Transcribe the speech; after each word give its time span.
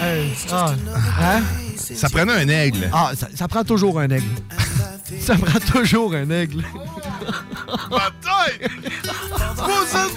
Hey, 0.00 0.32
ah, 0.52 0.74
hein? 1.20 1.42
Ça 1.76 2.08
prenait 2.08 2.32
un 2.32 2.48
aigle. 2.48 2.88
Ah, 2.92 3.10
ça, 3.16 3.28
ça 3.34 3.48
prend 3.48 3.64
toujours 3.64 3.98
un 3.98 4.08
aigle. 4.08 4.28
ça 5.20 5.34
prend 5.34 5.58
toujours 5.58 6.14
un 6.14 6.30
aigle. 6.30 6.62
Bataille! 7.90 8.68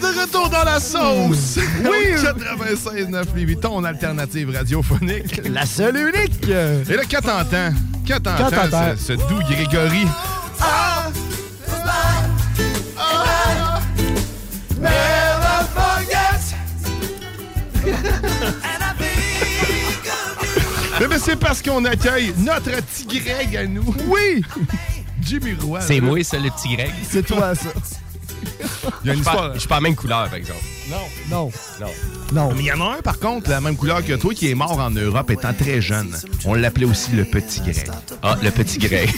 De 0.02 0.22
retour 0.22 0.50
dans 0.50 0.64
la 0.64 0.80
sauce! 0.80 1.58
Oui! 1.84 2.14
96.9 2.16 3.36
Lévis, 3.36 3.58
ton 3.58 3.84
alternative 3.84 4.52
radiophonique. 4.56 5.42
La 5.50 5.66
seule 5.66 5.98
et 5.98 6.02
unique! 6.02 6.48
Et 6.48 6.96
là, 6.96 7.04
t'entends 7.10 7.76
t'entends? 8.20 8.96
ce, 8.98 9.04
ce 9.06 9.14
doux 9.14 9.42
Grégory? 9.50 10.06
Ah! 10.60 10.91
Mais 21.10 21.20
c'est 21.20 21.36
parce 21.36 21.62
qu'on 21.62 21.84
accueille 21.86 22.34
notre 22.38 22.72
petit 22.72 23.06
Greg 23.20 23.56
à 23.58 23.66
nous. 23.66 23.96
Oui! 24.08 24.44
Jimmy 25.22 25.54
Roy. 25.62 25.82
C'est 25.82 26.00
moi, 26.00 26.24
ça, 26.24 26.38
le 26.38 26.50
petit 26.50 26.76
Greg. 26.76 26.92
C'est 27.10 27.26
toi, 27.26 27.54
ça. 27.56 27.70
Il 29.04 29.08
y 29.08 29.10
a 29.12 29.14
une 29.14 29.20
Je 29.20 29.24
suis 29.30 29.36
pas- 29.38 29.52
je 29.54 29.60
suis 29.60 29.68
pas 29.68 29.76
la 29.76 29.82
même 29.82 29.96
couleur, 29.96 30.26
par 30.26 30.36
exemple. 30.36 30.64
Non. 30.90 30.98
Non. 31.30 31.52
Non. 31.80 31.88
Non. 32.34 32.54
Mais 32.56 32.62
il 32.62 32.66
y 32.68 32.72
en 32.72 32.82
a 32.82 32.98
un, 32.98 33.02
par 33.02 33.20
contre, 33.20 33.50
la 33.50 33.62
même 33.62 33.76
couleur 33.76 34.04
que 34.04 34.14
toi, 34.14 34.34
qui 34.34 34.50
est 34.50 34.56
mort 34.56 34.80
en 34.80 34.90
Europe 34.90 35.30
étant 35.32 35.54
très 35.54 35.82
jeune. 35.82 36.16
On 36.46 36.54
l'appelait 36.54 36.86
aussi 36.86 37.12
le 37.12 37.26
petit 37.26 37.60
Greg. 37.62 37.90
Ah, 38.24 38.38
le 38.42 38.50
petit 38.52 38.78
Greg. 38.80 39.10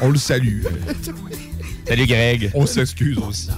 On 0.00 0.10
le 0.10 0.18
salue. 0.18 0.62
Salut, 1.86 2.06
Greg. 2.06 2.50
On 2.54 2.66
s'excuse 2.66 3.18
aussi. 3.18 3.48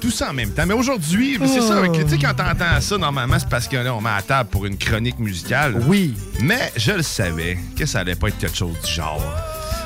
Tout 0.00 0.10
ça 0.10 0.30
en 0.30 0.32
même 0.32 0.50
temps. 0.50 0.64
Mais 0.66 0.74
aujourd'hui, 0.74 1.38
c'est 1.46 1.60
ça, 1.60 1.78
avec- 1.78 1.92
tu 1.92 2.08
sais, 2.08 2.18
quand 2.18 2.34
t'entends 2.34 2.80
ça, 2.80 2.96
normalement, 2.98 3.38
c'est 3.38 3.48
parce 3.48 3.68
que 3.68 3.76
là, 3.76 3.94
on 3.94 4.00
met 4.00 4.08
à 4.10 4.22
table 4.22 4.48
pour 4.50 4.64
une 4.66 4.78
chronique 4.78 5.18
musicale. 5.18 5.74
Oui. 5.86 6.14
Mais 6.40 6.72
je 6.76 6.92
le 6.92 7.02
savais 7.02 7.58
que 7.78 7.84
ça 7.84 8.00
allait 8.00 8.14
pas 8.14 8.28
être 8.28 8.38
quelque 8.38 8.56
chose 8.56 8.76
du 8.84 8.90
genre. 8.90 9.22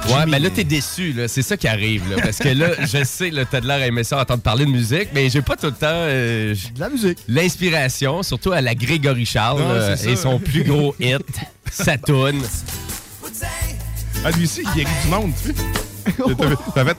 Ouais, 0.09 0.27
ben 0.31 0.41
là, 0.43 0.51
t'es 0.51 0.65
déçu, 0.65 1.13
là. 1.15 1.29
C'est 1.29 1.41
ça 1.43 1.57
qui 1.57 1.67
arrive, 1.67 2.03
là. 2.11 2.17
Parce 2.23 2.39
que 2.39 2.49
là, 2.51 2.69
je 2.87 3.03
sais, 3.05 3.31
là, 3.31 3.45
t'as 3.45 3.61
de 3.63 3.67
l'air 3.67 3.81
à 3.83 3.87
aimer 3.87 4.05
ça, 4.05 4.21
entendre 4.21 4.43
parler 4.43 4.67
de 4.67 4.71
musique, 4.71 5.09
mais 5.15 5.31
j'ai 5.31 5.41
pas 5.43 5.57
tout 5.57 5.67
le 5.67 5.73
temps 5.73 5.87
euh, 5.91 6.55
De 6.75 6.81
la 6.81 6.91
musique. 6.91 7.19
l'inspiration, 7.27 8.23
surtout 8.23 8.53
à 8.53 8.61
la 8.61 8.75
Grégory 8.75 9.25
Charles 9.25 9.63
Non, 9.63 9.97
ça. 9.97 10.11
et 10.11 10.15
son 10.15 10.39
plus 10.39 10.63
gros 10.63 10.95
hit, 11.01 11.23
Saturne. 11.73 12.43
Ah, 14.25 14.31
lui 14.31 14.45
aussi, 14.45 14.63
il 14.63 14.73
guérit 14.75 14.91
du 15.05 15.09
monde, 15.11 15.33
tu 15.43 15.49
sais. 15.49 15.55
Fait- 16.85 16.97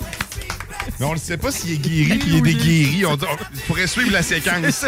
Mais 1.00 1.06
on 1.06 1.14
ne 1.14 1.20
sait 1.20 1.38
pas 1.38 1.52
s'il 1.52 1.74
est 1.74 1.78
guéri 1.78 2.18
puis 2.20 2.30
il 2.32 2.38
est 2.38 2.42
déguéri. 2.42 3.06
On, 3.06 3.14
on 3.14 3.18
pourrait 3.68 3.88
suivre 3.88 4.12
la 4.12 4.24
séquence. 4.24 4.86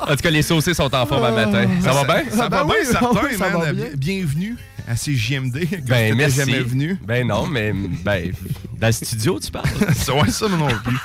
En 0.00 0.06
tout 0.14 0.22
cas, 0.22 0.30
les 0.30 0.42
saucés 0.42 0.74
sont 0.74 0.94
en 0.94 1.06
forme 1.06 1.24
à 1.24 1.30
matin. 1.32 1.68
Ça 1.82 1.92
va 1.92 2.04
bien? 2.04 2.30
Ça 2.30 2.48
Ben 2.48 2.58
va 2.58 2.64
bien, 2.64 2.74
oui, 2.80 2.86
certain, 2.86 3.20
oui, 3.30 3.36
ça 3.36 3.50
man. 3.50 3.60
va 3.60 3.72
bien. 3.72 3.86
Bienvenue 3.96 4.56
à 4.88 4.94
CJMD. 4.94 5.52
Ben, 5.52 5.68
T'étais 5.86 6.14
merci. 6.14 6.36
jamais 6.36 6.60
venu. 6.60 6.98
Ben 7.04 7.26
non, 7.26 7.46
mais 7.46 7.72
ben, 8.04 8.32
dans 8.78 8.86
le 8.86 8.92
studio, 8.92 9.38
tu 9.40 9.50
parles? 9.50 9.68
Ça, 9.94 10.14
ouais, 10.14 10.30
ça, 10.30 10.48
non 10.48 10.68
plus. 10.84 10.96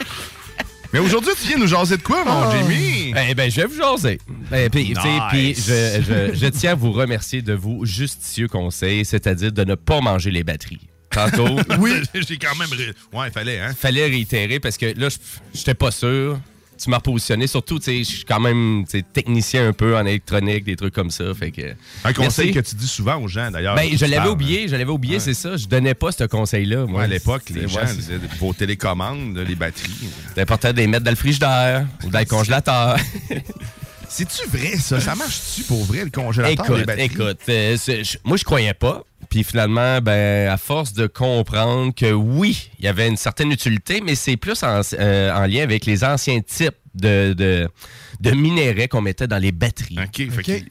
Mais 0.94 1.00
aujourd'hui, 1.00 1.32
tu 1.42 1.48
viens 1.48 1.58
nous 1.58 1.66
jaser 1.68 1.98
de 1.98 2.04
quoi, 2.04 2.24
mon 2.24 2.32
Ah. 2.32 2.54
Jimmy? 2.56 3.14
Eh 3.30 3.34
ben, 3.34 3.50
je 3.50 3.62
vais 3.62 3.66
vous 3.68 3.76
jaser. 3.76 4.20
Ben, 4.52 4.70
puis, 4.70 4.94
tu 4.94 5.02
sais, 5.02 5.08
Nice. 5.10 5.24
puis 5.32 5.56
je, 5.56 6.02
je- 6.34 6.38
je 6.38 6.46
tiens 6.48 6.74
à 6.74 6.76
vous 6.76 6.92
remercier 6.92 7.42
de 7.42 7.54
vos 7.54 7.84
justicieux 7.84 8.48
conseils, 8.48 9.04
c'est-à-dire 9.04 9.52
de 9.52 9.64
ne 9.64 9.74
pas 9.74 10.02
manger 10.02 10.30
les 10.30 10.44
batteries. 10.44 10.88
Tantôt, 11.14 11.58
Oui. 11.80 11.92
J'ai 12.28 12.38
quand 12.38 12.56
même. 12.56 12.70
ré- 12.72 12.94
Ouais, 13.14 13.28
il 13.28 13.32
fallait, 13.32 13.60
hein? 13.60 13.74
fallait 13.78 14.06
réitérer 14.08 14.60
parce 14.60 14.78
que 14.78 14.88
là, 14.98 15.10
je- 15.10 15.18
j'étais 15.54 15.74
pas 15.76 15.92
sûr. 15.92 16.40
Tu 16.82 16.90
m'as 16.90 16.98
repositionné. 16.98 17.46
Surtout, 17.48 17.78
tu 17.78 17.86
sais, 17.86 18.00
je 18.00 18.16
suis 18.18 18.24
quand 18.26 18.40
même 18.40 18.84
technicien 19.14 19.68
un 19.70 19.74
peu 19.74 19.96
en 19.96 20.06
électronique, 20.06 20.64
des 20.66 20.76
trucs 20.76 20.94
comme 20.94 21.12
ça. 21.12 21.26
Fait 21.34 21.52
que. 21.52 21.62
Un 22.04 22.12
conseil 22.14 22.48
Merci. 22.48 22.52
que 22.52 22.60
tu 22.72 22.76
dis 22.76 22.88
souvent 22.88 23.18
aux 23.22 23.28
gens, 23.28 23.52
d'ailleurs. 23.52 23.76
Ben, 23.76 23.96
je 23.96 24.06
l'avais 24.06 24.28
oublié, 24.28 24.68
je 24.68 24.76
l'avais 24.76 24.90
oublié, 24.92 25.20
c'est 25.20 25.36
ça. 25.36 25.56
Je 25.56 25.68
donnais 25.68 25.94
pas 25.94 26.12
ce 26.12 26.24
conseil-là, 26.26 26.86
moi. 26.88 27.00
Ouais, 27.00 27.06
à 27.06 27.08
l'époque, 27.08 27.44
les 27.52 27.68
gens 27.70 27.86
disaient 27.86 28.20
vos 28.40 28.54
télécommandes, 28.54 29.38
les 29.38 29.56
batteries. 29.56 29.92
C'est 30.34 30.42
important 30.42 30.72
de 30.74 30.78
les 30.78 30.88
mettre 30.88 31.04
dans 31.06 31.12
le 31.12 31.16
frigidaire 31.16 31.86
ou 32.04 32.10
dans 32.10 32.20
le 32.20 32.26
congélateur. 32.26 32.98
C'est-tu 34.10 34.48
vrai, 34.48 34.78
ça? 34.78 35.00
Ça 35.00 35.16
marche-tu 35.16 35.64
pour 35.64 35.84
vrai, 35.86 36.04
le 36.04 36.12
congélateur 36.12 36.66
des 36.66 36.74
écoute, 36.82 36.86
batteries? 36.86 37.06
écoute, 37.06 37.40
euh, 37.50 37.78
moi 38.24 38.38
je 38.38 38.44
croyais 38.44 38.74
pas. 38.76 39.04
Puis 39.30 39.44
finalement, 39.44 40.00
ben, 40.02 40.50
à 40.50 40.58
force 40.58 40.94
de 40.94 41.08
comprendre 41.08 41.94
que 41.94 42.12
oui, 42.12 42.70
il 42.80 42.86
y 42.86 42.88
avait 42.88 43.08
une 43.08 43.18
certaine 43.18 43.52
utilité, 43.52 44.02
mais 44.02 44.16
c'est 44.16 44.38
plus 44.38 44.64
en, 44.64 44.82
euh, 44.94 45.32
en 45.34 45.46
lien 45.46 45.64
avec 45.64 45.86
les 45.86 46.04
anciens 46.04 46.42
types 46.42 46.76
de, 46.96 47.34
de, 47.34 48.88
qu'on 48.88 49.02
mettait 49.02 49.28
dans 49.28 49.38
les 49.38 49.52
batteries. 49.52 49.98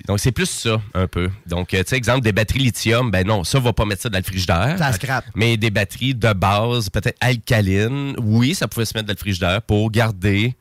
Donc, 0.06 0.20
c'est 0.20 0.32
plus 0.32 0.48
ça, 0.48 0.80
un 0.94 1.06
peu. 1.06 1.30
Donc, 1.46 1.74
euh, 1.74 1.82
tu 1.82 1.90
sais, 1.90 1.96
exemple, 1.96 2.20
des 2.20 2.32
batteries 2.32 2.60
lithium, 2.60 3.10
ben 3.10 3.26
non, 3.26 3.44
ça, 3.44 3.58
va 3.58 3.72
pas 3.72 3.84
mettre 3.84 4.02
ça 4.02 4.08
dans 4.08 4.18
le 4.18 4.24
frigidaire. 4.24 4.76
Ça 4.78 4.92
scrape. 4.92 5.24
Mais 5.34 5.56
des 5.56 5.70
batteries 5.70 6.14
de 6.14 6.32
base, 6.32 6.90
peut-être 6.90 7.16
alcalines, 7.20 8.14
oui, 8.20 8.54
ça 8.54 8.68
pouvait 8.68 8.86
se 8.86 8.96
mettre 8.96 9.08
dans 9.08 9.14
le 9.14 9.18
frigidaire 9.18 9.62
pour 9.62 9.90
garder, 9.90 10.54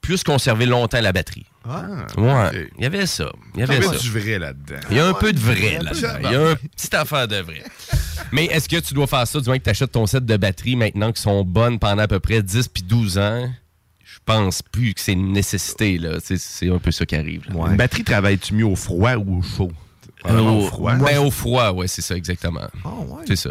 plus 0.00 0.22
conserver 0.24 0.66
longtemps 0.66 1.00
la 1.00 1.12
batterie. 1.12 1.46
Ah, 1.68 1.82
Ouais, 2.16 2.68
il 2.78 2.82
y 2.82 2.86
avait 2.86 3.06
ça. 3.06 3.30
Il 3.54 3.60
y 3.60 3.64
Il 3.64 3.68
y 3.68 3.76
avait 3.76 3.82
ça. 3.82 3.96
du 3.98 4.10
vrai 4.10 4.38
là-dedans. 4.38 4.80
Il 4.90 4.96
y 4.96 5.00
a 5.00 5.06
un 5.06 5.12
peu 5.12 5.32
de 5.32 5.38
vrai 5.38 5.78
là-dedans. 5.82 6.14
Il 6.24 6.30
y 6.32 6.34
a 6.34 6.50
une 6.52 6.56
petite 6.56 6.94
affaire 6.94 7.28
de 7.28 7.36
vrai. 7.36 7.62
Mais 8.32 8.46
est-ce 8.46 8.68
que 8.68 8.76
tu 8.80 8.94
dois 8.94 9.06
faire 9.06 9.26
ça 9.26 9.40
du 9.40 9.46
moins 9.48 9.58
que 9.58 9.64
tu 9.64 9.70
achètes 9.70 9.92
ton 9.92 10.06
set 10.06 10.24
de 10.24 10.36
batteries 10.36 10.76
maintenant 10.76 11.12
qui 11.12 11.20
sont 11.20 11.44
bonnes 11.44 11.78
pendant 11.78 12.02
à 12.02 12.08
peu 12.08 12.20
près 12.20 12.42
10 12.42 12.68
puis 12.68 12.82
12 12.82 13.18
ans? 13.18 13.50
Je 14.02 14.18
pense 14.24 14.62
plus 14.62 14.94
que 14.94 15.00
c'est 15.00 15.12
une 15.12 15.32
nécessité. 15.32 15.98
là. 15.98 16.18
C'est- 16.22 16.70
un 16.70 16.78
peu 16.78 16.90
ça 16.92 17.04
qui 17.06 17.16
arrive. 17.16 17.44
Une 17.50 17.76
batterie 17.76 18.04
travaille-tu 18.04 18.54
mieux 18.54 18.64
au 18.66 18.76
froid 18.76 19.14
ou 19.16 19.38
au 19.38 19.42
chaud? 19.42 19.70
Probablement 20.20 20.58
au, 20.58 20.62
au 20.64 20.66
froid? 20.68 20.94
ben, 20.96 21.18
au 21.18 21.30
froid, 21.30 21.70
ouais, 21.72 21.88
c'est 21.88 22.02
ça, 22.02 22.14
exactement. 22.16 22.68
Ah, 22.84 22.88
ouais. 23.08 23.24
C'est 23.26 23.36
ça. 23.36 23.50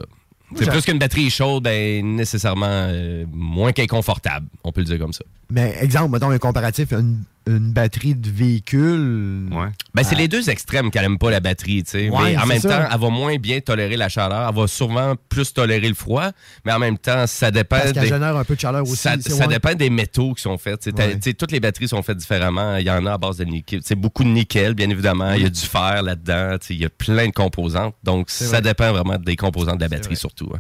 C'est 0.56 0.70
plus 0.70 0.82
qu'une 0.82 1.00
batterie 1.00 1.28
est 1.28 1.30
chaude, 1.30 1.64
ben, 1.64 2.16
nécessairement 2.16 2.66
euh, 2.70 3.26
moins 3.32 3.72
qu'inconfortable, 3.72 4.48
on 4.64 4.72
peut 4.72 4.82
le 4.82 4.86
dire 4.86 5.00
comme 5.00 5.14
ça. 5.14 5.24
Mais 5.52 5.76
exemple, 5.82 6.12
mettons 6.12 6.30
un 6.30 6.38
comparatif, 6.40 6.92
une, 6.92 7.24
une 7.48 7.72
batterie 7.72 8.16
de 8.16 8.30
véhicule. 8.30 9.48
Ouais. 9.52 9.68
Ben, 9.94 10.04
c'est 10.04 10.16
les 10.16 10.28
deux 10.28 10.50
extrêmes 10.50 10.92
qu'elle 10.92 11.06
aime 11.06 11.18
pas 11.18 11.32
la 11.32 11.40
batterie, 11.40 11.84
tu 11.84 11.92
sais. 11.92 12.10
Ouais, 12.10 12.34
mais 12.34 12.38
en 12.38 12.46
même 12.46 12.60
ça. 12.60 12.70
temps, 12.70 12.90
elle 12.94 13.00
va 13.00 13.10
moins 13.10 13.38
bien 13.38 13.60
tolérer 13.60 13.98
la 13.98 14.08
chaleur. 14.10 14.48
Elle 14.50 14.56
va 14.56 14.68
sûrement 14.68 15.16
plus 15.30 15.54
tolérer 15.54 15.88
le 15.90 15.96
froid, 15.96 16.30
mais 16.66 16.72
en 16.74 16.80
même 16.80 16.98
temps, 16.98 17.26
ça 17.28 17.50
dépend. 17.52 17.78
Parce 17.80 17.94
des- 17.94 18.08
génère 18.08 18.36
un 18.38 18.44
peu 18.44 18.56
de 18.56 18.60
chaleur 18.60 18.84
aussi. 18.84 18.96
ça, 18.96 19.16
c'est- 19.20 19.30
ça 19.32 19.48
ouais. 19.48 19.54
dépend 19.54 19.74
des 19.74 19.90
métaux 19.90 20.34
qui 20.34 20.42
sont 20.44 20.58
faits. 20.58 20.88
Ouais. 20.96 21.34
Toutes 21.34 21.52
les 21.52 21.60
batteries 21.60 21.88
sont 21.88 22.04
faites 22.04 22.18
différemment. 22.18 22.76
Il 22.78 22.86
y 22.86 22.92
en 22.92 23.06
a 23.06 23.14
à 23.14 23.18
base 23.18 23.38
de 23.38 23.46
nickel. 23.46 23.82
C'est 23.84 23.96
beaucoup 23.96 24.24
de 24.24 24.30
nickel, 24.30 24.74
bien 24.76 24.90
évidemment. 24.90 25.34
Il 25.34 25.42
y 25.44 25.46
a 25.46 25.50
du 25.50 25.60
fer 25.62 26.04
là-dedans. 26.04 26.58
Tu 26.60 26.68
sais, 26.68 26.74
Il 26.76 26.82
y 26.82 26.86
a 26.86 26.90
plein 26.90 27.28
de 27.28 27.32
composantes. 27.34 27.96
Donc, 28.04 28.30
ça 28.30 28.46
vrai. 28.46 28.62
dépend 28.62 28.92
vraiment 28.92 29.18
des 29.18 29.36
composantes 29.36 29.78
de 29.78 29.82
la 29.82 29.88
batterie, 29.90 30.16
surtout. 30.16 30.52
hein. 30.56 30.60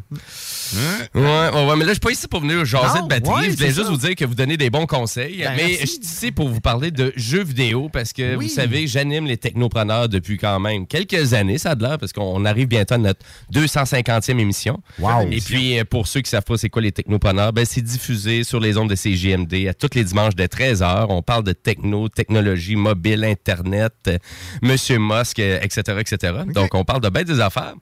Hein? 0.75 0.79
Ouais, 1.15 1.21
ouais, 1.21 1.65
ouais, 1.67 1.75
mais 1.75 1.83
là, 1.85 1.89
je 1.89 1.93
suis 1.93 1.99
pas 1.99 2.11
ici 2.11 2.27
pour 2.27 2.41
venir 2.41 2.63
jaser 2.65 2.99
Non, 2.99 3.03
de 3.05 3.09
batterie. 3.09 3.33
ouais, 3.35 3.51
je 3.51 3.55
voulais 3.57 3.67
juste 3.67 3.83
ça. 3.83 3.89
vous 3.89 3.97
dire 3.97 4.15
que 4.15 4.25
vous 4.25 4.35
donnez 4.35 4.57
des 4.57 4.69
bons 4.69 4.85
conseils. 4.85 5.37
Ben, 5.39 5.53
mais 5.55 5.67
merci. 5.67 5.77
je 5.81 5.85
suis 5.87 5.99
ici 6.01 6.31
pour 6.31 6.49
vous 6.49 6.61
parler 6.61 6.78
parler 6.79 6.91
de 6.91 7.11
jeux 7.17 7.43
vidéo 7.43 7.89
parce 7.91 8.13
que 8.13 8.37
Oui. 8.37 8.47
vous 8.47 8.53
savez, 8.53 8.87
j'anime 8.87 9.25
les 9.25 9.35
technopreneurs 9.35 10.07
depuis 10.07 10.37
quand 10.37 10.61
même 10.61 10.87
quelques 10.87 11.33
années, 11.33 11.57
ça 11.57 11.71
a 11.71 11.75
de 11.75 11.83
l'air, 11.83 11.97
parce 11.97 12.13
qu'on 12.13 12.45
arrive 12.45 12.67
bientôt 12.67 12.93
à 12.93 12.97
notre 12.97 13.19
250e 13.53 14.39
émission. 14.39 14.81
Wow. 14.97 15.27
Et 15.29 15.41
puis, 15.41 15.77
euh, 15.77 15.83
pour 15.83 16.07
ceux 16.07 16.21
qui 16.21 16.29
savent 16.29 16.43
pas 16.45 16.57
c'est 16.57 16.69
quoi 16.69 16.81
les 16.81 16.93
technopreneurs, 16.93 17.51
ben, 17.51 17.65
c'est 17.65 17.81
diffusé 17.81 18.45
sur 18.45 18.61
les 18.61 18.77
ondes 18.77 18.89
de 18.89 18.95
CGMD 18.95 19.67
à 19.67 19.73
tous 19.73 19.89
les 19.93 20.05
dimanches 20.05 20.35
de 20.35 20.45
13h. 20.45 21.07
On 21.09 21.21
parle 21.21 21.43
de 21.43 21.51
techno, 21.51 22.07
technologie, 22.07 22.77
mobile, 22.77 23.25
Internet, 23.25 23.93
euh, 24.07 24.17
Monsieur 24.61 24.99
Musk, 24.99 25.39
euh, 25.39 25.59
etc., 25.61 25.81
etc. 25.99 26.33
Donc, 26.53 26.73
on 26.75 26.85
parle 26.85 27.01
de 27.01 27.09
bêtes 27.09 27.27
des 27.27 27.41
affaires. 27.41 27.73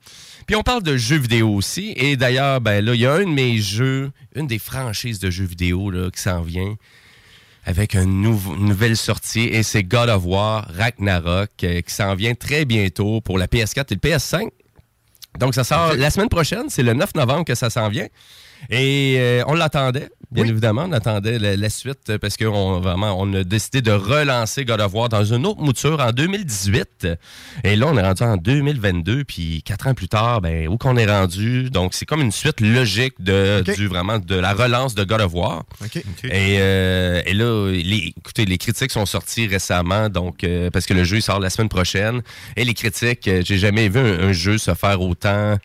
Puis 0.47 0.55
on 0.55 0.63
parle 0.63 0.81
de 0.81 0.97
jeux 0.97 1.17
vidéo 1.19 1.53
aussi. 1.53 1.93
Et 1.97 2.15
d'ailleurs, 2.17 2.61
ben 2.61 2.83
là, 2.83 2.95
il 2.95 3.01
y 3.01 3.05
a 3.05 3.13
un 3.13 3.25
de 3.25 3.29
mes 3.29 3.57
jeux, 3.59 4.11
une 4.33 4.47
des 4.47 4.59
franchises 4.59 5.19
de 5.19 5.29
jeux 5.29 5.45
vidéo 5.45 5.91
là, 5.91 6.09
qui 6.09 6.21
s'en 6.21 6.41
vient 6.41 6.75
avec 7.67 7.93
une, 7.95 8.21
nouveau- 8.21 8.55
une 8.55 8.65
nouvelle 8.69 8.95
sortie 8.97 9.43
et 9.43 9.61
c'est 9.61 9.83
God 9.83 10.07
of 10.09 10.23
War 10.25 10.65
Ragnarok 10.75 11.49
euh, 11.63 11.81
qui 11.81 11.93
s'en 11.93 12.15
vient 12.15 12.33
très 12.33 12.63
bientôt 12.65 13.19
pour 13.21 13.37
la 13.37 13.45
PS4 13.47 13.85
et 13.91 13.95
le 14.01 14.09
PS5. 14.09 14.47
Donc 15.37 15.53
ça 15.53 15.63
sort 15.63 15.93
la 15.93 16.09
semaine 16.09 16.29
prochaine, 16.29 16.65
c'est 16.69 16.81
le 16.81 16.93
9 16.93 17.13
novembre 17.15 17.43
que 17.45 17.53
ça 17.55 17.69
s'en 17.69 17.89
vient. 17.89 18.07
Et 18.71 19.17
euh, 19.19 19.43
on 19.47 19.53
l'attendait, 19.53 20.09
bien 20.31 20.43
Oui. 20.43 20.49
évidemment, 20.49 20.85
on 20.87 20.91
attendait 20.91 21.39
la, 21.39 21.55
la 21.55 21.69
suite 21.69 22.09
euh, 22.09 22.17
parce 22.17 22.35
qu'on 22.37 22.79
vraiment 22.81 23.15
on 23.19 23.33
a 23.33 23.43
décidé 23.43 23.81
de 23.81 23.91
relancer 23.91 24.65
God 24.65 24.81
of 24.81 24.93
War 24.93 25.09
dans 25.09 25.23
une 25.23 25.45
autre 25.45 25.61
mouture 25.61 25.99
en 26.01 26.11
2018. 26.11 27.07
Et 27.63 27.75
là, 27.75 27.87
on 27.87 27.97
est 27.97 28.01
rendu 28.01 28.23
en 28.23 28.37
2022, 28.37 29.23
puis 29.23 29.63
quatre 29.63 29.87
ans 29.87 29.93
plus 29.93 30.07
tard, 30.09 30.41
ben 30.41 30.67
où 30.67 30.77
qu'on 30.77 30.97
est 30.97 31.05
rendu? 31.09 31.69
Donc 31.69 31.93
c'est 31.93 32.05
comme 32.05 32.21
une 32.21 32.31
suite 32.31 32.59
logique 32.61 33.15
de 33.19 33.63
du 33.75 33.87
vraiment 33.87 34.19
de 34.19 34.35
la 34.35 34.53
relance 34.53 34.95
de 34.95 35.03
God 35.03 35.21
of 35.21 35.33
War. 35.33 35.63
Et, 36.25 36.57
euh, 36.59 37.21
et 37.25 37.33
là, 37.33 37.71
les, 37.71 38.13
écoutez, 38.17 38.45
les 38.45 38.57
critiques 38.57 38.91
sont 38.91 39.05
sorties 39.05 39.47
récemment, 39.47 40.09
donc 40.09 40.43
euh, 40.43 40.69
parce 40.71 40.85
que 40.85 40.93
le 40.93 41.03
jeu 41.03 41.17
il 41.17 41.21
sort 41.21 41.39
la 41.39 41.49
semaine 41.49 41.69
prochaine. 41.69 42.21
Et 42.55 42.65
les 42.65 42.73
critiques, 42.73 43.27
euh, 43.27 43.41
j'ai 43.45 43.57
jamais 43.57 43.87
vu 43.89 43.99
un, 43.99 44.27
un 44.29 44.33
jeu 44.33 44.57
se 44.57 44.73
faire 44.73 45.01
autant 45.01 45.57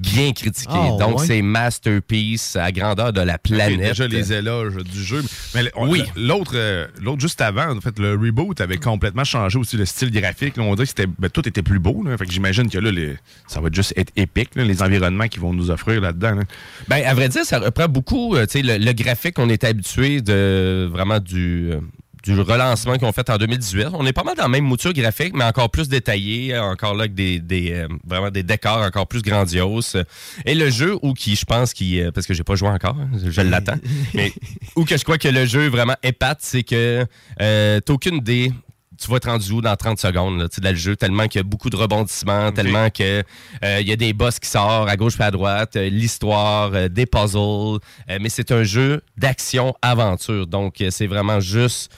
bien 0.00 0.32
critiqué. 0.32 0.72
Ah, 0.74 0.96
donc 0.98 1.20
ouais. 1.20 1.26
c'est 1.26 1.42
masterpiece 1.42 2.56
à 2.56 2.72
grandeur 2.72 3.12
de 3.12 3.20
la 3.20 3.38
planète. 3.38 3.78
déjà 3.78 4.06
les 4.08 4.32
éloges 4.32 4.76
du 4.76 5.02
jeu. 5.04 5.22
Mais 5.54 5.70
on- 5.76 5.88
Oui. 5.90 6.02
l'autre, 6.16 6.52
euh, 6.54 6.86
l'autre 7.02 7.20
juste 7.20 7.40
avant, 7.40 7.76
en 7.76 7.80
fait, 7.80 7.98
le 7.98 8.12
reboot 8.12 8.60
avait 8.60 8.76
complètement 8.78 9.24
changé 9.24 9.58
aussi 9.58 9.76
le 9.76 9.84
style 9.84 10.10
graphique. 10.10 10.56
Là, 10.56 10.62
on 10.64 10.74
dirait 10.74 10.84
que 10.86 10.88
c'était, 10.96 11.06
ben, 11.18 11.28
tout 11.30 11.46
était 11.48 11.62
plus 11.62 11.78
beau. 11.78 12.02
Là. 12.04 12.16
Fait 12.16 12.26
que 12.26 12.32
j'imagine 12.32 12.68
que 12.70 12.78
là, 12.78 12.90
les- 12.90 13.16
ça 13.46 13.60
va 13.60 13.68
juste 13.72 13.92
être 13.96 14.12
épique, 14.16 14.54
là, 14.54 14.64
les 14.64 14.82
environnements 14.82 15.28
qu'ils 15.28 15.40
vont 15.42 15.52
nous 15.52 15.70
offrir 15.70 16.00
là-dedans. 16.00 16.34
là. 16.36 16.42
Ben, 16.88 17.02
à 17.04 17.14
vrai 17.14 17.28
dire, 17.28 17.44
ça 17.44 17.58
reprend 17.58 17.88
beaucoup, 17.88 18.34
euh, 18.36 18.46
tu 18.46 18.60
sais, 18.60 18.62
le, 18.62 18.84
le 18.84 18.92
graphique 18.92 19.34
qu'on 19.34 19.48
est 19.48 19.64
habitué 19.64 20.20
de 20.20 20.88
vraiment 20.90 21.18
du, 21.18 21.70
euh, 21.72 21.80
du 22.22 22.38
relancement 22.40 22.96
qu'ils 22.96 23.06
ont 23.06 23.12
fait 23.12 23.28
en 23.30 23.36
2018. 23.36 23.88
On 23.94 24.06
est 24.06 24.12
pas 24.12 24.24
mal 24.24 24.36
dans 24.36 24.44
la 24.44 24.48
même 24.48 24.64
mouture 24.64 24.92
graphique, 24.92 25.34
mais 25.34 25.44
encore 25.44 25.70
plus 25.70 25.88
détaillé, 25.88 26.54
euh, 26.54 26.62
encore 26.62 26.94
là 26.94 27.02
avec 27.02 27.14
des, 27.14 27.40
des, 27.40 27.72
euh, 27.72 27.88
vraiment 28.06 28.30
des 28.30 28.42
décors 28.42 28.78
encore 28.78 29.06
plus 29.06 29.22
grandioses. 29.22 30.02
Et 30.44 30.54
le 30.54 30.70
jeu, 30.70 30.96
ou 31.02 31.14
qui, 31.14 31.36
je 31.36 31.44
pense, 31.44 31.72
qui, 31.72 32.00
euh, 32.00 32.10
parce 32.10 32.26
que 32.26 32.34
j'ai 32.34 32.44
pas 32.44 32.54
joué 32.54 32.68
encore, 32.68 32.96
hein, 32.98 33.10
je 33.24 33.40
l'attends, 33.40 33.78
mais 34.14 34.32
où 34.76 34.84
que 34.84 34.96
je 34.96 35.04
crois 35.04 35.18
que 35.18 35.28
le 35.28 35.46
jeu 35.46 35.68
vraiment 35.68 35.96
épate, 36.02 36.38
c'est 36.40 36.62
que 36.62 37.06
euh, 37.40 37.80
t'as 37.80 37.92
aucune 37.92 38.16
idée 38.16 38.52
tu 39.00 39.10
vas 39.10 39.16
être 39.16 39.30
rendu 39.30 39.50
où 39.52 39.60
dans 39.62 39.74
30 39.74 39.98
secondes 39.98 40.40
là, 40.40 40.46
dans 40.60 40.70
le 40.70 40.76
jeu, 40.76 40.94
tellement 40.94 41.26
qu'il 41.26 41.38
y 41.38 41.40
a 41.40 41.44
beaucoup 41.44 41.70
de 41.70 41.76
rebondissements, 41.76 42.52
tellement 42.52 42.90
que 42.90 43.22
euh, 43.64 43.80
il 43.80 43.88
y 43.88 43.92
a 43.92 43.96
des 43.96 44.12
boss 44.12 44.38
qui 44.38 44.48
sortent 44.48 44.88
à 44.88 44.96
gauche 44.96 45.14
et 45.18 45.22
à 45.22 45.30
droite, 45.30 45.76
euh, 45.76 45.88
l'histoire, 45.88 46.70
euh, 46.74 46.88
des 46.88 47.06
puzzles, 47.06 47.80
mais 48.20 48.28
c'est 48.28 48.52
un 48.52 48.62
jeu 48.62 49.00
d'action-aventure. 49.16 50.46
Donc, 50.46 50.84
c'est 50.90 51.06
vraiment 51.06 51.40
juste... 51.40 51.92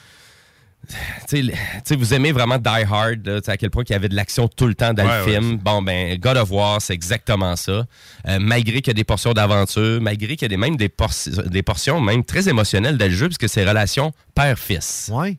Tu 0.88 0.96
sais, 1.28 1.42
le- 1.42 1.52
tu 1.52 1.58
sais, 1.84 1.96
vous 1.96 2.12
aimez 2.12 2.32
vraiment 2.32 2.58
Die 2.58 2.68
Hard, 2.68 3.24
là, 3.26 3.40
tu 3.40 3.46
sais, 3.46 3.52
à 3.52 3.56
quel 3.56 3.70
point 3.70 3.84
il 3.88 3.92
y 3.92 3.94
avait 3.94 4.08
de 4.08 4.16
l'action 4.16 4.48
tout 4.48 4.66
le 4.66 4.74
temps 4.74 4.92
dans 4.92 5.04
Ouais, 5.06 5.18
le 5.20 5.24
ouais, 5.24 5.30
film. 5.40 5.56
Bon, 5.58 5.80
ben, 5.80 6.18
God 6.18 6.36
of 6.36 6.50
War, 6.50 6.82
c'est 6.82 6.92
exactement 6.92 7.54
ça. 7.56 7.86
Euh, 8.28 8.38
malgré 8.40 8.82
qu'il 8.82 8.88
y 8.88 8.90
a 8.90 8.94
des 8.94 9.04
portions 9.04 9.32
d'aventure, 9.32 10.00
malgré 10.00 10.34
qu'il 10.36 10.42
y 10.42 10.46
a 10.46 10.48
des, 10.48 10.56
même 10.56 10.76
des, 10.76 10.88
por- 10.88 11.10
des 11.46 11.62
portions 11.62 12.00
même 12.00 12.24
très 12.24 12.48
émotionnelles 12.48 12.98
dans 12.98 13.06
le 13.08 13.14
jeu, 13.14 13.28
puisque 13.28 13.48
c'est 13.48 13.64
relation 13.66 14.12
père-fils. 14.34 15.08
Ouais. 15.12 15.38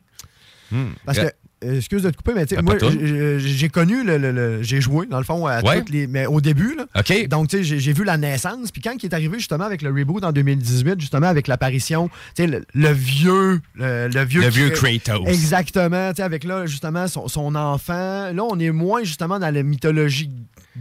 Parce 1.04 1.18
Euh, 1.18 1.22
que, 1.22 1.26
euh, 1.26 1.30
excuse 1.76 2.02
de 2.02 2.10
te 2.10 2.16
couper, 2.16 2.32
mais 2.34 2.46
tu 2.46 2.54
sais, 2.54 2.62
Ben, 2.62 2.64
moi, 2.64 3.38
j'ai 3.38 3.68
connu, 3.68 4.04
le, 4.04 4.18
le- 4.18 4.32
le- 4.32 4.62
j'ai 4.62 4.80
joué, 4.80 5.06
dans 5.06 5.18
le 5.18 5.24
fond, 5.24 5.46
à 5.46 5.60
Ouais. 5.62 5.78
toutes 5.78 5.90
les. 5.90 6.06
Mais 6.06 6.26
au 6.26 6.40
début, 6.40 6.74
là. 6.76 6.86
Donc, 7.28 7.48
tu 7.48 7.64
sais, 7.64 7.78
j'ai- 7.78 7.92
vu 7.92 8.04
la 8.04 8.16
naissance. 8.16 8.70
Puis 8.72 8.82
quand 8.82 8.92
il 9.02 9.06
est 9.06 9.14
arrivé 9.14 9.38
justement 9.38 9.64
avec 9.64 9.82
le 9.82 9.90
reboot 9.90 10.24
en 10.24 10.32
2018, 10.32 11.00
justement 11.00 11.26
avec 11.28 11.46
l'apparition, 11.48 12.08
tu 12.34 12.42
sais, 12.42 12.46
le, 12.46 12.64
le 12.74 12.88
vieux. 12.92 13.60
Le, 13.74 14.08
vieux, 14.24 14.42
Le 14.42 14.48
vieux 14.48 14.70
Kra- 14.70 14.98
Kratos. 15.00 15.28
Exactement. 15.28 16.10
Tu 16.10 16.16
sais, 16.16 16.22
avec 16.22 16.44
là, 16.44 16.66
justement, 16.66 17.06
son, 17.08 17.28
son 17.28 17.54
enfant. 17.54 18.32
Là, 18.32 18.42
on 18.42 18.58
est 18.58 18.70
moins 18.70 19.02
justement 19.04 19.38
dans 19.38 19.52
la 19.52 19.62
mythologie 19.62 20.30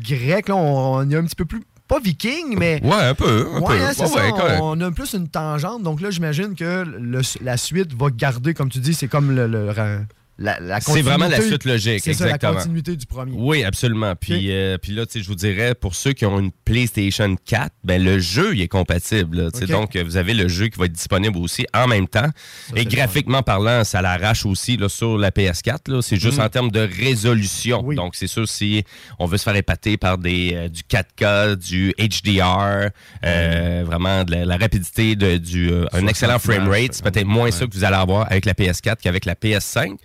grecque. 0.01 0.47
Là, 0.49 0.55
on, 0.55 0.95
on 0.95 1.09
est 1.09 1.15
un 1.15 1.23
petit 1.23 1.35
peu 1.35 1.45
plus. 1.45 1.61
Pas 1.87 1.99
viking, 1.99 2.55
mais. 2.57 2.79
Ouais, 2.83 2.93
un 2.93 3.13
peu. 3.13 3.45
Un 3.53 3.59
Ouais, 3.59 3.77
peu. 3.77 3.83
hein, 3.83 3.91
c'est 3.93 4.03
Ouais, 4.03 4.09
ça. 4.09 4.45
ouais, 4.45 4.57
on 4.61 4.79
a 4.81 4.89
plus 4.91 5.13
une 5.13 5.27
tangente. 5.27 5.83
Donc 5.83 5.99
là, 6.01 6.09
j'imagine 6.11 6.55
que 6.55 6.83
le- 6.85 7.21
la 7.41 7.57
suite 7.57 7.93
va 7.93 8.07
garder, 8.09 8.53
comme 8.53 8.69
tu 8.69 8.79
dis, 8.79 8.93
c'est 8.93 9.09
comme 9.09 9.35
le, 9.35 9.47
le- 9.47 9.69
la, 10.39 10.59
la 10.59 10.81
C'est 10.81 11.03
vraiment 11.03 11.27
la 11.27 11.41
suite 11.41 11.63
logique, 11.63 12.01
C'est 12.03 12.13
ça, 12.13 12.25
la 12.25 12.31
exactement. 12.31 12.55
continuité 12.55 12.95
du 12.95 13.05
premier. 13.05 13.33
Oui, 13.35 13.63
absolument. 13.63 14.15
Puis, 14.15 14.51
euh, 14.51 14.77
puis 14.79 14.91
là, 14.91 15.03
je 15.13 15.27
vous 15.27 15.35
dirais, 15.35 15.75
pour 15.75 15.93
ceux 15.93 16.13
qui 16.13 16.25
ont 16.25 16.39
une 16.39 16.51
PlayStation 16.65 17.35
4, 17.45 17.71
ben, 17.83 18.03
le 18.03 18.17
jeu 18.17 18.55
il 18.55 18.61
est 18.61 18.67
compatible. 18.67 19.51
Donc, 19.69 19.95
euh, 19.95 20.03
vous 20.03 20.17
avez 20.17 20.33
le 20.33 20.47
jeu 20.47 20.69
qui 20.69 20.79
va 20.79 20.85
être 20.85 20.91
disponible 20.91 21.37
aussi 21.37 21.67
en 21.73 21.87
même 21.87 22.07
temps. 22.07 22.29
Et 22.75 22.85
graphiquement 22.85 23.43
parlant, 23.43 23.83
ça 23.83 24.01
l'arrache 24.01 24.45
aussi 24.45 24.75
là, 24.75 24.89
sur 24.89 25.17
la 25.19 25.29
PS4. 25.29 25.91
là. 25.91 26.01
C'est 26.01 26.17
juste 26.17 26.39
en 26.39 26.49
termes 26.49 26.71
de 26.71 26.79
résolution. 26.79 27.81
Oui. 27.83 27.95
Donc, 27.95 28.15
c'est 28.15 28.27
sûr, 28.27 28.47
si 28.47 28.83
on 29.19 29.27
veut 29.27 29.37
se 29.37 29.43
faire 29.43 29.55
épater 29.55 29.97
par 29.97 30.17
des, 30.17 30.51
euh, 30.55 30.67
du 30.67 30.81
4K, 30.81 31.55
du 31.55 31.93
HDR, 31.99 32.89
euh, 33.23 33.83
vraiment 33.85 34.23
de 34.23 34.31
la, 34.31 34.45
la 34.45 34.57
rapidité, 34.57 35.15
de, 35.15 35.37
du, 35.37 35.71
un 35.71 35.87
60 35.89 36.09
excellent 36.09 36.39
frame 36.39 36.63
images, 36.65 36.81
rate, 36.81 36.93
c'est 36.93 37.03
peut-être 37.03 37.27
moins 37.27 37.51
ça 37.51 37.67
que 37.67 37.73
vous 37.73 37.83
allez 37.83 37.95
avoir 37.95 38.31
avec 38.31 38.45
la 38.45 38.53
PS4 38.53 38.95
qu'avec 39.01 39.25
la 39.25 39.35
PS5. 39.35 39.95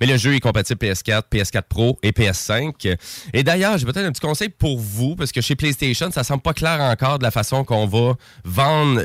Mais 0.00 0.06
le 0.06 0.16
jeu 0.16 0.34
est 0.34 0.40
compatible 0.40 0.78
PS4, 0.84 1.22
PS4 1.32 1.62
Pro 1.68 1.98
et 2.02 2.12
PS5. 2.12 2.96
Et 3.32 3.42
d'ailleurs, 3.42 3.78
j'ai 3.78 3.84
peut-être 3.84 4.06
un 4.06 4.12
petit 4.12 4.20
conseil 4.20 4.48
pour 4.48 4.78
vous, 4.78 5.16
parce 5.16 5.32
que 5.32 5.40
chez 5.40 5.56
PlayStation, 5.56 6.10
ça 6.10 6.24
semble 6.24 6.42
pas 6.42 6.54
clair 6.54 6.80
encore 6.80 7.18
de 7.18 7.24
la 7.24 7.30
façon 7.30 7.64
qu'on 7.64 7.86
va 7.86 8.14
vendre 8.44 9.02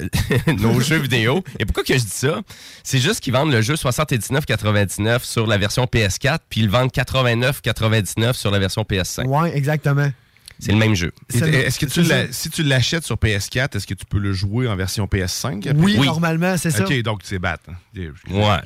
nos 0.58 0.80
jeux 0.80 0.98
vidéo. 0.98 1.44
Et 1.60 1.66
pourquoi 1.66 1.84
que 1.84 1.94
je 1.94 2.04
dis 2.04 2.10
ça? 2.10 2.42
C'est 2.84 3.00
juste 3.00 3.22
qu'ils 3.22 3.34
vendent 3.34 3.52
le 3.52 3.62
jeu 3.62 3.76
79,99 3.76 5.24
sur 5.24 5.48
la 5.48 5.58
version 5.58 5.86
PS4, 5.86 6.40
puis 6.50 6.62
ils 6.62 6.66
le 6.66 6.72
vendent 6.72 6.92
89,99 6.92 8.34
sur 8.34 8.52
la 8.52 8.60
version 8.60 8.84
PS5. 8.84 9.26
Ouais, 9.28 9.56
exactement. 9.56 10.10
C'est 10.60 10.74
le 10.74 10.78
même 10.78 10.94
jeu. 10.94 11.12
Est-ce 11.34 11.80
que 11.80 11.86
tu 11.86 12.04
si 12.32 12.50
tu 12.50 12.64
l'achètes 12.64 13.06
sur 13.06 13.16
PS4, 13.16 13.78
est-ce 13.78 13.88
que 13.88 13.94
tu 13.94 14.06
peux 14.06 14.20
le 14.20 14.34
jouer 14.34 14.68
en 14.68 14.76
version 14.76 15.06
PS5? 15.06 15.70
après? 15.70 15.74
Oui, 15.82 15.96
Oui. 15.98 16.06
normalement, 16.08 16.58
c'est 16.58 16.70
ça. 16.72 16.84
OK, 16.86 17.02
donc 17.02 17.22
c'est 17.24 17.40
battre. 17.40 17.64
Ouais. 17.96 18.06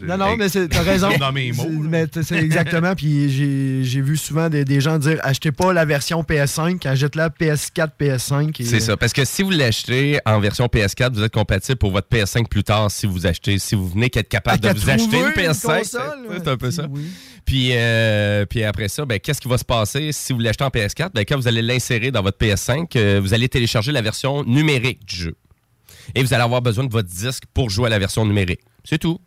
Non, 0.01 0.17
non, 0.17 0.35
mais 0.35 0.50
c'est- 0.50 0.67
t'as 0.67 0.81
raison. 0.81 1.09
Dans 1.19 1.31
mes 1.31 1.51
mots, 1.51 1.69
C'est- 2.23 2.35
exactement. 2.38 2.95
Puis 2.95 3.29
j'ai 3.29 3.83
j'ai 3.83 4.01
vu 4.01 4.17
souvent 4.17 4.50
des, 4.50 4.65
des 4.65 4.81
gens 4.81 4.97
dire 4.97 5.19
achetez 5.23 5.51
pas 5.51 5.71
la 5.73 5.85
version 5.85 6.23
PS5, 6.23 6.85
achète-la 6.88 7.29
PS4, 7.29 7.91
PS5. 8.00 8.59
et- 8.62 8.65
C'est 8.65 8.79
ça. 8.79 8.97
Parce 8.97 9.13
que 9.13 9.23
si 9.25 9.43
vous 9.43 9.51
l'achetez 9.51 10.19
en 10.25 10.39
version 10.39 10.65
PS4, 10.67 11.13
vous 11.13 11.23
êtes 11.23 11.33
compatible 11.33 11.77
pour 11.77 11.91
votre 11.91 12.07
PS5 12.07 12.47
plus 12.47 12.63
tard 12.63 12.89
si 12.89 13.05
vous 13.05 13.25
achetez, 13.27 13.59
si 13.59 13.75
vous 13.75 13.88
venez 13.88 14.09
qu'être 14.09 14.29
capable 14.29 14.59
Ah, 14.67 14.73
de 14.73 14.79
vous 14.79 14.89
acheter 14.89 15.17
une 15.19 15.31
PS5. 15.31 15.79
console, 15.79 15.81
c'est- 16.31 16.47
un 16.47 16.57
peu 16.57 16.71
ça. 16.71 16.88
Oui. 16.89 17.03
Puis, 17.45 17.71
euh, 17.73 18.45
puis 18.45 18.63
après 18.63 18.88
ça, 18.88 19.05
ben, 19.05 19.19
qu'est-ce 19.19 19.41
qui 19.41 19.50
va 19.50 19.57
se 19.57 19.65
passer 19.65 20.12
si 20.13 20.31
vous 20.33 20.39
l'achetez 20.39 20.63
en 20.63 20.69
PS4? 20.69 21.12
Ben, 21.13 21.25
quand 21.27 21.35
vous 21.35 21.47
allez 21.47 21.62
l'insérer 21.84 22.12
dans 22.12 22.22
votre 22.22 22.38
PS5, 22.38 22.88
euh, 22.96 23.20
vous 23.22 23.34
allez 23.34 23.50
télécharger 23.50 23.92
la 23.92 24.02
version 24.02 24.44
numérique 24.46 25.06
du 25.06 25.16
jeu. 25.16 25.36
Et 26.16 26.24
vous 26.24 26.34
allez 26.34 26.44
avoir 26.44 26.62
besoin 26.62 26.86
de 26.86 26.92
votre 26.92 27.10
disque 27.10 27.44
pour 27.54 27.70
jouer 27.70 27.88
à 27.88 27.90
la 27.90 28.00
version 28.00 28.25
numérique. 28.25 28.62
C'est 28.86 29.00
tout. 29.00 29.20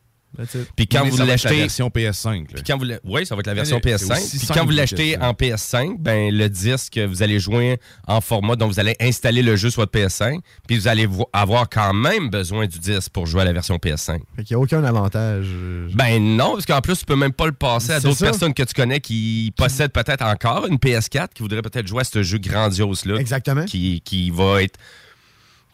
Puis 0.77 0.87
quand 0.87 1.05
vous 1.05 1.17
ça 1.17 1.25
va 1.25 1.33
être 1.35 1.45
la 1.45 1.51
l'achetez... 1.51 1.61
version 1.63 1.89
PS5. 1.89 2.39
là. 2.39 2.45
Puis 2.55 2.63
quand 2.67 2.79
vous 2.79 2.85
l'a- 2.85 2.99
oui, 3.05 3.25
ça 3.27 3.35
va 3.35 3.41
être 3.41 3.47
la 3.47 3.55
version 3.55 3.81
C'est 3.83 3.91
PS5. 3.91 4.13
aussi 4.13 4.39
Puis 4.39 4.49
quand 4.49 4.65
vous 4.65 4.71
l'achetez 4.73 5.19
en 5.19 5.33
PS5, 5.33 5.97
ben 5.99 6.35
le 6.35 6.49
disque, 6.49 6.99
vous 6.99 7.23
allez 7.23 7.39
jouer 7.41 7.79
en 8.07 8.21
format 8.21 8.57
dont 8.57 8.67
vous 8.69 8.81
allez 8.81 8.95
installer 9.01 9.43
le 9.43 9.57
jeu 9.57 9.71
sur 9.71 9.83
votre 9.83 9.93
PS5. 9.99 10.41
Puis 10.67 10.77
vous 10.79 10.89
allez 10.89 11.07
vo- 11.07 11.29
avoir 11.33 11.69
quand 11.69 11.93
même 11.95 12.29
besoin 12.31 12.67
du 12.67 12.79
disque 12.79 13.11
pour 13.11 13.27
jouer 13.27 13.43
à 13.43 13.45
la 13.45 13.53
version 13.53 13.77
PS5. 13.77 14.21
Fait 14.37 14.45
qu'il 14.45 14.57
n'y 14.57 14.61
a 14.61 14.63
aucun 14.63 14.83
avantage. 14.85 15.47
euh, 15.49 15.89
Ben 15.95 16.19
non, 16.23 16.53
parce 16.55 16.67
qu'en 16.67 16.81
plus, 16.81 16.99
tu 16.99 17.05
peux 17.05 17.17
même 17.17 17.33
pas 17.33 17.47
le 17.47 17.53
passer 17.53 17.93
à 17.93 18.01
d'autres 18.01 18.21
personnes 18.21 18.55
que 18.55 18.63
tu 18.63 18.75
connais 18.75 19.01
qui 19.01 19.53
possèdent 19.57 19.93
peut-être 19.93 20.25
encore 20.25 20.67
une 20.67 20.77
PS4, 20.77 21.29
qui 21.35 21.43
voudraient 21.43 21.63
peut-être 21.63 21.87
jouer 21.87 22.01
à 22.01 22.05
ce 22.05 22.23
jeu 22.23 22.39
grandiose-là. 22.39 23.17
Exactement. 23.17 23.65
Qui, 23.65 24.01
qui 24.05 24.31
va 24.31 24.63
être 24.63 24.79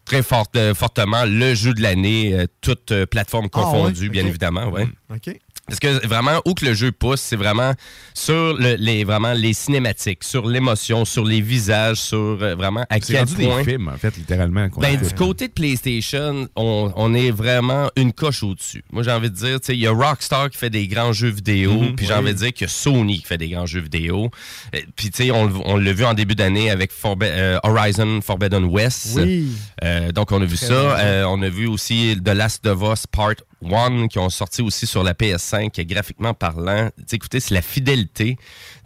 très 0.04 0.22
euh, 0.56 0.74
fortement 0.74 1.24
le 1.24 1.54
jeu 1.54 1.74
de 1.74 1.82
l'année, 1.82 2.34
euh, 2.34 2.46
toute 2.60 2.92
euh, 2.92 3.06
plateforme 3.06 3.48
Ah, 3.52 3.58
ouais, 3.58 3.64
confondue, 3.64 4.08
bien 4.08 4.26
évidemment. 4.26 4.68
Ouais. 4.68 4.86
OK. 5.10 5.38
Parce 5.68 5.78
que 5.78 6.06
vraiment, 6.06 6.42
où 6.44 6.54
que 6.54 6.64
le 6.66 6.74
jeu 6.74 6.90
pousse, 6.92 7.20
c'est 7.20 7.36
vraiment 7.36 7.72
sur 8.14 8.54
le- 8.58 8.74
les, 8.74 9.04
vraiment 9.04 9.32
les 9.32 9.52
cinématiques, 9.52 10.24
sur 10.24 10.46
l'émotion, 10.46 11.04
sur 11.04 11.24
les 11.24 11.40
visages, 11.40 11.98
sur 11.98 12.18
euh, 12.42 12.54
vraiment 12.56 12.84
à 12.90 12.98
quel 13.00 13.18
rendu 13.18 13.34
point... 13.36 13.58
des 13.62 13.70
films, 13.70 13.88
en 13.88 13.96
fait, 13.96 14.16
littéralement. 14.16 14.68
Ben, 14.78 15.00
du 15.00 15.14
côté 15.14 15.46
de 15.48 15.52
PlayStation, 15.52 16.48
on, 16.56 16.92
on 16.96 17.14
est 17.14 17.30
vraiment 17.30 17.90
une 17.96 18.12
coche 18.12 18.42
au-dessus. 18.42 18.82
Moi, 18.92 19.02
j'ai 19.04 19.12
envie 19.12 19.30
de 19.30 19.36
dire, 19.36 19.60
tu 19.60 19.66
sais, 19.66 19.74
il 19.74 19.80
y 19.80 19.86
a 19.86 19.92
Rockstar 19.92 20.50
qui 20.50 20.58
fait 20.58 20.68
des 20.68 20.88
grands 20.88 21.12
jeux 21.12 21.28
vidéo, 21.30 21.72
Mhm. 21.72 21.94
puis 21.96 22.06
j'ai 22.06 22.14
envie 22.14 22.32
de 22.34 22.38
dire 22.38 22.52
qu'il 22.52 22.66
y 22.66 22.70
a 22.70 22.72
Sony 22.72 23.20
qui 23.20 23.26
fait 23.26 23.38
des 23.38 23.48
grands 23.48 23.66
jeux 23.66 23.80
vidéo. 23.80 24.30
Euh, 24.74 24.80
Puis, 24.96 25.10
tu 25.10 25.24
sais, 25.24 25.30
on, 25.30 25.76
l'a 25.76 25.92
vu 25.92 26.04
en 26.04 26.14
début 26.14 26.34
d'année 26.34 26.70
avec 26.70 26.90
Forbe- 26.92 27.22
euh, 27.22 27.58
Horizon 27.62 28.20
Forbidden 28.20 28.64
West. 28.64 29.10
Oui. 29.16 29.46
Euh, 29.84 30.10
donc, 30.12 30.32
on 30.32 30.42
a 30.42 30.44
vu 30.44 30.56
ça. 30.56 30.96
on 31.28 31.40
a 31.40 31.48
vu 31.48 31.66
aussi 31.68 32.16
The 32.22 32.30
Last 32.30 32.66
of 32.66 32.82
Us 32.82 33.06
Part 33.06 33.34
1 33.64 34.08
qui 34.08 34.18
ont 34.18 34.28
sorti 34.28 34.60
aussi 34.60 34.86
sur 34.88 35.04
la 35.04 35.14
PS5, 35.14 35.51
qui 35.72 35.80
est 35.80 35.84
graphiquement 35.84 36.34
parlant. 36.34 36.90
Tu 37.08 37.16
écoutez, 37.16 37.40
c'est 37.40 37.54
la 37.54 37.62
fidélité. 37.62 38.36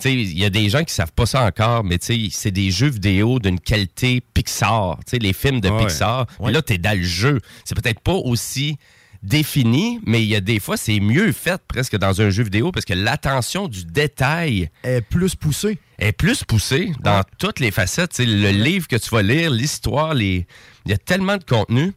Tu 0.01 0.11
il 0.11 0.39
y 0.39 0.45
a 0.45 0.51
des 0.51 0.69
gens 0.69 0.85
qui 0.85 0.93
savent 0.95 1.13
pas 1.13 1.27
ça 1.27 1.45
encore, 1.45 1.85
mais 1.85 1.99
tu 1.99 2.31
c'est 2.31 2.51
des 2.51 2.71
jeux 2.71 2.89
vidéo 2.91 3.39
d'une 3.39 3.61
qualité 3.61 4.23
Pixar. 4.35 4.99
Tu 5.09 5.19
les 5.19 5.33
films 5.33 5.61
de 5.61 5.69
Ouais. 5.71 5.87
Pixar. 5.87 6.27
Là, 6.41 6.63
t'es 6.63 6.79
dans 6.79 6.97
le 6.99 7.05
jeu. 7.05 7.41
C'est 7.65 7.75
peut-être 7.81 8.01
pas 8.01 8.15
aussi 8.15 8.77
défini, 9.23 9.99
mais 10.07 10.23
il 10.23 10.29
y 10.29 10.37
a 10.37 10.41
des 10.41 10.61
fois, 10.61 10.77
c'est 10.77 11.01
mieux 11.01 11.33
fait 11.33 11.61
presque 11.67 11.97
dans 11.97 12.21
un 12.21 12.31
jeu 12.31 12.45
vidéo 12.45 12.71
parce 12.71 12.85
que 12.85 12.95
l'attention 12.95 13.67
du 13.67 13.85
détail 13.85 14.71
Est 14.85 15.01
plus 15.01 15.35
poussé. 15.35 15.79
est 15.99 16.13
plus 16.13 16.45
poussée 16.45 16.93
dans 17.01 17.23
toutes 17.39 17.59
les 17.61 17.71
facettes. 17.71 18.13
Tu 18.15 18.25
le 18.27 18.51
livre 18.51 18.87
que 18.87 18.97
tu 18.97 19.11
vas 19.11 19.23
lire, 19.23 19.51
l'histoire, 19.51 20.15
les... 20.15 20.47
il 20.85 20.91
y 20.91 20.95
a 20.95 20.99
tellement 20.99 21.39
de 21.39 21.45
contenu. 21.45 21.93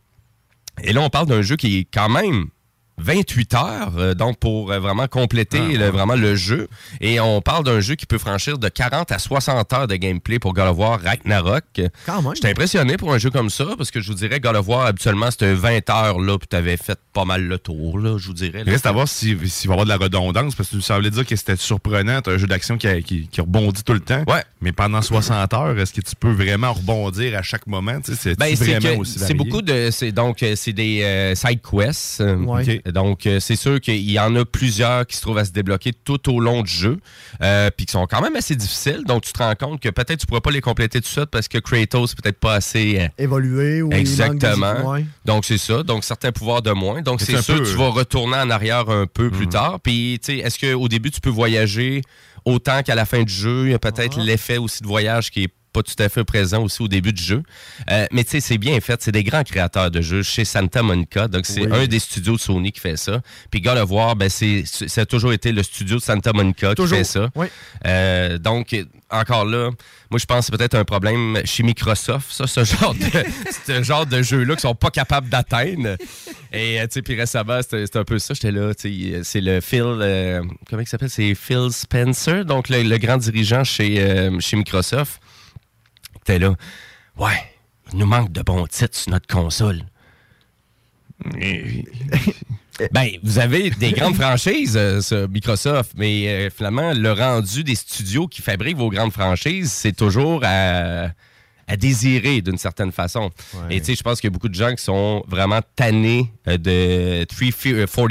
Et 0.82 0.94
là, 0.94 1.02
on 1.02 1.10
parle 1.10 1.28
d'un 1.28 1.42
jeu 1.42 1.56
qui 1.56 1.80
est 1.80 1.88
quand 1.94 2.10
même 2.10 2.48
28 3.00 3.54
heures, 3.54 3.92
euh, 3.98 4.14
donc 4.14 4.38
pour 4.40 4.72
euh, 4.72 4.80
vraiment 4.80 5.08
compléter 5.08 5.60
Ah, 5.62 5.72
le- 5.74 5.80
ouais. 5.80 5.90
vraiment 5.92 6.16
le 6.16 6.36
jeu. 6.36 6.68
Et 7.02 7.20
on 7.20 7.42
parle 7.42 7.64
d'un 7.64 7.80
jeu 7.80 7.96
qui 7.96 8.06
peut 8.06 8.18
franchir 8.18 8.58
de 8.58 8.70
40 8.70 9.12
à 9.12 9.20
60 9.20 9.74
heures 9.74 9.88
de 9.88 9.96
gameplay 9.96 10.40
pour 10.40 10.54
God 10.54 10.68
of 10.70 10.78
War 10.78 11.00
Ragnarok. 11.02 11.64
Quand 12.06 12.22
même. 12.22 12.34
J'étais 12.36 12.50
impressionné 12.50 12.98
pour 12.98 13.14
un 13.14 13.18
jeu 13.18 13.30
comme 13.30 13.50
ça, 13.50 13.66
parce 13.78 13.92
que 13.92 14.00
je 14.02 14.08
vous 14.10 14.14
dirais, 14.18 14.40
God 14.40 14.56
of 14.56 14.68
War, 14.68 14.86
habituellement, 14.86 15.32
c'était 15.32 15.54
20 15.54 15.90
heures, 15.90 16.20
là, 16.20 16.38
puis 16.38 16.48
t'avais 16.48 16.78
fait 16.78 17.00
pas 17.14 17.26
mal 17.26 17.44
le 17.44 17.58
tour, 17.58 18.00
là, 18.00 18.18
je 18.18 18.28
vous 18.28 18.34
dirais. 18.34 18.60
Il 18.62 18.66
là. 18.66 18.72
reste 18.74 18.86
à 18.86 18.92
voir 18.92 19.08
si- 19.08 19.38
s'il 19.48 19.68
va 19.70 19.74
y 19.76 19.80
avoir 19.80 19.86
de 19.86 19.90
la 19.90 19.98
redondance, 19.98 20.56
parce 20.56 20.70
que 20.70 20.76
tu 20.76 20.82
semblais 20.82 21.10
dire 21.12 21.26
que 21.26 21.36
c'était 21.36 21.56
surprenant. 21.56 22.20
Un 22.26 22.38
jeu 22.38 22.48
d'action 22.48 22.78
qui, 22.78 22.88
qui- 23.04 23.28
qui 23.28 23.42
rebondit 23.42 23.84
tout 23.84 23.94
le 23.94 24.00
temps. 24.00 24.24
Ouais. 24.28 24.44
Mais 24.62 24.72
pendant 24.72 25.02
60 25.02 25.54
heures, 25.54 25.78
est-ce 25.80 25.94
que 25.94 26.02
tu 26.02 26.16
peux 26.16 26.32
vraiment 26.32 26.74
rebondir 26.74 27.38
à 27.38 27.42
chaque 27.42 27.66
moment? 27.68 27.98
C'est 28.04 28.38
Ben, 28.38 28.56
c'est 28.56 28.66
vraiment 28.78 28.96
que 28.96 29.00
aussi 29.02 29.20
c'est 29.20 29.34
beaucoup 29.34 29.62
de 29.62 29.90
c'est 29.92 30.12
donc 30.12 30.44
euh, 30.44 30.54
c'est 30.56 30.74
des 30.74 31.02
euh, 31.04 31.36
side 31.36 31.62
quests. 31.62 32.22
Ouais. 32.46 32.82
Donc 32.92 33.26
euh, 33.26 33.40
c'est 33.40 33.56
sûr 33.56 33.80
qu'il 33.82 34.10
y 34.10 34.20
en 34.20 34.36
a 34.36 34.46
plusieurs 34.46 35.06
qui 35.08 35.16
se 35.18 35.22
trouvent 35.22 35.38
à 35.38 35.46
se 35.46 35.52
débloquer 35.52 35.94
tout 35.94 36.34
au 36.34 36.40
long 36.40 36.62
du 36.62 36.72
jeu, 36.72 36.98
euh, 37.42 37.70
puis 37.76 37.86
qui 37.86 37.92
sont 37.94 38.06
quand 38.08 38.22
même 38.22 38.36
assez 38.36 38.56
difficiles. 38.56 39.04
Donc 39.06 39.24
tu 39.24 39.34
te 39.34 39.40
rends 39.40 39.56
compte 39.56 39.80
que 39.82 39.90
peut-être 39.90 40.20
tu 40.20 40.26
pourras 40.26 40.42
pas 40.42 40.52
les 40.52 40.62
compléter 40.62 41.00
tout 41.00 41.06
de 41.06 41.12
suite 41.12 41.26
parce 41.32 41.48
que 41.48 41.58
Kratos 41.58 42.16
peut-être 42.16 42.40
pas 42.40 42.56
assez 42.56 43.00
euh, 43.00 43.08
Évoluer 43.18 43.82
ou 43.82 43.92
Exactement. 43.92 44.96
Donc, 45.26 45.46
c'est 45.46 45.58
ça. 45.58 45.84
Donc, 45.84 46.04
certains 46.04 46.32
pouvoirs 46.32 46.62
de 46.62 46.72
moins. 46.72 47.02
Donc, 47.02 47.22
C'est 47.22 47.42
sûr 47.42 47.56
peu- 47.56 47.64
que 47.64 47.70
tu 47.70 47.76
vas 47.78 47.90
retourner 47.90 48.38
en 48.38 48.50
arrière 48.50 48.90
un 48.90 49.06
peu 49.06 49.30
plus 49.30 49.48
tard. 49.48 49.80
Puis, 49.82 50.20
tu 50.24 50.34
sais, 50.34 50.38
est-ce 50.40 50.58
qu'au 50.60 50.88
début, 50.88 51.12
tu 51.12 51.22
peux 51.22 51.30
voyager 51.30 52.02
autant 52.46 52.82
qu'à 52.84 52.96
la 52.96 53.06
fin 53.06 53.24
du 53.24 53.34
jeu? 53.34 53.66
Il 53.66 53.72
y 53.72 53.74
a 53.74 53.80
peut-être 53.80 54.20
l'effet 54.20 54.58
aussi 54.58 54.82
de 54.82 54.88
voyage 54.88 55.30
qui 55.32 55.44
est 55.44 55.54
pas 55.72 55.84
tout 55.84 55.94
à 56.02 56.10
fait 56.10 56.24
présent 56.24 56.64
aussi 56.64 56.82
au 56.82 56.88
début 56.88 57.14
du 57.14 57.22
jeu. 57.24 57.44
Euh, 57.92 58.06
mais 58.12 58.24
tu 58.24 58.32
sais, 58.32 58.40
c'est 58.40 58.58
bien 58.58 58.80
fait. 58.82 59.02
C'est 59.02 59.12
des 59.12 59.24
grands 59.24 59.44
créateurs 59.44 59.92
de 59.92 60.02
jeux 60.02 60.24
chez 60.24 60.46
Santa 60.46 60.82
Monica. 60.84 61.28
Donc, 61.28 61.46
c'est 61.46 61.68
Oui. 61.68 61.84
un 61.84 61.88
des 61.88 62.00
studios 62.00 62.36
de 62.36 62.40
Sony 62.40 62.72
qui 62.72 62.80
fait 62.80 62.98
ça. 62.98 63.22
Puis, 63.52 63.62
God 63.62 63.78
of 63.78 63.92
War, 63.92 64.16
ben, 64.16 64.30
c'est, 64.30 64.64
ça 64.66 65.02
a 65.02 65.06
toujours 65.06 65.32
été 65.34 65.52
le 65.52 65.62
studio 65.64 65.98
de 65.98 66.02
Santa 66.02 66.34
Monica 66.34 66.74
Toujours. 66.76 66.98
qui 66.98 67.04
fait 67.04 67.10
ça. 67.10 67.30
Oui. 67.36 67.48
Euh, 67.86 68.38
donc, 68.38 68.76
encore 69.12 69.46
là, 69.46 69.70
moi, 70.10 70.20
je 70.20 70.26
pense 70.26 70.40
que 70.40 70.46
c'est 70.52 70.58
peut-être 70.58 70.76
un 70.76 70.86
problème 70.86 71.40
chez 71.46 71.62
Microsoft, 71.64 72.32
ça, 72.32 72.48
ce 72.48 72.64
genre 72.80 72.94
de, 72.96 73.02
ce 73.66 73.84
genre 73.84 74.06
de 74.06 74.22
jeux-là 74.24 74.56
qu'ils 74.56 74.62
sont 74.62 74.76
pas 74.76 74.90
capables 74.92 75.30
d'atteindre. 75.30 75.98
Et, 76.52 76.80
euh, 76.80 76.84
tu 76.86 76.94
sais, 76.94 77.02
puis 77.04 77.16
récemment, 77.16 77.60
c'était 77.62 77.98
un 77.98 78.04
peu 78.04 78.18
ça. 78.18 78.34
J'étais 78.34 78.52
là, 78.52 78.74
tu 78.74 79.12
sais, 79.14 79.20
c'est 79.24 79.42
le 79.42 79.62
Phil, 79.62 79.84
euh, 79.84 80.42
comment 80.68 80.82
il 80.82 80.88
s'appelle? 80.88 81.10
C'est 81.12 81.36
Phil 81.36 81.68
Spencer, 81.72 82.44
donc 82.46 82.70
le, 82.70 82.82
le 82.82 82.98
grand 82.98 83.18
dirigeant 83.18 83.64
chez, 83.64 84.30
chez 84.40 84.58
Microsoft. 84.58 85.20
Là, 86.38 86.56
ouais, 87.18 87.44
il 87.92 88.00
nous 88.00 88.06
manque 88.06 88.32
de 88.32 88.42
bons 88.42 88.68
titres 88.68 88.96
sur 88.96 89.12
notre 89.12 89.28
console. 89.28 89.84
Ben, 92.94 93.10
vous 93.24 93.40
avez 93.40 93.72
des 93.72 93.92
grandes 93.92 94.16
franchises, 94.16 94.78
euh, 94.78 95.28
Microsoft, 95.28 95.92
mais 95.98 96.28
euh, 96.30 96.50
finalement, 96.50 96.94
le 96.94 97.12
rendu 97.12 97.64
des 97.66 97.76
studios 97.76 98.28
qui 98.28 98.42
fabriquent 98.42 98.78
vos 98.78 98.90
grandes 98.90 99.12
franchises, 99.12 99.72
c'est 99.72 99.92
toujours 99.92 100.42
à, 100.46 101.10
à 101.68 101.78
désirer 101.78 102.42
d'une 102.42 102.58
certaine 102.58 102.92
façon. 102.92 103.32
Et 103.70 103.80
tu 103.80 103.88
sais, 103.88 103.96
je 103.96 104.04
pense 104.04 104.22
qu'il 104.22 104.30
y 104.30 104.32
a 104.32 104.34
beaucoup 104.34 104.50
de 104.50 104.56
gens 104.56 104.74
qui 104.74 104.84
sont 104.84 105.24
vraiment 105.28 105.60
tannés 105.76 106.32
euh, 106.48 106.58
de 106.58 107.26
343 107.26 108.08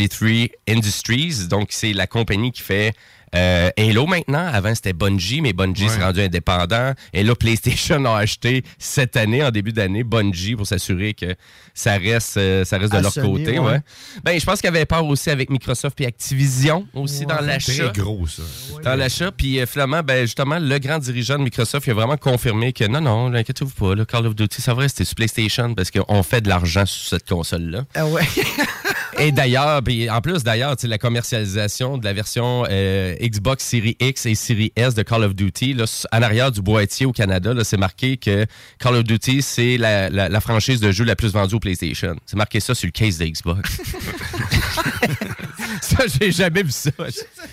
Industries, 0.68 1.48
donc 1.48 1.68
c'est 1.70 1.92
la 1.92 2.06
compagnie 2.06 2.52
qui 2.52 2.62
fait 2.62 2.92
euh, 3.34 3.70
Halo 3.76 4.06
maintenant. 4.06 4.46
Avant, 4.46 4.74
c'était 4.74 4.92
Bungie, 4.92 5.40
mais 5.40 5.52
Bungie 5.52 5.88
s'est 5.88 6.02
rendu 6.02 6.20
indépendant. 6.20 6.92
Et 7.12 7.22
là, 7.22 7.34
PlayStation 7.34 8.04
a 8.04 8.18
acheté 8.18 8.62
cette 8.78 9.16
année, 9.16 9.44
en 9.44 9.50
début 9.50 9.72
d'année, 9.72 10.04
Bungie 10.04 10.56
pour 10.56 10.66
s'assurer 10.66 11.14
que 11.14 11.34
ça 11.74 11.96
reste, 11.96 12.36
euh, 12.36 12.64
ça 12.64 12.78
reste 12.78 12.92
de 12.92 12.98
leur 12.98 13.12
Sony, 13.12 13.44
côté. 13.44 13.58
ouais. 13.58 13.66
ouais. 13.66 13.80
Ben, 14.24 14.38
je 14.38 14.44
pense 14.44 14.60
qu'il 14.60 14.66
y 14.66 14.74
avait 14.74 14.86
peur 14.86 15.04
aussi 15.04 15.30
avec 15.30 15.50
Microsoft 15.50 16.00
et 16.00 16.06
Activision 16.06 16.86
aussi 16.94 17.26
dans 17.26 17.40
l'achat. 17.40 17.90
Très 17.90 18.02
gros, 18.02 18.26
ça. 18.26 18.42
Dans 18.82 18.96
l'achat, 18.96 19.30
puis 19.30 19.60
euh, 19.60 19.66
finalement, 19.66 20.02
ben, 20.02 20.22
justement, 20.22 20.58
le 20.58 20.78
grand 20.78 20.98
dirigeant 20.98 21.38
de 21.38 21.44
Microsoft 21.44 21.86
il 21.86 21.90
a 21.90 21.94
vraiment 21.94 22.16
confirmé 22.16 22.72
que 22.72 22.84
non, 22.84 23.00
non, 23.00 23.32
inquiétez-vous 23.32 23.72
pas, 23.72 23.94
le 23.94 24.04
Call 24.04 24.26
of 24.26 24.34
Duty, 24.34 24.60
ça 24.60 24.74
va 24.74 24.82
rester 24.82 25.04
sur 25.04 25.14
PlayStation 25.14 25.74
parce 25.74 25.90
qu'on 25.90 26.22
fait 26.22 26.40
de 26.40 26.48
l'argent 26.48 26.86
sur 26.86 27.08
cette 27.08 27.28
console-là. 27.28 27.84
Ah 27.94 28.06
ouais. 28.06 28.22
Et 29.18 29.32
d'ailleurs, 29.32 29.80
en 30.10 30.20
plus 30.20 30.44
d'ailleurs, 30.44 30.76
la 30.82 30.98
commercialisation 30.98 31.98
de 31.98 32.04
la 32.04 32.12
version 32.12 32.64
euh, 32.70 33.14
Xbox 33.20 33.64
Series 33.64 33.96
X 34.00 34.26
et 34.26 34.34
Series 34.34 34.72
S 34.76 34.94
de 34.94 35.02
Call 35.02 35.24
of 35.24 35.34
Duty, 35.34 35.74
là, 35.74 35.84
s- 35.84 36.06
en 36.12 36.22
arrière 36.22 36.50
du 36.52 36.60
boîtier 36.62 37.06
au 37.06 37.12
Canada, 37.12 37.52
là, 37.54 37.64
c'est 37.64 37.76
marqué 37.76 38.16
que 38.16 38.46
Call 38.78 38.94
of 38.96 39.04
Duty, 39.04 39.42
c'est 39.42 39.76
la, 39.76 40.08
la- 40.10 40.28
la 40.28 40.40
franchise 40.40 40.80
de 40.80 40.92
jeu 40.92 41.04
la 41.04 41.16
plus 41.16 41.32
vendue 41.32 41.54
au 41.54 41.60
PlayStation. 41.60 42.16
C'est 42.26 42.36
marqué 42.36 42.60
ça 42.60 42.74
sur 42.74 42.86
le 42.86 42.92
case 42.92 43.18
de 43.18 43.26
Xbox. 43.26 43.80
ça, 45.80 46.04
j'ai 46.20 46.30
jamais 46.32 46.62
vu 46.62 46.70
ça. 46.70 46.90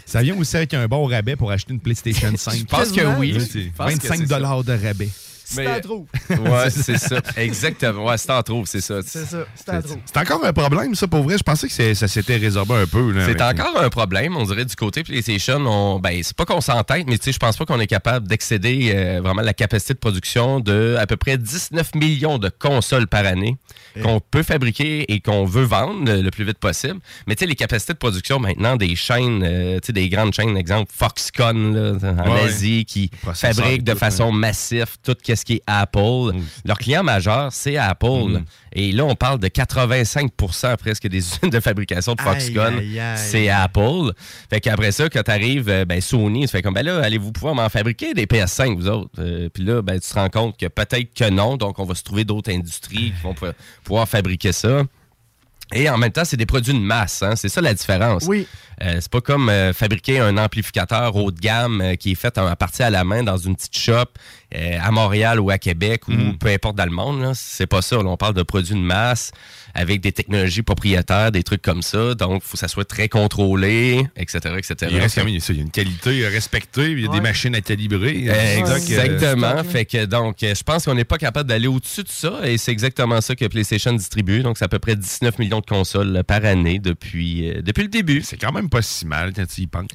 Ça 0.05 0.22
vient 0.22 0.36
aussi 0.38 0.55
avec 0.57 0.74
un 0.74 0.88
bon 0.88 1.05
rabais 1.05 1.36
pour 1.36 1.51
acheter 1.51 1.74
une 1.74 1.79
PlayStation 1.79 2.31
5. 2.36 2.60
Je 2.60 2.63
pense 2.65 2.91
que 2.91 3.01
oui. 3.19 3.31
Là, 3.34 3.39
Je 3.39 3.45
c'est 3.45 3.72
pense 3.75 3.93
que 3.95 4.07
25 4.07 4.17
c'est 4.19 4.27
ça. 4.27 4.39
de 4.39 4.86
rabais. 4.88 5.10
Si 5.47 5.57
Mais- 5.57 5.65
t'en 5.65 5.79
trouves. 5.81 6.07
Ouais, 6.29 6.69
c'est 6.71 6.97
ça. 6.97 7.21
Exactement. 7.37 8.05
Ouais, 8.05 8.17
c'est 8.17 8.31
en 8.31 8.41
trouve, 8.41 8.65
c'est 8.67 8.81
ça. 8.81 8.95
C'est 9.05 9.25
ça. 9.25 9.45
Si 9.55 9.63
t'en 9.63 9.81
trouves. 9.81 9.97
C'est 10.05 10.17
encore 10.17 10.43
un 10.43 10.53
problème, 10.53 10.95
ça, 10.95 11.07
pour 11.07 11.21
vrai. 11.23 11.37
Je 11.37 11.43
pensais 11.43 11.67
que 11.67 11.73
c'est- 11.73 11.93
ça 11.95 12.07
s'était 12.07 12.37
résorbé 12.37 12.73
un 12.73 12.87
peu. 12.87 13.11
là, 13.11 13.25
C'est 13.25 13.41
encore 13.41 13.79
un 13.79 13.89
problème, 13.89 14.35
on 14.35 14.43
dirait, 14.43 14.65
du 14.65 14.75
côté 14.75 15.03
PlayStation. 15.03 15.57
On, 15.65 15.99
ben, 15.99 16.19
c'est 16.23 16.35
pas 16.35 16.45
qu'on 16.45 16.61
s'entête, 16.61 17.05
mais 17.07 17.17
tu 17.19 17.25
sais, 17.25 17.31
je 17.31 17.39
pense 17.39 17.57
pas 17.57 17.65
qu'on 17.65 17.79
est 17.79 17.87
capable 17.87 18.27
d'excéder 18.27 18.91
euh, 18.95 19.21
vraiment 19.23 19.41
la 19.41 19.53
capacité 19.53 19.93
de 19.93 19.99
production 19.99 20.59
de 20.59 20.95
à 20.99 21.05
peu 21.05 21.15
près 21.15 21.37
19 21.37 21.93
millions 21.95 22.37
de 22.39 22.49
consoles 22.49 23.07
par 23.07 23.25
année 23.25 23.55
qu'on 24.03 24.19
peut 24.19 24.43
fabriquer 24.43 25.09
et 25.13 25.21
qu'on 25.21 25.45
veut 25.45 25.63
vendre 25.63 26.03
le, 26.05 26.21
le 26.21 26.31
plus 26.31 26.43
vite 26.43 26.57
possible. 26.57 26.99
Mais 27.27 27.35
tu 27.35 27.41
sais, 27.41 27.45
les 27.47 27.55
capacités 27.55 27.93
de 27.93 27.97
production 27.97 28.39
maintenant 28.39 28.75
des 28.75 28.95
chaînes, 28.95 29.41
euh, 29.45 29.75
tu 29.79 29.87
sais, 29.87 29.93
des 29.93 30.09
grandes 30.09 30.33
chaînes, 30.33 30.57
exemple 30.57 30.91
Foxconn 30.93 31.73
là, 31.73 32.11
en 32.25 32.33
Ouais, 32.33 32.41
Asie, 32.45 32.83
qui 32.85 33.09
fabriquent 33.33 33.83
de 33.83 33.93
façon 33.93 34.31
massive 34.31 34.87
tout 35.03 35.15
ce 35.25 35.35
qui 35.44 35.54
est 35.56 35.63
Apple. 35.68 36.32
Leur 36.63 36.77
client 36.77 37.04
majeur, 37.04 37.51
c'est 37.51 37.75
Apple. 37.77 38.42
Et 38.74 38.92
là, 38.92 39.04
on 39.06 39.15
parle 39.15 39.39
de 39.39 39.48
85% 39.48 40.77
presque 40.77 41.08
des 41.08 41.18
usines 41.39 41.50
de 41.50 41.60
fabrication 41.60 42.13
de 42.13 42.22
Foxconn. 42.22 42.75
C'est 43.18 43.50
Apple. 43.50 44.12
Fait 44.50 44.60
qu'après 44.62 44.92
ça, 44.92 45.10
quand 45.10 45.24
t'arrives, 45.24 45.70
euh, 45.70 45.86
ben, 45.86 46.01
Sony, 46.01 46.48
ça 46.48 46.51
fait 46.54 46.62
comme, 46.62 46.74
ben 46.74 46.86
là, 46.86 47.01
allez-vous 47.04 47.32
pouvoir 47.32 47.56
m'en 47.56 47.70
fabriquer 47.70 48.13
des 48.13 48.25
PS5, 48.25 48.75
vous 48.75 48.88
autres? 48.88 49.10
Euh, 49.20 49.50
Puis 49.54 49.63
là, 49.63 49.82
ben, 49.82 50.00
tu 50.00 50.08
te 50.08 50.13
rends 50.13 50.30
compte 50.30 50.58
que 50.58 50.68
peut-être 50.68 51.13
que 51.13 51.30
non, 51.30 51.58
donc 51.58 51.80
on 51.80 51.86
va 51.86 51.96
se 51.96 52.04
trouver 52.04 52.24
d'autres 52.24 52.51
industries 52.51 53.12
qui 53.12 53.22
vont 53.24 53.34
pou- 53.34 53.46
pouvoir 53.84 54.08
fabriquer 54.08 54.51
ça. 54.51 54.84
Et 55.74 55.89
en 55.89 55.98
même 55.98 56.12
temps, 56.12 56.25
c'est 56.25 56.38
des 56.38 56.46
produits 56.46 56.74
de 56.75 56.80
masse, 56.80 57.24
hein? 57.24 57.36
c'est 57.36 57.50
ça 57.50 57.60
la 57.60 57.74
différence. 57.74 58.25
Oui. 58.27 58.46
Euh, 58.84 58.98
c'est 59.01 59.10
pas 59.12 59.22
comme 59.22 59.50
euh, 59.50 59.74
fabriquer 59.74 60.20
un 60.20 60.38
amplificateur 60.38 61.15
haut 61.15 61.32
de 61.32 61.39
gamme 61.39 61.82
euh, 61.82 61.96
qui 61.96 62.12
est 62.12 62.15
fait 62.15 62.38
en- 62.38 62.46
à 62.46 62.56
partir 62.56 62.86
à 62.86 62.89
la 62.92 63.04
main 63.04 63.24
dans 63.24 63.38
une 63.38 63.56
petite 63.56 63.75
shop 63.75 64.06
euh, 64.55 64.77
à 64.81 64.91
Montréal 64.91 65.39
ou 65.39 65.50
à 65.50 65.57
Québec 65.57 66.07
ou 66.07 66.12
Mm. 66.13 66.38
peu 66.38 66.47
importe 66.50 66.75
dans 66.77 66.85
le 66.85 66.91
monde. 66.91 67.31
C'est 67.35 67.67
pas 67.67 67.81
ça. 67.81 67.97
là. 67.97 68.03
on 68.05 68.17
parle 68.17 68.33
de 68.33 68.43
produits 68.43 68.75
de 68.75 68.79
masse 68.79 69.31
avec 69.74 70.00
des 70.00 70.12
technologies 70.13 70.62
propriétaires, 70.62 71.31
des 71.31 71.43
trucs 71.43 71.62
comme 71.62 71.81
ça. 71.81 72.13
Donc, 72.15 72.41
il 72.43 72.47
faut 72.47 72.53
que 72.53 72.59
ça 72.59 72.67
soit 72.69 72.85
très 72.85 73.09
contrôlé, 73.09 74.07
etc., 74.15 74.55
etc. 74.57 74.89
Il 74.89 75.00
reste 75.00 75.15
quand 75.15 75.25
même, 75.25 75.39
ça, 75.41 75.51
il 75.51 75.57
y 75.57 75.59
a 75.59 75.63
une 75.63 75.69
qualité 75.71 76.25
respectée, 76.27 76.91
il 76.91 77.01
y 77.01 77.05
a 77.05 77.09
Ouais. 77.09 77.15
des 77.17 77.21
machines 77.21 77.53
à 77.55 77.62
calibrer. 77.62 78.29
Exactement. 78.57 79.47
stock, 79.50 79.55
là. 79.57 79.63
fait 79.63 79.85
que 79.85 80.05
donc, 80.05 80.41
euh, 80.43 80.53
je 80.55 80.63
pense 80.63 80.85
qu'on 80.85 80.95
n'est 80.95 81.03
pas 81.03 81.17
capable 81.17 81.50
d'aller 81.50 81.67
au-dessus 81.67 82.03
de 82.03 82.09
ça 82.09 82.39
et 82.47 82.57
c'est 82.57 82.71
exactement 82.71 83.19
ça 83.21 83.35
que 83.35 83.45
PlayStation 83.45 83.91
distribue. 83.93 84.41
Donc, 84.43 84.57
c'est 84.57 84.65
à 84.65 84.69
peu 84.69 84.79
près 84.79 84.95
19 84.95 85.39
millions 85.39 85.59
de 85.59 85.65
consoles 85.65 86.15
euh, 86.15 86.24
par 86.24 86.45
année 86.45 86.79
depuis, 86.79 87.50
euh, 87.50 87.62
depuis 87.62 87.83
le 87.83 87.89
début. 87.89 88.21
C'est 88.24 88.38
quand 88.38 88.51
même 88.53 88.69
pas 88.69 88.81
si 88.81 89.05
mal 89.05 89.33
quand 89.35 89.45
tu 89.45 89.62
y 89.62 89.67
penses. 89.67 89.88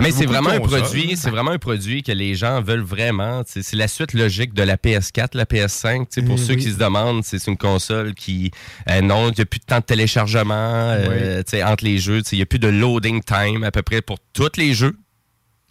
Mais 0.00 0.12
c'est 0.12 0.26
vraiment 0.26 0.50
un 0.50 0.60
produit, 0.60 1.16
c'est 1.16 1.30
vraiment 1.30 1.50
un 1.50 1.58
produit 1.58 2.02
que 2.02 2.12
les 2.12 2.34
gens 2.36 2.62
veulent 2.62 2.80
vraiment. 2.80 3.42
C'est 3.46 3.76
la 3.80 3.88
suite 3.88 4.12
logique 4.14 4.54
de 4.54 4.62
la 4.62 4.76
PS4, 4.76 5.30
la 5.34 5.44
PS5. 5.44 6.02
Tu 6.02 6.06
sais, 6.10 6.22
Pour 6.22 6.36
Eh 6.36 6.38
ceux 6.38 6.54
oui. 6.54 6.62
qui 6.62 6.70
se 6.72 6.78
demandent, 6.78 7.24
c'est 7.24 7.44
une 7.46 7.56
console 7.56 8.14
qui 8.14 8.50
euh, 8.88 9.00
non, 9.00 9.30
il 9.30 9.34
n'y 9.34 9.40
a 9.40 9.44
plus 9.46 9.58
de 9.58 9.64
temps 9.64 9.78
de 9.80 9.84
téléchargement 9.84 10.54
euh, 10.54 11.42
entre 11.64 11.84
les 11.84 11.98
jeux. 11.98 12.22
Il 12.30 12.36
n'y 12.36 12.42
a 12.42 12.46
plus 12.46 12.58
de 12.60 12.68
loading 12.68 13.22
time 13.22 13.64
à 13.64 13.70
peu 13.72 13.82
près 13.82 14.00
pour 14.02 14.18
tous 14.32 14.52
les 14.56 14.72
jeux. 14.74 14.96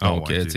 Ah 0.02 0.08
Donc, 0.12 0.30
ouais, 0.30 0.36
euh, 0.38 0.42
euh, 0.44 0.46
tu 0.46 0.52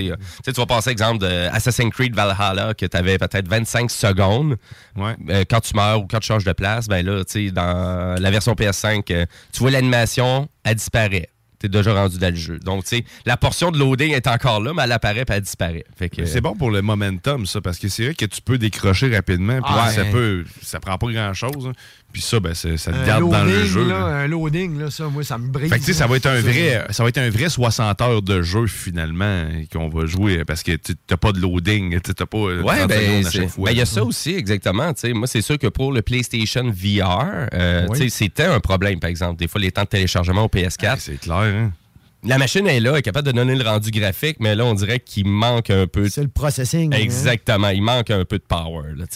sais, 0.44 0.52
tu 0.52 0.60
vas 0.60 0.66
passer 0.66 0.90
exemple 0.90 1.18
de 1.18 1.48
Assassin's 1.52 1.90
Creed 1.92 2.14
Valhalla 2.14 2.74
que 2.74 2.86
tu 2.86 2.96
avais 2.96 3.18
peut-être 3.18 3.48
25 3.48 3.90
secondes. 3.90 4.56
Ouais. 4.94 5.16
Euh, 5.30 5.44
quand 5.50 5.58
tu 5.60 5.74
meurs 5.74 6.00
ou 6.00 6.06
quand 6.06 6.20
tu 6.20 6.28
changes 6.28 6.44
de 6.44 6.52
place, 6.52 6.86
ben 6.86 7.04
là, 7.04 7.24
tu 7.24 7.46
sais, 7.46 7.50
dans 7.50 8.14
la 8.20 8.30
version 8.30 8.52
PS5, 8.52 9.02
euh, 9.10 9.26
tu 9.52 9.58
vois 9.58 9.72
l'animation, 9.72 10.48
elle 10.62 10.76
disparaît. 10.76 11.28
Tu 11.62 11.66
es 11.66 11.68
déjà 11.68 11.94
rendu 11.94 12.18
dans 12.18 12.28
le 12.30 12.34
jeu. 12.34 12.58
Donc, 12.58 12.82
tu 12.84 12.96
sais, 12.96 13.04
la 13.24 13.36
portion 13.36 13.70
de 13.70 13.78
loading 13.78 14.12
est 14.12 14.26
encore 14.26 14.60
là, 14.60 14.72
mais 14.74 14.82
elle 14.82 14.92
apparaît 14.92 15.24
puis 15.24 15.36
elle 15.36 15.42
disparaît. 15.42 15.84
C'est 16.26 16.40
bon 16.40 16.54
pour 16.56 16.70
le 16.72 16.82
momentum, 16.82 17.46
ça, 17.46 17.60
parce 17.60 17.78
que 17.78 17.88
c'est 17.88 18.04
vrai 18.06 18.14
que 18.14 18.24
tu 18.26 18.40
peux 18.42 18.58
décrocher 18.58 19.14
rapidement, 19.14 19.62
puis 19.62 19.72
Ah, 19.74 19.90
ça 19.90 20.04
peut, 20.06 20.44
ça 20.60 20.80
prend 20.80 20.98
pas 20.98 21.06
grand-chose. 21.12 21.68
hein. 21.68 21.72
Puis 22.12 22.20
ça, 22.22 22.38
ben, 22.40 22.52
ça 22.54 22.68
te 22.68 23.06
garde 23.06 23.30
dans 23.30 23.44
le 23.44 23.64
jeu. 23.64 23.88
là, 23.88 23.98
là. 24.00 24.04
un 24.04 24.26
loading, 24.28 24.78
là, 24.78 24.90
ça, 24.90 25.08
moi, 25.08 25.24
ça 25.24 25.38
me 25.38 25.48
brise. 25.48 25.70
Fait 25.70 25.76
que, 25.78 25.84
tu 25.84 25.92
sais, 25.92 25.98
ça 25.98 26.06
va 26.06 26.16
être 26.16 26.26
un 26.26 26.40
vrai, 26.40 26.84
ça 26.90 27.02
va 27.02 27.08
être 27.08 27.18
un 27.18 27.30
vrai 27.30 27.48
60 27.48 28.00
heures 28.02 28.20
de 28.22 28.42
jeu 28.42 28.66
finalement 28.66 29.46
qu'on 29.72 29.88
va 29.88 30.06
jouer 30.06 30.44
parce 30.44 30.62
que 30.62 30.72
tu 30.72 30.94
t'as 31.06 31.16
pas 31.16 31.32
de 31.32 31.40
loading, 31.40 31.98
tu 32.00 32.14
t'as 32.14 32.26
pas 32.26 32.38
euh, 32.38 32.62
30 32.62 32.70
Ouais, 32.70 32.86
ben, 32.86 33.24
à 33.26 33.30
c'est- 33.30 33.38
chaque 33.40 33.48
fois. 33.48 33.64
ben, 33.66 33.72
il 33.72 33.78
y 33.78 33.80
a 33.80 33.86
ça 33.86 34.04
aussi, 34.04 34.34
exactement. 34.34 34.92
tu 34.92 35.00
sais. 35.00 35.12
Moi, 35.12 35.26
c'est 35.26 35.42
sûr 35.42 35.58
que 35.58 35.68
pour 35.68 35.92
le 35.92 36.02
PlayStation 36.02 36.64
VR, 36.70 37.48
euh, 37.54 37.86
Oui. 37.88 37.98
tu 37.98 38.04
sais, 38.04 38.10
c'était 38.10 38.44
un 38.44 38.60
problème, 38.60 39.00
par 39.00 39.10
exemple. 39.10 39.38
Des 39.38 39.48
fois, 39.48 39.60
les 39.60 39.72
temps 39.72 39.82
de 39.84 39.88
téléchargement 39.88 40.44
au 40.44 40.48
PS4. 40.48 40.88
Ah, 40.92 40.96
c'est 40.98 41.18
clair, 41.20 41.36
hein? 41.38 41.72
La 42.24 42.38
machine 42.38 42.66
est 42.68 42.78
là, 42.78 42.92
elle 42.92 42.98
est 42.98 43.02
capable 43.02 43.26
de 43.26 43.32
donner 43.32 43.56
le 43.56 43.64
rendu 43.68 43.90
graphique, 43.90 44.36
mais 44.38 44.54
là, 44.54 44.64
on 44.64 44.74
dirait 44.74 45.00
qu'il 45.00 45.26
manque 45.26 45.70
un 45.70 45.88
peu 45.88 46.08
C'est 46.08 46.22
le 46.22 46.28
processing. 46.28 46.94
hein? 46.94 46.98
Exactement. 46.98 47.68
Il 47.70 47.82
manque 47.82 48.10
un 48.12 48.24
peu 48.24 48.38
de 48.38 48.44
power. 48.44 48.90
Là. 48.96 49.06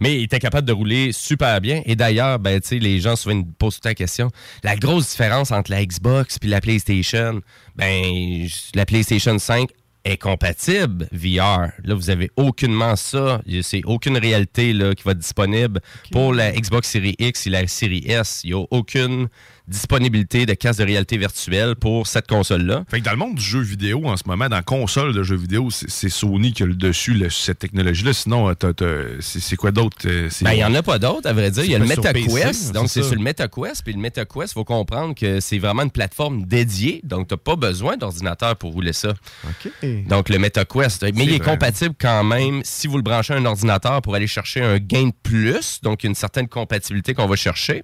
Mais 0.00 0.16
il 0.16 0.22
était 0.24 0.38
capable 0.38 0.66
de 0.66 0.72
rouler 0.72 1.12
super 1.12 1.60
bien. 1.60 1.82
Et 1.84 1.94
d'ailleurs, 1.94 2.38
ben, 2.38 2.60
les 2.70 3.00
gens 3.00 3.16
souvent 3.16 3.34
me 3.36 3.44
posent 3.58 3.74
tout 3.74 3.80
le 3.80 3.82
temps 3.82 3.88
la 3.90 3.94
question. 3.94 4.30
La 4.62 4.76
grosse 4.76 5.10
différence 5.10 5.50
entre 5.52 5.70
la 5.72 5.84
Xbox 5.84 6.38
et 6.42 6.46
la 6.46 6.62
PlayStation, 6.62 7.42
ben, 7.76 8.46
la 8.74 8.86
PlayStation 8.86 9.38
5 9.38 9.68
est 10.06 10.18
compatible 10.18 11.08
VR. 11.12 11.70
Là, 11.82 11.94
vous 11.94 12.10
avez 12.10 12.30
aucunement 12.36 12.96
ça. 12.96 13.40
C'est 13.62 13.82
aucune 13.84 14.16
réalité 14.18 14.72
là, 14.72 14.94
qui 14.94 15.02
va 15.02 15.12
être 15.12 15.18
disponible 15.18 15.80
pour 16.12 16.32
la 16.34 16.52
Xbox 16.52 16.90
Series 16.90 17.16
X 17.18 17.46
et 17.46 17.50
la 17.50 17.66
Series 17.66 18.04
S. 18.06 18.40
Il 18.44 18.54
n'y 18.54 18.56
a 18.60 18.64
aucune 18.70 19.28
disponibilité 19.66 20.46
de 20.46 20.54
casque 20.54 20.80
de 20.80 20.84
réalité 20.84 21.16
virtuelle 21.16 21.74
pour 21.76 22.06
cette 22.06 22.26
console-là. 22.26 22.84
Fait 22.90 23.00
que 23.00 23.04
dans 23.04 23.10
le 23.12 23.16
monde 23.16 23.34
du 23.36 23.42
jeu 23.42 23.60
vidéo 23.60 24.06
en 24.06 24.16
ce 24.16 24.24
moment, 24.26 24.48
dans 24.48 24.56
la 24.56 24.62
console 24.62 25.14
de 25.14 25.22
jeux 25.22 25.36
vidéo, 25.36 25.68
c'est 25.70 26.08
Sony 26.08 26.52
qui 26.52 26.62
a 26.62 26.66
le 26.66 26.74
dessus 26.74 27.14
le- 27.14 27.30
cette 27.30 27.58
technologie-là. 27.60 28.12
Sinon, 28.12 28.50
euh, 28.50 29.16
c'est 29.20 29.56
quoi 29.56 29.70
d'autre? 29.70 29.96
euh, 30.06 30.28
Ben, 30.42 30.52
il 30.52 30.56
n'y 30.56 30.64
en 30.64 30.74
a 30.74 30.82
pas 30.82 30.98
d'autres, 30.98 31.28
à 31.28 31.32
vrai 31.32 31.50
dire. 31.50 31.64
Il 31.64 31.70
y 31.70 31.74
a 31.74 31.78
le 31.78 31.86
MetaQuest. 31.86 32.72
Donc, 32.72 32.88
c'est 32.90 33.02
sur 33.02 33.14
le 33.14 33.20
MetaQuest. 33.22 33.82
Puis 33.84 33.94
le 33.94 34.00
MetaQuest, 34.00 34.52
il 34.52 34.54
faut 34.54 34.64
comprendre 34.64 35.14
que 35.14 35.40
c'est 35.40 35.58
vraiment 35.58 35.82
une 35.82 35.90
plateforme 35.90 36.44
dédiée. 36.44 37.00
Donc, 37.04 37.28
tu 37.28 37.34
n'as 37.34 37.38
pas 37.38 37.56
besoin 37.56 37.96
d'ordinateur 37.96 38.56
pour 38.56 38.72
rouler 38.72 38.92
ça. 38.92 39.14
OK. 39.44 39.72
Donc, 40.08 40.28
le 40.28 40.38
MetaQuest. 40.38 41.02
Mais 41.14 41.24
il 41.24 41.32
est 41.34 41.38
vrai. 41.38 41.52
compatible 41.52 41.94
quand 41.98 42.24
même 42.24 42.60
si 42.64 42.86
vous 42.86 42.96
le 42.96 43.02
branchez 43.02 43.32
à 43.34 43.36
un 43.36 43.44
ordinateur 43.44 44.02
pour 44.02 44.14
aller 44.14 44.26
chercher 44.26 44.60
un 44.62 44.78
gain 44.78 45.06
de 45.06 45.12
plus. 45.22 45.80
Donc, 45.82 46.04
une 46.04 46.14
certaine 46.14 46.48
compatibilité 46.48 47.14
qu'on 47.14 47.26
va 47.26 47.36
chercher. 47.36 47.82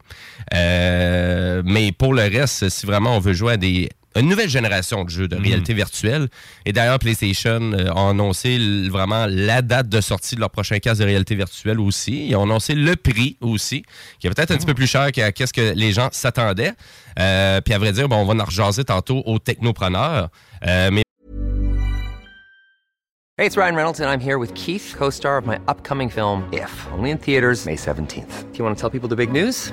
Euh, 0.54 1.62
mais 1.70 1.92
pour 1.92 2.14
le 2.14 2.22
reste, 2.22 2.68
si 2.68 2.86
vraiment 2.86 3.16
on 3.16 3.20
veut 3.20 3.32
jouer 3.32 3.54
à 3.54 3.56
des 3.56 3.88
une 4.16 4.28
nouvelle 4.28 4.48
génération 4.48 5.04
de 5.04 5.10
jeux 5.10 5.28
de 5.28 5.36
réalité 5.36 5.72
virtuelle. 5.72 6.28
Et 6.66 6.72
d'ailleurs, 6.72 6.98
PlayStation 6.98 7.60
euh, 7.72 7.92
a 7.92 8.10
annoncé 8.10 8.58
vraiment 8.88 9.26
la 9.28 9.62
date 9.62 9.88
de 9.88 10.00
sortie 10.00 10.34
de 10.34 10.40
leur 10.40 10.50
prochain 10.50 10.78
casque 10.78 11.00
de 11.00 11.06
réalité 11.06 11.34
virtuelle 11.36 11.78
aussi. 11.78 12.26
Ils 12.28 12.36
ont 12.36 12.42
annoncé 12.42 12.74
le 12.74 12.96
prix 12.96 13.36
aussi, 13.40 13.84
qui 14.18 14.26
est 14.26 14.30
peut-être 14.30 14.50
un 14.50 14.56
petit 14.56 14.66
peu 14.66 14.74
plus 14.74 14.88
cher 14.88 15.12
qu'à 15.12 15.30
qu'est-ce 15.30 15.52
que 15.52 15.74
les 15.74 15.92
gens 15.92 16.08
s'attendaient. 16.10 16.72
Euh, 17.18 17.60
puis 17.60 17.72
à 17.72 17.78
vrai 17.78 17.92
dire, 17.92 18.08
bon, 18.08 18.16
on 18.16 18.24
va 18.24 18.42
en 18.42 18.44
rejaser 18.44 18.84
tantôt 18.84 19.22
aux 19.26 19.38
technopreneurs. 19.38 20.28
Euh, 20.66 20.90
mais 20.90 21.02
Hey, 23.38 23.46
it's 23.46 23.56
Ryan 23.56 23.74
Reynolds, 23.74 24.00
and 24.00 24.10
I'm 24.10 24.20
here 24.20 24.38
with 24.38 24.52
Keith, 24.52 24.94
co 24.98 25.08
star 25.08 25.38
of 25.38 25.46
my 25.46 25.56
upcoming 25.66 26.10
film, 26.10 26.46
If, 26.52 26.86
only 26.92 27.10
in 27.10 27.16
theaters, 27.16 27.64
May 27.64 27.76
17th. 27.76 28.50
Do 28.52 28.58
you 28.58 28.64
want 28.64 28.76
to 28.76 28.80
tell 28.80 28.90
people 28.90 29.08
the 29.08 29.16
big 29.16 29.32
news? 29.32 29.72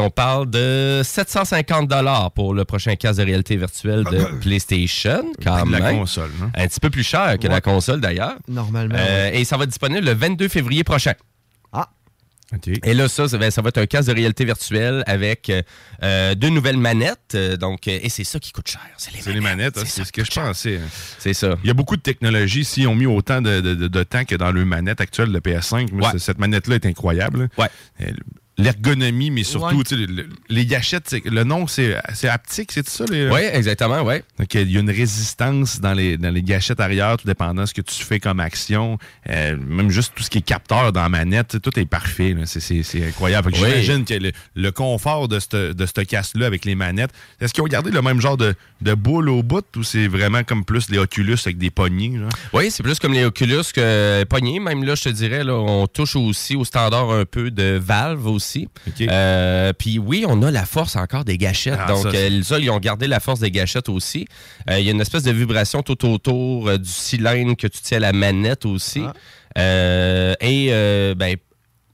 On 0.00 0.10
parle 0.10 0.50
de 0.50 1.00
750 1.04 1.88
dollars 1.88 2.30
pour 2.32 2.54
le 2.54 2.64
prochain 2.64 2.94
casque 2.96 3.18
de 3.20 3.24
réalité 3.24 3.56
virtuelle 3.56 4.04
de 4.04 4.24
PlayStation, 4.40 5.24
quand 5.42 5.66
de 5.66 5.72
la 5.72 5.78
même. 5.80 5.98
console. 5.98 6.30
hein. 6.42 6.50
Un 6.54 6.66
petit 6.66 6.80
peu 6.80 6.90
plus 6.90 7.02
cher 7.04 7.38
que 7.38 7.46
la 7.48 7.60
console 7.60 8.00
d'ailleurs. 8.00 8.36
Normalement. 8.48 8.94
Euh, 8.98 9.30
et 9.32 9.44
ça 9.44 9.56
va 9.56 9.64
être 9.64 9.70
disponible 9.70 10.04
le 10.06 10.14
22 10.14 10.48
février 10.48 10.84
prochain. 10.84 11.12
Ah, 11.72 11.88
OK. 12.54 12.68
Et 12.84 12.94
là, 12.94 13.08
ça, 13.08 13.28
ça 13.28 13.36
va, 13.36 13.50
ça 13.50 13.60
va 13.60 13.68
être 13.68 13.78
un 13.78 13.86
casque 13.86 14.08
de 14.08 14.14
réalité 14.14 14.44
virtuelle 14.44 15.04
avec 15.06 15.50
euh, 15.50 15.62
euh, 16.02 16.34
deux 16.34 16.48
nouvelles 16.48 16.78
manettes. 16.78 17.34
euh, 17.34 17.56
donc, 17.56 17.86
et 17.88 18.08
c'est 18.08 18.24
ça 18.24 18.38
qui 18.38 18.52
coûte 18.52 18.68
cher. 18.68 18.80
C'est 18.96 19.14
les 19.32 19.40
manettes, 19.40 19.78
c'est 19.84 20.04
ce 20.04 20.12
que 20.12 20.24
je 20.24 20.30
cher. 20.30 20.44
pensais. 20.44 20.76
hein. 20.76 20.88
C'est 21.18 21.34
ça. 21.34 21.56
Il 21.62 21.66
y 21.66 21.70
a 21.70 21.74
beaucoup 21.74 21.96
de 21.96 22.02
technologies. 22.02 22.64
S'ils 22.64 22.88
ont 22.88 22.94
mis 22.94 23.04
autant 23.06 23.42
de, 23.42 23.60
de- 23.60 23.74
de- 23.74 23.88
de 23.88 24.02
temps 24.02 24.24
que 24.24 24.34
dans 24.34 24.50
le 24.50 24.64
manette 24.64 25.00
actuelle 25.00 25.30
de 25.32 25.38
PS5, 25.40 25.92
moi, 25.92 26.06
Ouais. 26.08 26.12
c- 26.14 26.18
cette 26.24 26.38
manette-là 26.38 26.76
est 26.76 26.86
incroyable. 26.86 27.50
Ouais. 27.58 27.68
Euh, 28.00 28.06
L'ergonomie, 28.58 29.30
mais 29.30 29.44
surtout, 29.44 29.76
Ouais. 29.76 29.84
tu 29.84 29.94
sais, 29.94 30.06
le- 30.06 30.06
le- 30.22 30.28
les 30.48 30.66
gâchettes, 30.66 31.14
le 31.24 31.44
nom, 31.44 31.66
c'est 31.68 31.96
c'est 32.12 32.28
haptique, 32.28 32.72
c'est 32.72 32.88
ça? 32.88 33.04
Les... 33.10 33.28
Oui, 33.30 33.40
exactement, 33.52 34.02
oui. 34.02 34.16
Donc, 34.38 34.52
il 34.54 34.70
y 34.70 34.76
a 34.76 34.80
une 34.80 34.90
résistance 34.90 35.80
dans 35.80 35.94
les, 35.94 36.16
dans 36.16 36.30
les 36.30 36.42
gâchettes 36.42 36.80
arrière, 36.80 37.16
tout 37.16 37.26
dépendant 37.26 37.62
de 37.62 37.66
ce 37.68 37.74
que 37.74 37.80
tu 37.82 38.02
fais 38.04 38.18
comme 38.18 38.40
action. 38.40 38.98
Euh, 39.30 39.56
même 39.56 39.90
juste 39.90 40.12
tout 40.16 40.22
ce 40.24 40.30
qui 40.30 40.38
est 40.38 40.42
capteur 40.42 40.92
dans 40.92 41.02
la 41.02 41.08
manette, 41.08 41.60
tout 41.62 41.78
est 41.78 41.86
parfait. 41.86 42.34
C'est- 42.46 42.58
C'est 42.60 42.82
c'est 42.82 43.06
incroyable. 43.06 43.52
Fait 43.52 43.58
que 43.60 43.64
Oui. 43.64 43.70
J'imagine 43.82 44.04
que 44.04 44.14
le, 44.14 44.32
le 44.56 44.70
confort 44.72 45.28
de 45.28 45.38
ce 45.38 45.72
de 45.72 45.86
cette 45.86 46.06
casque-là 46.08 46.46
avec 46.46 46.64
les 46.64 46.74
manettes, 46.74 47.12
est-ce 47.40 47.54
qu'ils 47.54 47.62
ont 47.62 47.68
gardé 47.68 47.90
le 47.92 48.02
même 48.02 48.20
genre 48.20 48.36
de, 48.36 48.54
de 48.80 48.94
boule 48.94 49.28
au 49.28 49.42
bout 49.44 49.64
ou 49.76 49.84
c'est 49.84 50.08
vraiment 50.08 50.42
comme 50.42 50.64
plus 50.64 50.90
les 50.90 50.98
Oculus 50.98 51.36
avec 51.44 51.58
des 51.58 51.70
poignées? 51.70 52.18
Oui, 52.52 52.70
c'est 52.72 52.82
plus 52.82 52.98
comme 52.98 53.12
les 53.12 53.24
Oculus 53.24 53.62
que 53.72 54.24
poignées. 54.24 54.58
Même 54.58 54.82
là, 54.82 54.96
je 54.96 55.04
te 55.04 55.08
dirais, 55.10 55.44
là, 55.44 55.54
on 55.54 55.86
touche 55.86 56.16
aussi 56.16 56.56
au 56.56 56.64
standard 56.64 57.10
un 57.12 57.24
peu 57.24 57.52
de 57.52 57.78
Valve 57.80 58.26
aussi. 58.26 58.47
Euh, 59.00 59.72
Puis 59.72 59.98
oui, 59.98 60.24
on 60.26 60.42
a 60.42 60.50
la 60.50 60.64
force 60.64 60.96
encore 60.96 61.24
des 61.24 61.38
gâchettes. 61.38 61.78
Ah, 61.78 61.88
Donc, 61.88 62.02
ça, 62.02 62.08
euh, 62.08 62.42
ça, 62.42 62.58
ils 62.58 62.70
ont 62.70 62.78
gardé 62.78 63.06
la 63.06 63.20
force 63.20 63.40
des 63.40 63.50
gâchettes 63.50 63.88
aussi. 63.88 64.26
Euh, 64.70 64.78
Il 64.78 64.86
y 64.86 64.88
a 64.88 64.92
une 64.92 65.00
espèce 65.00 65.22
de 65.22 65.32
vibration 65.32 65.82
tout 65.82 66.04
autour 66.08 66.68
euh, 66.68 66.78
du 66.78 66.88
cylindre 66.88 67.56
que 67.56 67.66
tu 67.66 67.80
tiens 67.82 67.98
à 67.98 68.00
la 68.00 68.12
manette 68.12 68.64
aussi. 68.66 69.02
Ah. 69.04 70.34
Et 70.40 70.70
ben, 71.16 71.36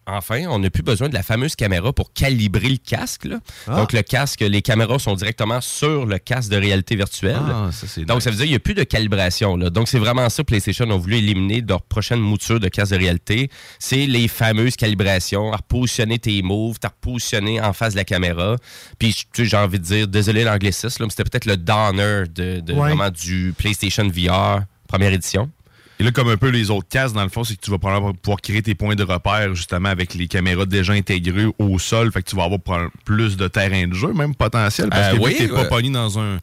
enfin, 0.07 0.45
on 0.49 0.59
n'a 0.59 0.71
plus 0.71 0.83
besoin 0.83 1.09
de 1.09 1.15
la 1.15 1.23
fameuse 1.23 1.57
caméra 1.57 1.93
pour 1.93 2.13
calibrer 2.13 2.69
le 2.69 2.77
casque. 2.77 3.25
là. 3.25 3.41
Ah. 3.67 3.77
Donc, 3.77 3.93
le 3.93 4.03
casque, 4.03 4.41
les 4.41 4.63
caméras 4.63 4.99
sont 4.99 5.15
directement 5.15 5.61
sur 5.61 6.07
le 6.07 6.19
casque 6.19 6.51
de 6.51 6.57
réalité 6.57 6.97
virtuelle. 6.97 7.37
Ah, 7.41 7.71
ça, 7.73 7.87
c'est 7.87 8.05
Donc, 8.05 8.17
nice. 8.17 8.25
ça 8.25 8.31
veut 8.31 8.37
dire 8.37 8.45
qu'il 8.45 8.53
n'y 8.53 8.57
a 8.57 8.61
plus 8.61 8.75
de 8.75 8.85
calibration. 8.85 9.57
là. 9.57 9.71
Donc, 9.71 9.89
c'est 9.89 9.99
vraiment 9.99 10.29
ça, 10.29 10.45
PlayStation 10.45 10.91
ont 10.91 10.99
voulu 10.99 11.17
éliminer 11.17 11.63
de 11.63 11.69
leur 11.69 11.83
prochaine 11.83 12.21
mouture 12.21 12.61
de 12.61 12.69
casque 12.69 12.93
de 12.93 12.99
réalité. 12.99 13.51
C'est 13.79 14.07
les 14.07 14.29
fameuses 14.29 14.77
calibrations, 14.77 15.53
à 15.53 15.57
repositionner 15.57 16.19
tes 16.19 16.43
moves, 16.43 16.77
à 16.83 16.89
repositionner 16.89 17.61
en 17.61 17.73
face 17.73 17.95
de 17.95 17.99
la 17.99 18.05
caméra. 18.05 18.57
Puis, 18.99 19.15
tu 19.15 19.25
sais, 19.35 19.45
j'ai 19.51 19.57
envie 19.57 19.79
de 19.79 19.85
dire, 19.85 20.09
désolé 20.09 20.45
l'anglicisme, 20.45 21.05
mais 21.05 21.11
c'était 21.11 21.25
peut-être 21.25 21.47
le 21.47 21.57
downer 21.57 22.25
de, 22.35 22.61
de 22.61 22.73
Ouais. 22.75 22.89
vraiment 22.93 23.11
du 23.11 23.55
PlayStation 23.57 24.09
VR 24.09 24.63
première 24.89 25.13
édition. 25.13 25.51
Et 26.01 26.03
là, 26.05 26.11
comme 26.11 26.29
un 26.29 26.37
peu 26.37 26.49
les 26.49 26.71
autres 26.71 26.89
casques, 26.89 27.15
dans 27.15 27.23
le 27.23 27.29
fond, 27.29 27.45
c'est 27.45 27.55
que 27.55 27.61
tu 27.61 27.71
vas 27.71 27.79
probablement 27.79 28.13
pouvoir 28.15 28.41
créer 28.41 28.63
tes 28.63 28.75
points 28.75 28.97
de 28.97 29.05
repère 29.05 29.55
justement 29.55 29.89
avec 29.89 30.15
les 30.15 30.27
caméras 30.27 30.67
déjà 30.67 30.93
intégrées 30.93 31.47
au 31.59 31.79
sol. 31.79 32.11
Fait 32.11 32.23
que 32.23 32.29
tu 32.31 32.37
vas 32.37 32.45
avoir 32.45 32.61
plus 33.05 33.37
de 33.37 33.47
terrain 33.49 33.87
de 33.87 33.95
jeu, 33.95 34.13
même 34.13 34.35
potentiel. 34.35 34.89
Parce 34.91 35.15
Euh, 35.15 35.17
que 35.19 35.23
oui, 35.23 35.35
tu 35.37 35.43
n'es 35.43 35.49
pas 35.49 35.63
ouais. 35.63 35.69
pogné 35.69 35.91
dans 35.91 36.19
un, 36.19 36.39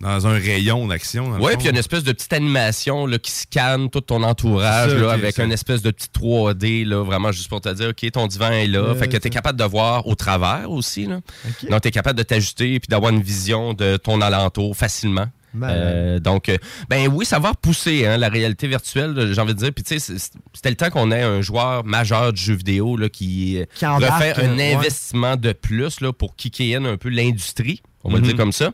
dans 0.00 0.26
un 0.26 0.32
rayon 0.38 0.86
d'action. 0.86 1.30
Oui, 1.40 1.52
puis 1.52 1.60
il 1.60 1.64
y 1.64 1.68
a 1.68 1.70
une 1.72 1.76
espèce 1.76 2.04
de 2.04 2.12
petite 2.12 2.32
animation 2.32 3.06
là, 3.06 3.18
qui 3.18 3.30
scanne 3.32 3.90
tout 3.90 4.00
ton 4.00 4.22
entourage 4.22 4.90
ça, 4.90 4.96
là, 4.96 5.10
avec 5.12 5.38
une 5.38 5.52
espèce 5.52 5.82
de 5.82 5.90
petit 5.90 6.08
3D, 6.18 6.86
là, 6.86 7.02
vraiment 7.02 7.32
juste 7.32 7.48
pour 7.48 7.60
te 7.60 7.68
dire, 7.74 7.90
OK, 7.90 8.10
ton 8.12 8.26
divan 8.26 8.50
est 8.52 8.66
là. 8.66 8.78
Euh, 8.78 8.94
fait 8.94 9.08
que 9.08 9.16
tu 9.18 9.26
es 9.26 9.30
capable 9.30 9.58
de 9.58 9.64
voir 9.64 10.06
au 10.06 10.14
travers 10.14 10.70
aussi. 10.70 11.04
Là. 11.06 11.20
Donc, 11.68 11.82
tu 11.82 11.88
es 11.88 11.90
capable 11.90 12.16
de 12.18 12.22
t'ajuster 12.24 12.80
puis 12.80 12.88
d'avoir 12.88 13.12
une 13.12 13.22
vision 13.22 13.74
de 13.74 13.98
ton 13.98 14.22
alentour 14.22 14.74
facilement. 14.76 15.26
Euh, 15.64 16.18
donc, 16.18 16.48
euh, 16.48 16.56
ben 16.88 17.08
oui, 17.08 17.24
ça 17.24 17.38
va 17.38 17.50
repousser 17.50 18.06
hein, 18.06 18.16
la 18.16 18.28
réalité 18.28 18.66
virtuelle, 18.68 19.30
j'ai 19.32 19.40
envie 19.40 19.54
de 19.54 19.58
dire. 19.58 19.72
Puis, 19.72 19.84
tu 19.84 19.98
sais, 19.98 20.16
c'était 20.52 20.70
le 20.70 20.76
temps 20.76 20.90
qu'on 20.90 21.10
ait 21.10 21.22
un 21.22 21.40
joueur 21.40 21.84
majeur 21.84 22.32
de 22.32 22.36
jeux 22.38 22.54
vidéo 22.54 22.96
là, 22.96 23.08
qui, 23.08 23.58
euh, 23.58 23.64
Qui 23.74 23.86
refait 23.86 24.34
un 24.42 24.56
ouais. 24.56 24.74
investissement 24.74 25.36
de 25.36 25.52
plus 25.52 26.00
là, 26.00 26.12
pour 26.12 26.36
kicker 26.36 26.76
in 26.76 26.84
un 26.84 26.96
peu 26.96 27.08
l'industrie. 27.08 27.82
On 28.04 28.10
va 28.10 28.16
le 28.16 28.20
Mhm. 28.22 28.28
dire 28.28 28.36
comme 28.36 28.52
ça. 28.52 28.70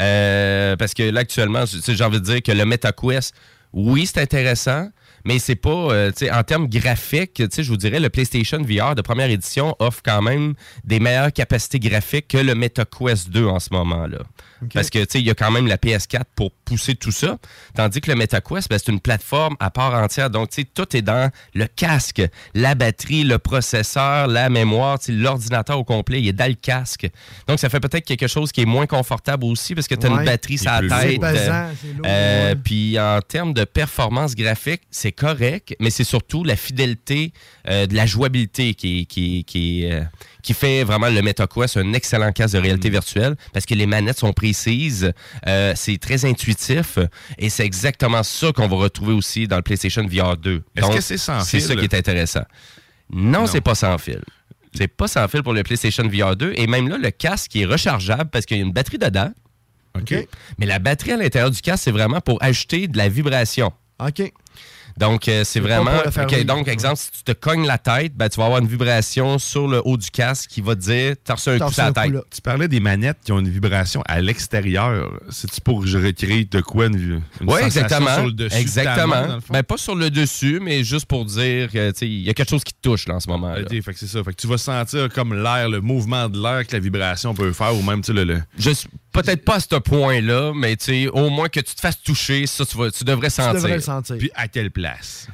Euh, 0.00 0.76
parce 0.76 0.94
que 0.94 1.02
là, 1.04 1.20
actuellement, 1.20 1.64
j'ai 1.66 2.04
envie 2.04 2.20
de 2.20 2.24
dire 2.24 2.42
que 2.42 2.52
le 2.52 2.64
MetaQuest, 2.64 3.34
oui, 3.72 4.06
c'est 4.06 4.20
intéressant, 4.20 4.88
mais 5.24 5.38
c'est 5.38 5.56
pas, 5.56 5.70
euh, 5.70 6.10
tu 6.10 6.26
sais, 6.26 6.30
en 6.30 6.42
termes 6.42 6.68
graphiques, 6.68 7.34
tu 7.34 7.46
sais, 7.50 7.62
je 7.62 7.68
vous 7.70 7.76
dirais, 7.76 8.00
le 8.00 8.08
PlayStation 8.10 8.58
VR 8.62 8.94
de 8.94 9.02
première 9.02 9.30
édition 9.30 9.74
offre 9.78 10.00
quand 10.04 10.22
même 10.22 10.54
des 10.84 11.00
meilleures 11.00 11.32
capacités 11.32 11.78
graphiques 11.78 12.28
que 12.28 12.38
le 12.38 12.54
MetaQuest 12.54 13.30
2 13.30 13.46
en 13.46 13.58
ce 13.60 13.68
moment-là. 13.72 14.18
Parce 14.72 14.88
que, 14.88 14.98
tu 15.00 15.06
sais, 15.10 15.20
il 15.20 15.26
y 15.26 15.30
a 15.30 15.34
quand 15.34 15.50
même 15.50 15.66
la 15.66 15.76
PS4 15.76 16.22
pour 16.34 16.50
pousser 16.50 16.94
tout 16.94 17.10
ça. 17.12 17.36
Tandis 17.74 18.00
que 18.00 18.10
le 18.10 18.16
MetaQuest, 18.16 18.70
ben, 18.70 18.78
c'est 18.82 18.90
une 18.90 19.00
plateforme 19.00 19.56
à 19.60 19.70
part 19.70 19.92
entière. 19.94 20.30
Donc, 20.30 20.48
tu 20.50 20.62
sais, 20.62 20.64
tout 20.72 20.96
est 20.96 21.02
dans 21.02 21.30
le 21.54 21.66
casque, 21.66 22.22
la 22.54 22.74
batterie, 22.74 23.24
le 23.24 23.38
processeur, 23.38 24.26
la 24.26 24.48
mémoire, 24.48 24.98
tu 24.98 25.06
sais, 25.06 25.12
l'ordinateur 25.12 25.78
au 25.78 25.84
complet, 25.84 26.20
il 26.20 26.28
est 26.28 26.32
dans 26.32 26.48
le 26.48 26.54
casque. 26.54 27.06
Donc, 27.46 27.58
ça 27.58 27.68
fait 27.68 27.80
peut-être 27.80 28.06
quelque 28.06 28.26
chose 28.26 28.52
qui 28.52 28.62
est 28.62 28.66
moins 28.66 28.86
confortable 28.86 29.44
aussi 29.44 29.74
parce 29.74 29.86
que 29.86 29.94
tu 29.96 30.06
as 30.06 30.10
Ouais. 30.10 30.20
une 30.20 30.24
batterie 30.24 30.56
sur 30.58 30.70
la 30.70 30.80
tête. 30.80 30.90
C'est 31.10 31.18
pesant, 31.18 31.66
c'est 31.82 31.92
lourd, 31.92 32.06
Euh, 32.06 32.48
ouais. 32.50 32.56
Puis 32.64 32.98
en 32.98 33.20
termes 33.20 33.52
de 33.52 33.64
performance 33.64 34.34
graphique, 34.34 34.82
c'est 34.90 35.12
correct, 35.14 35.74
mais 35.80 35.90
c'est 35.90 36.04
surtout 36.04 36.44
la 36.44 36.56
fidélité 36.56 37.32
euh, 37.68 37.86
de 37.86 37.94
la 37.94 38.06
jouabilité 38.06 38.74
qui, 38.74 39.06
qui, 39.06 39.44
qui, 39.44 39.84
euh, 39.90 40.02
qui 40.42 40.54
fait 40.54 40.84
vraiment 40.84 41.08
le 41.08 41.22
MetaQuest 41.22 41.76
un 41.76 41.92
excellent 41.92 42.32
casque 42.32 42.54
de 42.54 42.58
Mm. 42.60 42.62
réalité 42.62 42.90
virtuelle 42.90 43.36
parce 43.52 43.66
que 43.66 43.74
les 43.74 43.86
manettes 43.86 44.18
sont 44.18 44.32
précises, 44.32 45.12
euh, 45.46 45.72
c'est 45.76 45.98
très 45.98 46.24
intuitif 46.24 46.98
et 47.38 47.48
c'est 47.50 47.64
exactement 47.64 48.22
ça 48.22 48.52
qu'on 48.52 48.68
va 48.68 48.76
retrouver 48.76 49.12
aussi 49.14 49.46
dans 49.48 49.56
le 49.56 49.62
PlayStation 49.62 50.06
VR 50.06 50.36
2. 50.36 50.62
Est-ce 50.76 50.90
que 50.94 51.00
c'est 51.00 51.18
sans 51.18 51.40
C'est 51.40 51.58
fil? 51.58 51.68
ça 51.68 51.76
qui 51.76 51.84
est 51.84 51.94
intéressant. 51.94 52.44
Non, 53.10 53.40
Non. 53.40 53.46
c'est 53.46 53.60
pas 53.60 53.74
sans 53.74 53.96
fil. 53.98 54.22
C'est 54.76 54.88
pas 54.88 55.06
sans 55.06 55.28
fil 55.28 55.42
pour 55.42 55.52
le 55.52 55.62
PlayStation 55.62 56.02
VR 56.08 56.34
2 56.36 56.52
et 56.56 56.66
même 56.66 56.88
là, 56.88 56.98
le 56.98 57.10
casque 57.10 57.54
est 57.56 57.64
rechargeable 57.64 58.28
parce 58.30 58.44
qu'il 58.46 58.56
y 58.56 58.60
a 58.60 58.64
une 58.64 58.72
batterie 58.72 58.98
dedans. 58.98 59.30
OK. 59.96 60.12
Mais 60.58 60.66
la 60.66 60.80
batterie 60.80 61.12
à 61.12 61.16
l'intérieur 61.16 61.52
du 61.52 61.60
casque, 61.60 61.84
c'est 61.84 61.92
vraiment 61.92 62.20
pour 62.20 62.42
ajouter 62.42 62.88
de 62.88 62.98
la 62.98 63.08
vibration. 63.08 63.72
OK. 64.04 64.32
Donc, 64.96 65.28
euh, 65.28 65.42
c'est 65.44 65.60
vraiment. 65.60 65.92
donc, 66.44 66.66
ouais. 66.66 66.72
exemple, 66.72 66.96
si 66.96 67.10
tu 67.10 67.22
te 67.24 67.32
cognes 67.32 67.66
la 67.66 67.78
tête, 67.78 68.14
ben, 68.14 68.28
tu 68.28 68.38
vas 68.38 68.46
avoir 68.46 68.60
une 68.60 68.68
vibration 68.68 69.38
sur 69.38 69.66
le 69.66 69.82
haut 69.84 69.96
du 69.96 70.10
casque 70.10 70.50
qui 70.50 70.60
va 70.60 70.74
te 70.76 70.80
dire 70.82 71.14
T'as 71.24 71.34
reçu 71.34 71.50
un 71.50 71.58
coup 71.58 71.72
sur 71.72 71.82
la 71.84 71.92
tête. 71.92 72.12
Tu 72.34 72.40
parlais 72.40 72.68
des 72.68 72.80
manettes 72.80 73.18
qui 73.24 73.32
ont 73.32 73.38
une 73.40 73.48
vibration 73.48 74.02
à 74.06 74.20
l'extérieur. 74.20 75.10
C'est-tu 75.30 75.60
pour 75.60 75.82
recréer 75.82 76.44
de 76.44 76.60
quoi 76.60 76.86
une, 76.86 77.22
une 77.40 77.50
exactement. 77.64 78.14
sur 78.14 78.26
le 78.26 78.32
dessus 78.32 78.54
de 78.56 78.60
exactement. 78.60 79.06
main, 79.26 79.38
ben, 79.50 79.62
pas 79.62 79.76
sur 79.76 79.94
le 79.94 80.10
dessus, 80.10 80.60
mais 80.62 80.84
juste 80.84 81.06
pour 81.06 81.24
dire 81.24 81.70
que, 81.70 81.92
il 82.04 82.22
y 82.22 82.30
a 82.30 82.34
quelque 82.34 82.50
chose 82.50 82.64
qui 82.64 82.74
te 82.74 82.80
touche 82.82 83.08
là, 83.08 83.14
en 83.16 83.20
ce 83.20 83.28
moment. 83.28 83.52
là. 83.52 83.60
OK, 83.62 83.70
fait 83.82 83.92
que 83.92 83.98
c'est 83.98 84.06
ça. 84.06 84.22
Fait 84.22 84.32
que 84.32 84.40
tu 84.40 84.46
vas 84.46 84.58
sentir 84.58 85.08
comme 85.08 85.34
l'air, 85.34 85.68
le 85.68 85.80
mouvement 85.80 86.28
de 86.28 86.40
l'air 86.40 86.66
que 86.66 86.72
la 86.72 86.78
vibration 86.78 87.34
peut 87.34 87.52
faire, 87.52 87.74
ou 87.74 87.82
même, 87.82 88.02
le... 88.08 88.24
le- 88.24 88.42
Je 88.58 88.70
peut-être 89.14 89.44
pas 89.44 89.54
à 89.56 89.60
ce 89.60 89.76
point-là, 89.76 90.52
mais 90.54 90.76
tu 90.76 90.84
sais, 90.84 91.08
au 91.08 91.30
moins 91.30 91.48
que 91.48 91.60
tu 91.60 91.74
te 91.74 91.80
fasses 91.80 92.02
toucher, 92.02 92.46
ça, 92.46 92.66
tu, 92.66 92.76
vas- 92.76 92.90
tu 92.90 93.04
devrais 93.04 93.28
Tu 93.28 93.34
sentir. 93.36 93.54
devrais 93.54 93.76
le 93.76 93.80
sentir. 93.80 94.16
Puis 94.18 94.30
à 94.34 94.48
quelle 94.48 94.70
place? 94.70 95.28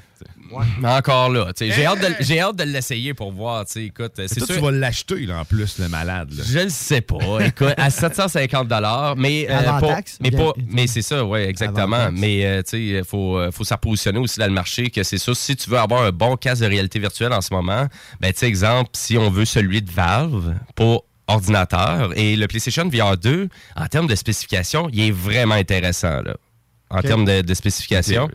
Mais 0.81 0.89
encore 0.89 1.31
là, 1.31 1.53
tu 1.57 1.65
sais, 1.69 1.73
j'ai 1.73 1.87
hâte 1.87 2.01
de, 2.01 2.09
j'ai 2.25 2.41
hâte 2.41 2.57
de 2.57 2.65
l'essayer 2.65 3.15
pour 3.15 3.31
voir, 3.31 3.65
écoute, 3.77 4.15
C'est 4.17 4.35
toi, 4.35 4.47
sûr. 4.49 4.57
tu 4.57 4.61
vas 4.61 4.73
l'acheter, 4.73 5.21
là, 5.25 5.39
en 5.39 5.45
plus, 5.45 5.79
le 5.79 5.89
malade. 5.89 6.33
là. 6.37 6.43
Je 6.45 6.59
le 6.59 6.69
sais 6.71 7.01
pas. 7.01 7.39
Écoute, 7.47 7.73
à 7.77 7.89
750 7.89 8.67
dollars, 8.67 9.15
mais 9.17 9.47
euh, 9.49 9.57
Avant 9.57 9.79
pas- 9.81 9.95
taxe, 9.95 10.19
mais 10.21 10.31
bien- 10.31 10.41
pas, 10.41 10.53
mais 10.69 10.89
c'est 10.89 11.03
ça, 11.03 11.25
ouais, 11.25 11.49
exactement. 11.49 11.97
Avant. 11.97 12.13
Mais 12.19 12.45
euh, 12.45 12.63
tu 12.69 12.95
sais, 12.97 13.03
faut 13.05 13.39
euh, 13.39 13.53
faut 13.53 13.63
s'en 13.63 13.77
positionner 13.77 14.19
aussi 14.19 14.41
dans 14.41 14.47
le 14.49 14.53
marché 14.53 14.91
que 14.91 15.05
c'est 15.05 15.19
ça. 15.19 15.33
Si 15.37 15.55
tu 15.55 15.71
veux 15.71 15.79
avoir 15.79 16.03
un 16.03 16.11
bon 16.11 16.37
casque 16.37 16.63
de 16.63 16.67
réalité 16.67 16.99
virtuelle 16.99 17.33
en 17.33 17.41
ce 17.43 17.55
moment, 17.55 17.87
ben 18.19 18.33
tu 18.33 18.41
sais, 18.41 18.49
exemple, 18.49 18.91
si 18.95 19.17
on 19.17 19.31
veut 19.31 19.45
celui 19.45 19.83
de 19.83 19.91
Valve 19.93 20.55
pour 20.75 21.05
ordinateur 21.35 22.17
et 22.17 22.37
le 22.37 22.47
PlayStation 22.47 22.89
VR 22.89 23.17
2, 23.17 23.49
en 23.77 23.87
termes 23.87 24.07
de 24.07 24.15
spécifications, 24.15 24.89
il 24.93 25.01
est 25.01 25.11
vraiment 25.11 25.55
intéressant 25.55 26.23
là. 26.23 26.37
En 26.91 27.01
termes 27.03 27.25
de. 27.25 27.41
Ok. 28.27 28.35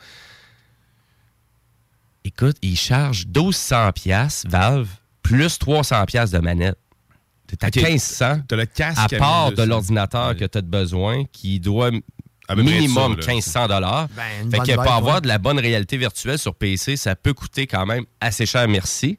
Écoute, 2.24 2.58
il 2.62 2.76
charge 2.78 3.26
1200 3.28 3.92
pièces 3.92 4.44
Valve 4.48 4.90
plus 5.22 5.58
300 5.60 6.06
pièces 6.06 6.32
de 6.32 6.40
manette. 6.40 6.78
T'es 7.48 7.64
à 7.64 7.68
Ok. 7.68 7.76
1500 7.76 8.42
T'as 8.48 8.56
le 8.56 8.66
casque 8.66 9.14
à 9.14 9.18
part 9.18 9.52
de 9.52 9.62
l'ordinateur 9.64 10.30
Ouais. 10.30 10.36
que 10.36 10.46
tu 10.46 10.58
as 10.58 10.62
besoin, 10.62 11.26
qui 11.32 11.60
doit 11.60 11.92
minimum 12.56 13.16
ça, 13.22 13.28
là. 13.28 13.34
1500 13.34 13.68
dollars. 13.68 14.08
Ben, 14.16 14.52
fait 14.52 14.72
que 14.72 14.76
pour 14.76 14.92
avoir 14.92 15.16
ouais. 15.16 15.22
de 15.22 15.28
la 15.28 15.38
bonne 15.38 15.60
réalité 15.60 15.98
virtuelle 15.98 16.38
sur 16.38 16.56
PC, 16.56 16.98
ça 16.98 17.16
peut 17.16 17.34
coûter 17.34 17.68
quand 17.68 17.86
même 17.86 18.06
assez 18.20 18.46
cher, 18.46 18.68
merci. 18.68 19.18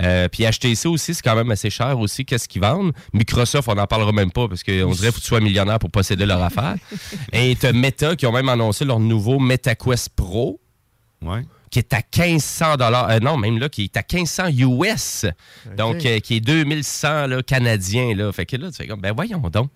Euh, 0.00 0.28
puis 0.28 0.44
HTC 0.44 0.88
aussi, 0.88 1.14
c'est 1.14 1.22
quand 1.22 1.36
même 1.36 1.50
assez 1.50 1.70
cher 1.70 1.98
aussi. 1.98 2.24
Qu'est-ce 2.24 2.48
qu'ils 2.48 2.62
vendent? 2.62 2.92
Microsoft, 3.12 3.68
on 3.68 3.74
n'en 3.74 3.86
parlera 3.86 4.12
même 4.12 4.32
pas 4.32 4.48
parce 4.48 4.62
qu'on 4.62 4.72
dirait 4.72 4.86
qu'il 4.88 5.04
faut 5.06 5.12
que 5.12 5.20
tu 5.20 5.26
sois 5.26 5.40
millionnaire 5.40 5.78
pour 5.78 5.90
posséder 5.90 6.26
leur 6.26 6.42
affaire. 6.42 6.74
Et 7.32 7.56
tu 7.56 7.72
Meta 7.72 8.16
qui 8.16 8.26
ont 8.26 8.32
même 8.32 8.48
annoncé 8.48 8.84
leur 8.84 9.00
nouveau 9.00 9.38
MetaQuest 9.38 10.10
Pro 10.16 10.60
Ouais. 11.22 11.42
qui 11.70 11.78
est 11.78 11.92
à 11.94 12.02
1500 12.14 12.76
dollars. 12.76 13.20
non, 13.22 13.38
même 13.38 13.58
là, 13.58 13.70
qui 13.70 13.84
est 13.84 13.96
à 13.96 14.02
1500 14.02 14.48
US. 14.48 15.24
Donc, 15.76 16.04
euh, 16.04 16.18
qui 16.18 16.36
est 16.36 16.40
2100 16.40 17.28
là, 17.28 17.42
canadiens. 17.42 18.14
Là. 18.14 18.30
Fait 18.30 18.44
que 18.44 18.56
là, 18.56 18.70
tu 18.70 18.76
fais 18.76 18.86
comme, 18.86 19.00
ben 19.00 19.12
voyons 19.14 19.38
donc. 19.38 19.70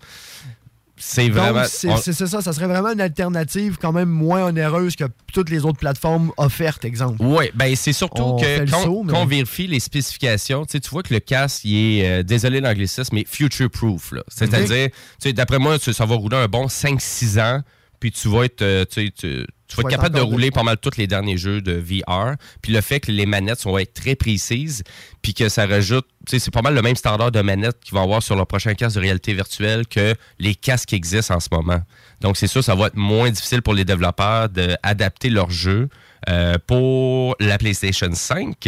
C'est 1.01 1.29
vraiment. 1.29 1.63
C'est 1.65 1.89
on- 1.89 1.97
ça, 1.97 2.41
ça 2.41 2.53
serait 2.53 2.67
vraiment 2.67 2.91
une 2.91 2.99
alternative 3.01 3.77
quand 3.81 3.93
même 3.93 4.09
moins 4.09 4.43
onéreuse 4.45 4.95
que 4.97 5.05
toutes 5.33 5.49
les 5.49 5.63
autres 5.65 5.79
plateformes 5.79 6.31
offertes, 6.37 6.83
exemple. 6.83 7.17
Oui, 7.21 7.45
ben 7.55 7.73
c'est 7.75 7.93
surtout 7.93 8.21
On 8.21 8.37
que 8.37 8.69
quand, 8.69 8.83
saut, 8.83 9.03
mais- 9.03 9.13
quand 9.13 9.21
on 9.21 9.25
vérifie 9.25 9.67
les 9.67 9.79
spécifications, 9.79 10.65
tu 10.65 10.77
vois 10.91 11.01
que 11.03 11.13
le 11.13 11.21
casque, 11.21 11.63
il 11.63 11.99
est, 12.01 12.09
euh, 12.09 12.23
désolé 12.23 12.59
l'anglicisme, 12.59 13.15
mais 13.15 13.25
future-proof. 13.27 14.13
C'est-à-dire, 14.27 14.89
d'après 15.33 15.57
moi, 15.59 15.77
ça 15.79 16.05
va 16.05 16.15
rouler 16.15 16.37
un 16.37 16.47
bon 16.47 16.67
5-6 16.67 17.39
ans, 17.39 17.61
puis 17.99 18.11
tu 18.11 18.27
vas 18.29 18.43
être, 18.45 18.61
euh, 18.61 18.85
tu 18.89 19.11
tu- 19.11 19.45
tu 19.67 19.75
vas 19.75 19.81
être 19.81 19.89
capable 19.97 20.15
de 20.15 20.21
rouler 20.31 20.49
pas 20.49 20.63
mal 20.63 20.77
tous 20.77 20.97
les 20.97 21.05
derniers 21.05 21.37
jeux 21.37 21.61
de 21.61 21.73
VR. 21.73 22.33
Puis 22.63 22.73
le 22.73 22.81
fait 22.81 22.99
que 22.99 23.11
les 23.11 23.27
manettes 23.27 23.63
vont 23.65 23.77
être 23.77 23.93
très 23.93 24.15
précises, 24.15 24.81
puis 25.21 25.35
que 25.35 25.47
ça 25.47 25.67
rajoute, 25.67 26.07
tu 26.25 26.31
sais, 26.31 26.39
c'est 26.39 26.49
pas 26.51 26.63
mal 26.63 26.73
le 26.73 26.81
même 26.81 26.95
standard 26.95 27.31
de 27.31 27.41
manettes 27.41 27.79
qu'ils 27.83 27.93
vont 27.93 28.01
avoir 28.01 28.23
sur 28.23 28.35
leur 28.35 28.47
prochain 28.47 28.73
casque 28.73 28.95
de 28.95 29.01
réalité 29.01 29.31
virtuelle 29.35 29.85
que 29.85 30.15
les 30.39 30.55
casques 30.55 30.89
qui 30.89 30.95
existent 30.95 31.35
en 31.35 31.39
ce 31.39 31.49
moment. 31.51 31.81
Donc 32.21 32.35
c'est 32.37 32.47
sûr, 32.47 32.63
ça 32.63 32.73
va 32.73 32.87
être 32.87 32.95
moins 32.95 33.29
difficile 33.29 33.61
pour 33.61 33.75
les 33.75 33.85
développeurs 33.85 34.49
d'adapter 34.49 35.29
leur 35.29 35.51
jeu 35.51 35.87
euh, 36.29 36.57
pour 36.65 37.35
la 37.39 37.57
PlayStation 37.59 38.09
5. 38.11 38.67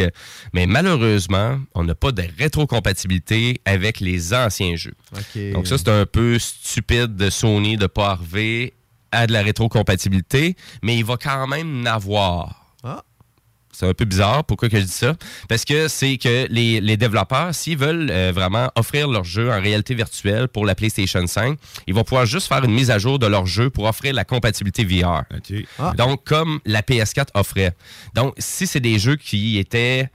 Mais 0.54 0.67
malheureusement, 0.67 1.60
on 1.74 1.84
n'a 1.84 1.96
pas 1.96 2.12
de 2.12 2.24
rétrocompatibilité 2.38 3.60
avec 3.65 4.00
les 4.00 4.34
anciens 4.34 4.76
jeux. 4.76 4.94
Donc 5.52 5.67
ça, 5.67 5.78
c'est 5.78 5.89
un 5.89 6.06
peu 6.06 6.39
stupide 6.39 7.15
de 7.15 7.30
Sony 7.30 7.78
de 7.78 7.88
pas 7.88 8.12
arriver 8.12 8.74
à 9.12 9.28
de 9.28 9.34
la 9.34 9.41
rétrocompatibilité, 9.41 10.56
mais 10.82 10.97
il 10.97 11.06
va 11.06 11.17
quand 11.17 11.47
même 11.47 11.82
en 11.82 11.86
avoir. 11.86 12.65
Ah. 12.84 13.04
C'est 13.71 13.88
un 13.88 13.93
peu 13.93 14.06
bizarre. 14.06 14.43
Pourquoi 14.43 14.69
que 14.69 14.80
je 14.80 14.86
dis 14.86 14.91
ça? 14.91 15.15
Parce 15.47 15.65
que 15.65 15.88
c'est 15.88 16.17
que 16.17 16.45
les, 16.50 16.82
les 16.82 16.97
développeurs, 16.97 17.56
s'ils 17.56 17.78
veulent 17.78 18.10
euh, 18.12 18.32
vraiment 18.34 18.69
offrir 18.76 19.08
leur 19.08 19.24
jeu 19.24 19.50
en 19.52 19.62
réalité 19.62 19.95
virtuelle 19.95 20.47
pour 20.50 20.65
la 20.65 20.76
PlayStation 20.76 21.26
5, 21.26 21.58
ils 21.88 21.93
vont 21.93 22.04
pouvoir 22.04 22.26
juste 22.26 22.47
faire 22.47 22.63
une 22.63 22.74
mise 22.74 22.91
à 22.91 23.00
jour 23.00 23.17
de 23.17 23.28
leur 23.28 23.45
jeu 23.45 23.69
pour 23.69 23.86
offrir 23.86 24.13
la 24.13 24.26
compatibilité 24.26 24.84
VR. 24.84 25.24
Ah. 25.80 25.93
Donc, 25.97 26.24
comme 26.26 26.60
la 26.65 26.82
PS4 26.82 27.28
offrait. 27.34 27.74
Donc, 28.13 28.34
si 28.38 28.67
c'est 28.67 28.82
des 28.82 29.00
jeux 29.00 29.15
qui 29.15 29.58
étaient 29.58 30.10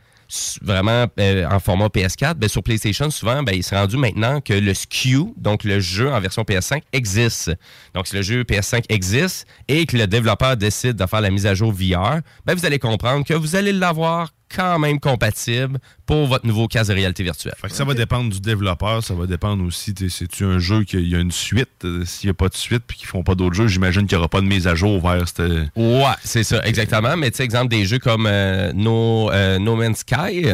vraiment 0.62 1.06
euh, 1.18 1.46
en 1.48 1.60
format 1.60 1.86
PS4, 1.86 2.34
ben, 2.34 2.48
sur 2.48 2.62
PlayStation, 2.62 3.10
souvent, 3.10 3.42
ben, 3.42 3.54
il 3.54 3.62
s'est 3.62 3.76
rendu 3.76 3.96
maintenant 3.96 4.40
que 4.40 4.52
le 4.52 4.74
SKU, 4.74 5.32
donc 5.36 5.64
le 5.64 5.80
jeu 5.80 6.12
en 6.12 6.20
version 6.20 6.42
PS5, 6.42 6.82
existe. 6.92 7.52
Donc, 7.94 8.06
si 8.06 8.16
le 8.16 8.22
jeu 8.22 8.42
PS5 8.42 8.84
existe 8.88 9.46
et 9.68 9.86
que 9.86 9.96
le 9.96 10.06
développeur 10.06 10.56
décide 10.56 10.94
de 10.94 11.06
faire 11.06 11.20
la 11.20 11.30
mise 11.30 11.46
à 11.46 11.54
jour 11.54 11.72
VR, 11.72 12.20
ben, 12.44 12.54
vous 12.54 12.66
allez 12.66 12.78
comprendre 12.78 13.24
que 13.24 13.34
vous 13.34 13.56
allez 13.56 13.72
l'avoir 13.72 14.32
quand 14.54 14.78
même 14.78 15.00
compatible 15.00 15.78
pour 16.06 16.26
votre 16.26 16.46
nouveau 16.46 16.68
casque 16.68 16.90
de 16.90 16.94
réalité 16.94 17.22
virtuelle. 17.22 17.54
Fait 17.60 17.68
que 17.68 17.74
ça 17.74 17.84
va 17.84 17.94
dépendre 17.94 18.32
du 18.32 18.40
développeur, 18.40 19.02
ça 19.02 19.14
va 19.14 19.26
dépendre 19.26 19.64
aussi, 19.64 19.94
c'est-tu 20.08 20.44
un 20.44 20.58
jeu 20.58 20.84
qu'il 20.84 21.08
y 21.08 21.14
a 21.14 21.18
une 21.18 21.32
suite? 21.32 21.84
Euh, 21.84 22.04
S'il 22.04 22.28
n'y 22.28 22.30
a 22.30 22.34
pas 22.34 22.48
de 22.48 22.54
suite 22.54 22.82
puis 22.86 22.96
qu'ils 22.96 23.08
font 23.08 23.22
pas 23.22 23.34
d'autres 23.34 23.56
jeux, 23.56 23.66
j'imagine 23.66 24.06
qu'il 24.06 24.16
n'y 24.16 24.20
aura 24.20 24.28
pas 24.28 24.40
de 24.40 24.46
mise 24.46 24.66
à 24.66 24.74
jour 24.74 25.00
vers 25.00 25.26
cette... 25.26 25.40
Ouais, 25.74 26.04
c'est 26.22 26.44
ça, 26.44 26.64
exactement. 26.64 27.16
Mais 27.16 27.30
tu 27.30 27.38
sais, 27.38 27.44
exemple, 27.44 27.68
des 27.68 27.84
jeux 27.86 27.98
comme 27.98 28.26
euh, 28.26 28.72
no, 28.72 29.30
euh, 29.30 29.58
no 29.58 29.76
Man's 29.76 29.98
Sky. 29.98 30.52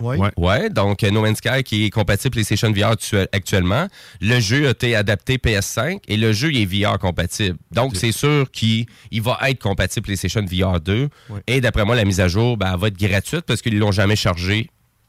Oui. 0.00 0.16
Ouais. 0.16 0.30
Ouais, 0.36 0.70
donc 0.70 1.02
No 1.02 1.22
Man's 1.22 1.38
Sky 1.38 1.62
qui 1.62 1.84
est 1.84 1.90
compatible 1.90 2.32
PlayStation 2.32 2.70
VR 2.72 2.90
actu- 2.92 3.16
actuellement. 3.32 3.86
Le 4.20 4.40
jeu 4.40 4.66
a 4.66 4.70
été 4.70 4.96
adapté 4.96 5.36
PS5 5.38 6.00
et 6.08 6.16
le 6.16 6.32
jeu 6.32 6.50
il 6.52 6.60
est 6.62 6.66
VR 6.84 6.98
compatible. 6.98 7.56
Donc 7.70 7.94
c'est 7.96 8.10
sûr 8.12 8.50
qu'il 8.50 8.86
il 9.12 9.22
va 9.22 9.38
être 9.48 9.60
compatible 9.62 10.04
PlayStation 10.06 10.44
VR 10.44 10.80
2. 10.80 11.08
Et 11.46 11.60
d'après 11.60 11.84
moi, 11.84 11.94
la 11.94 12.04
mise 12.04 12.20
à 12.20 12.28
jour 12.28 12.56
ben, 12.56 12.72
elle 12.74 12.80
va 12.80 12.88
être 12.88 12.98
gratuite 12.98 13.42
parce 13.42 13.62
qu'ils 13.62 13.78
l'ont 13.78 13.92
jamais 13.92 14.16
chargé 14.16 14.68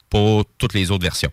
pour 0.09 0.45
toutes 0.59 0.73
les 0.75 0.91
autres 0.91 1.03
versions. 1.03 1.31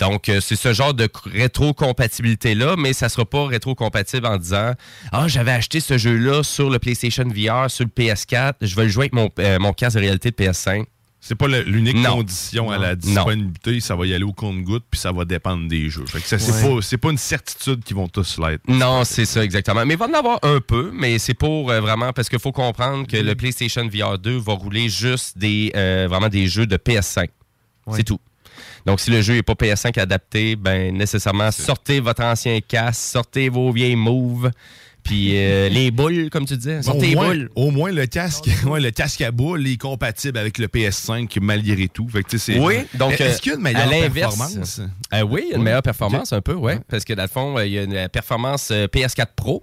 Donc, 0.00 0.28
euh, 0.28 0.40
c'est 0.40 0.56
ce 0.56 0.72
genre 0.72 0.92
de 0.92 1.08
rétro-compatibilité-là, 1.24 2.74
mais 2.76 2.92
ça 2.92 3.08
sera 3.08 3.24
pas 3.24 3.46
rétro-compatible 3.46 4.26
en 4.26 4.36
disant 4.36 4.72
Ah, 5.12 5.28
j'avais 5.28 5.52
acheté 5.52 5.80
ce 5.80 5.98
jeu-là 5.98 6.42
sur 6.42 6.70
le 6.70 6.78
PlayStation 6.78 7.24
VR, 7.24 7.70
sur 7.70 7.84
le 7.84 7.90
PS4, 7.90 8.54
je 8.60 8.74
vais 8.76 8.84
le 8.84 8.88
jouer 8.88 9.04
avec 9.04 9.12
mon, 9.14 9.30
euh, 9.38 9.58
mon 9.58 9.72
casque 9.72 9.96
de 9.96 10.00
réalité 10.02 10.30
de 10.30 10.36
PS5. 10.36 10.84
C'est 11.26 11.36
pas 11.36 11.48
l'unique 11.48 11.96
Non. 11.96 12.16
condition 12.16 12.70
à 12.70 12.76
la 12.76 12.90
Non. 12.90 12.96
disponibilité, 12.96 13.80
ça 13.80 13.96
va 13.96 14.04
y 14.06 14.12
aller 14.12 14.24
au 14.24 14.34
compte-goutte 14.34 14.84
puis 14.90 15.00
ça 15.00 15.10
va 15.10 15.24
dépendre 15.24 15.66
des 15.68 15.88
jeux. 15.88 16.04
Fait 16.06 16.20
que 16.20 16.28
ça, 16.28 16.38
c'est 16.38 16.52
Ouais. 16.52 16.74
pas, 16.76 16.82
c'est 16.82 16.98
pas 16.98 17.10
une 17.10 17.16
certitude 17.16 17.82
qu'ils 17.82 17.96
vont 17.96 18.08
tous 18.08 18.38
l'être. 18.38 18.60
Non, 18.68 19.04
c'est 19.04 19.24
ça, 19.24 19.42
exactement. 19.42 19.86
Mais 19.86 19.94
il 19.94 19.96
va 19.96 20.06
en 20.06 20.12
avoir 20.12 20.38
un 20.42 20.60
peu, 20.60 20.90
mais 20.92 21.18
c'est 21.18 21.32
pour 21.32 21.70
euh, 21.70 21.80
vraiment, 21.80 22.12
parce 22.12 22.28
qu'il 22.28 22.38
faut 22.38 22.52
comprendre 22.52 23.06
que 23.06 23.16
le 23.16 23.34
PlayStation 23.34 23.88
VR 23.88 24.18
2 24.18 24.36
va 24.36 24.52
rouler 24.52 24.90
juste 24.90 25.38
des, 25.38 25.72
euh, 25.74 26.06
vraiment 26.10 26.28
des 26.28 26.46
jeux 26.46 26.66
de 26.66 26.76
PS5. 26.76 27.30
Ouais. 27.86 27.96
C'est 27.96 28.04
tout. 28.04 28.20
Donc, 28.84 29.00
si 29.00 29.10
le 29.10 29.22
jeu 29.22 29.32
n'est 29.32 29.42
pas 29.42 29.54
PS5 29.54 29.96
adapté, 29.98 30.56
ben 30.56 30.94
nécessairement, 30.94 31.50
sortez 31.50 32.00
votre 32.00 32.22
ancien 32.22 32.60
casque, 32.60 33.00
sortez 33.12 33.48
vos 33.48 33.72
vieilles 33.72 33.96
moves, 33.96 34.50
puis 35.04 35.32
euh, 35.36 35.68
les 35.68 35.90
boules, 35.90 36.30
comme 36.30 36.46
tu 36.46 36.56
disais. 36.56 36.80
Bon, 36.84 36.92
au, 36.92 37.04
moins, 37.14 37.26
boules. 37.28 37.50
au 37.54 37.70
moins, 37.70 37.92
le 37.92 38.06
casque, 38.06 38.46
ouais, 38.66 38.80
le 38.80 38.90
casque 38.90 39.20
à 39.20 39.30
boule 39.30 39.66
est 39.68 39.76
compatible 39.76 40.38
avec 40.38 40.58
le 40.58 40.66
PS5 40.66 41.28
malgré 41.40 41.88
tout. 41.88 42.08
Fait 42.08 42.22
que, 42.22 42.30
tu 42.30 42.38
sais, 42.38 42.54
c'est- 42.54 42.58
Oui, 42.58 42.76
donc 42.94 43.20
Est-ce 43.20 43.40
qu'il 43.40 43.52
y 43.52 43.54
a 43.54 43.58
une 43.58 43.66
euh, 43.66 43.70
meilleure 43.72 43.90
l'inverse, 43.90 44.36
performance? 44.36 44.80
euh, 45.12 45.22
oui, 45.22 45.42
il 45.44 45.50
y 45.50 45.52
a 45.52 45.56
une 45.58 45.62
meilleure 45.62 45.82
performance 45.82 46.32
un 46.32 46.40
peu, 46.40 46.54
oui. 46.54 46.72
Parce 46.88 47.04
que 47.04 47.12
dans 47.12 47.22
le 47.22 47.28
fond, 47.28 47.58
euh, 47.58 47.66
il 47.66 47.72
y 47.74 47.78
a 47.78 47.82
une 47.82 48.08
performance 48.08 48.70
euh, 48.72 48.86
PS4 48.86 49.26
Pro. 49.36 49.62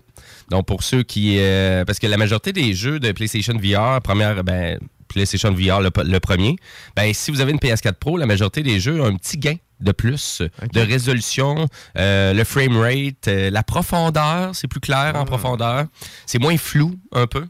Donc 0.49 0.65
pour 0.67 0.83
ceux 0.83 1.03
qui. 1.03 1.37
euh, 1.39 1.83
parce 1.85 1.97
que 1.99 2.07
la 2.07 2.17
majorité 2.17 2.53
des 2.53 2.73
jeux 2.73 2.99
de 2.99 3.11
PlayStation 3.11 3.53
VR, 3.57 3.99
première, 4.01 4.43
ben, 4.43 4.77
PlayStation 5.07 5.51
VR, 5.51 5.81
le, 5.81 5.89
le 6.03 6.19
premier, 6.19 6.55
ben, 6.95 7.13
si 7.13 7.31
vous 7.31 7.41
avez 7.41 7.51
une 7.51 7.57
PS4 7.57 7.93
Pro, 7.93 8.17
la 8.17 8.25
majorité 8.25 8.61
des 8.63 8.79
jeux 8.79 9.01
ont 9.01 9.05
un 9.07 9.15
petit 9.15 9.37
gain 9.37 9.55
de 9.81 9.91
plus 9.91 10.41
de 10.73 10.79
résolution, 10.79 11.67
euh, 11.97 12.33
le 12.33 12.43
frame 12.43 12.77
rate, 12.77 13.27
euh, 13.27 13.49
la 13.49 13.63
profondeur, 13.63 14.55
c'est 14.55 14.67
plus 14.67 14.79
clair 14.79 15.13
en 15.15 15.25
profondeur. 15.25 15.85
C'est 16.25 16.39
moins 16.39 16.57
flou 16.57 16.95
un 17.11 17.27
peu. 17.27 17.45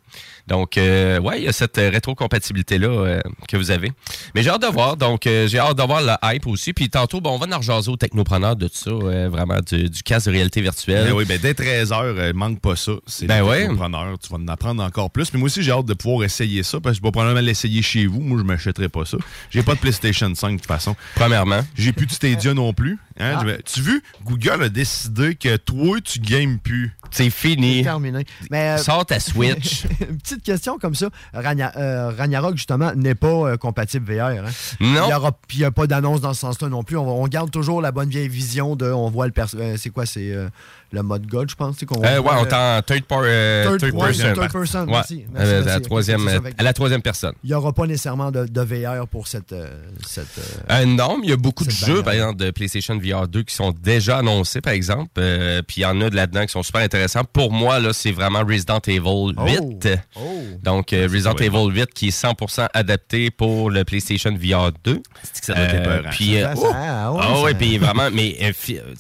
Donc, 0.48 0.78
euh, 0.78 1.20
ouais, 1.20 1.40
il 1.40 1.46
y 1.46 1.48
a 1.48 1.54
cette 1.54 1.78
euh, 1.78 1.90
rétrocompatibilité-là 1.90 3.22
que 3.48 3.58
vous 3.58 3.72
avez. 3.72 3.92
Mais 4.36 4.44
j'ai 4.44 4.50
hâte 4.50 4.62
de 4.62 4.68
voir. 4.68 4.98
Donc, 4.98 5.22
j'ai 5.24 5.60
hâte 5.60 5.78
de 5.78 5.84
voir 5.84 6.02
le 6.02 6.14
hype 6.24 6.48
aussi. 6.48 6.74
Puis 6.74 6.90
tantôt, 6.90 7.22
bon, 7.22 7.36
on 7.36 7.38
va 7.38 7.56
en 7.56 7.60
rejaser 7.60 7.90
aux 7.90 7.96
technopreneurs 7.96 8.56
de 8.56 8.68
tout 8.68 8.76
ça, 8.76 8.92
vraiment, 8.92 9.60
du, 9.66 9.90
du 9.90 10.04
casque 10.04 10.28
de 10.28 10.32
réalité 10.32 10.62
virtuelle. 10.62 11.06
Ben 11.06 11.14
oui, 11.14 11.26
ben 11.26 11.40
dès 11.42 11.54
13h, 11.54 12.34
manque 12.34 12.60
pas 12.60 12.76
ça. 12.76 12.94
C'est 13.06 13.28
Ben 13.28 13.44
ouais. 13.44 13.62
technopreneur. 13.62 14.18
Tu 14.20 14.30
vas 14.30 14.38
en 14.38 14.48
apprendre 14.48 14.84
encore 14.84 15.12
plus. 15.12 15.32
Mais 15.34 15.40
moi 15.40 15.46
aussi, 15.46 15.64
j'ai 15.64 15.72
hâte 15.72 15.86
de 15.86 15.94
pouvoir 15.94 16.24
essayer 16.26 16.64
ça 16.64 16.80
parce 16.80 16.96
que 16.96 17.02
je 17.02 17.08
vais 17.08 17.12
probablement 17.12 17.40
l'essayer 17.42 17.82
chez 17.82 18.06
vous. 18.08 18.20
Moi, 18.20 18.40
je 18.40 18.44
m'achèterai 18.44 18.90
pas 18.90 19.06
ça. 19.06 19.18
J'ai 19.52 19.64
pas 19.64 19.76
de 19.76 19.80
PlayStation 19.80 20.34
5 20.34 20.52
de 20.52 20.58
toute 20.58 20.66
façon. 20.66 20.96
Premièrement. 21.16 21.62
J'ai 21.76 21.94
plus 21.94 22.08
de 22.08 22.12
Stadia 22.22 22.54
non 22.54 22.72
plus. 22.72 23.00
Hein? 23.22 23.38
Ah. 23.40 23.62
Tu 23.66 23.80
as 23.80 23.84
vu, 23.84 24.04
Google 24.26 24.64
a 24.64 24.70
décidé 24.70 25.36
que 25.36 25.56
toi, 25.58 25.98
tu 26.04 26.20
games 26.20 26.58
plus. 26.60 26.96
C'est 27.14 27.30
fini. 27.30 27.84
Terminé. 27.84 28.26
Mais, 28.50 28.70
euh, 28.70 28.78
Sors 28.78 29.06
ta 29.06 29.20
Switch. 29.20 29.84
une 30.10 30.18
petite 30.18 30.44
question 30.44 30.78
comme 30.80 30.96
ça. 30.96 31.10
Ragna- 31.34 31.74
euh, 31.78 32.10
Ragnarok, 32.18 32.56
justement, 32.56 32.94
n'est 32.96 33.16
pas 33.16 33.28
euh, 33.28 33.58
compatible 33.58 34.14
VR. 34.14 34.22
hein? 34.28 34.44
Non. 34.80 35.10
Il 35.54 35.58
n'y 35.60 35.66
a 35.66 35.72
pas 35.72 35.88
d'annonce 35.88 36.22
dans 36.22 36.34
ce 36.34 36.40
sens-là 36.42 36.70
non 36.70 36.84
plus. 36.84 36.96
On, 36.98 37.28
garde 37.28 37.52
toujours 37.52 37.82
la 37.82 37.92
bonne 37.92 38.10
vieille 38.10 38.30
vision 38.30 38.76
de. 38.78 38.86
On 38.86 39.10
voit 39.10 39.26
le 39.26 39.34
perso- 39.34 39.58
euh, 39.60 39.76
C'est 39.78 39.90
quoi 39.90 40.06
C'est 40.06 40.32
euh, 40.32 40.48
le 40.94 41.04
mode 41.04 41.28
God, 41.28 41.50
je 41.50 41.56
pense. 41.56 41.76
c'est 41.80 41.86
qu'on 41.86 42.02
Euh, 42.04 42.20
ouais, 42.22 42.30
on 42.32 42.44
euh, 42.46 42.46
est 42.46 42.54
en 42.54 42.82
third, 42.82 43.04
par- 43.04 43.22
euh, 43.24 43.66
Third- 43.66 43.80
third 43.80 43.94
ouais, 43.94 44.08
person. 44.08 44.34
third 44.34 44.52
person, 44.52 44.80
Ouais. 44.86 44.92
merci, 44.92 45.26
merci, 45.34 45.52
Euh, 45.52 45.62
à, 45.64 45.66
la 45.66 45.80
troisième, 45.82 46.28
C'est 46.30 46.36
euh, 46.36 46.52
à 46.58 46.64
la 46.64 46.74
troisième 46.74 47.02
personne. 47.02 47.34
Il 47.44 47.48
n'y 47.50 47.54
aura 47.54 47.74
pas 47.74 47.86
nécessairement 47.88 48.32
de, 48.32 48.46
de 48.46 48.62
VR 48.62 49.06
pour 49.08 49.28
cette. 49.28 49.52
euh, 49.52 49.70
cette 50.08 50.28
euh, 50.38 50.82
Euh, 50.82 50.86
non, 50.86 51.18
mais 51.20 51.28
il 51.28 51.30
y 51.30 51.34
a 51.34 51.38
beaucoup 51.38 51.66
de 51.66 51.72
jeux, 51.72 52.04
par 52.04 52.14
exemple, 52.14 52.38
de 52.38 52.52
PlayStation 52.52 52.98
VR 52.98 53.11
2 53.28 53.44
qui 53.44 53.56
sont 53.56 53.72
déjà 53.72 54.18
annoncés, 54.20 54.62
par 54.62 54.74
exemple. 54.74 55.10
Euh, 55.18 55.62
puis 55.62 55.78
il 55.82 55.84
y 55.84 55.86
en 55.86 56.00
a 56.02 56.10
de 56.10 56.16
là-dedans 56.16 56.42
qui 56.46 56.52
sont 56.52 56.64
super 56.64 56.82
intéressants. 56.82 57.24
Pour 57.24 57.52
moi, 57.52 57.80
là, 57.80 57.94
c'est 57.94 58.12
vraiment 58.12 58.40
Resident 58.46 58.80
Evil 58.88 59.34
8. 59.38 59.88
Oh. 60.16 60.20
Donc, 60.64 60.94
euh, 60.94 61.08
Resident 61.12 61.36
Evil 61.36 61.72
8 61.74 61.94
qui 61.94 62.08
est 62.08 62.12
100% 62.12 62.68
adapté 62.74 63.32
pour 63.32 63.70
le 63.70 63.84
PlayStation 63.84 64.32
VR 64.32 64.72
2. 64.84 65.02
ça 65.34 65.54
doit 65.54 65.64
être 65.64 66.10
Puis, 66.12 66.36
Ça, 66.42 66.56
ça, 66.56 67.12
ouais, 67.12 67.22
ça- 67.22 67.42
ouais, 67.42 67.54
puis 67.54 67.78
vraiment, 67.78 68.10
mais 68.12 68.38
euh, 68.42 68.52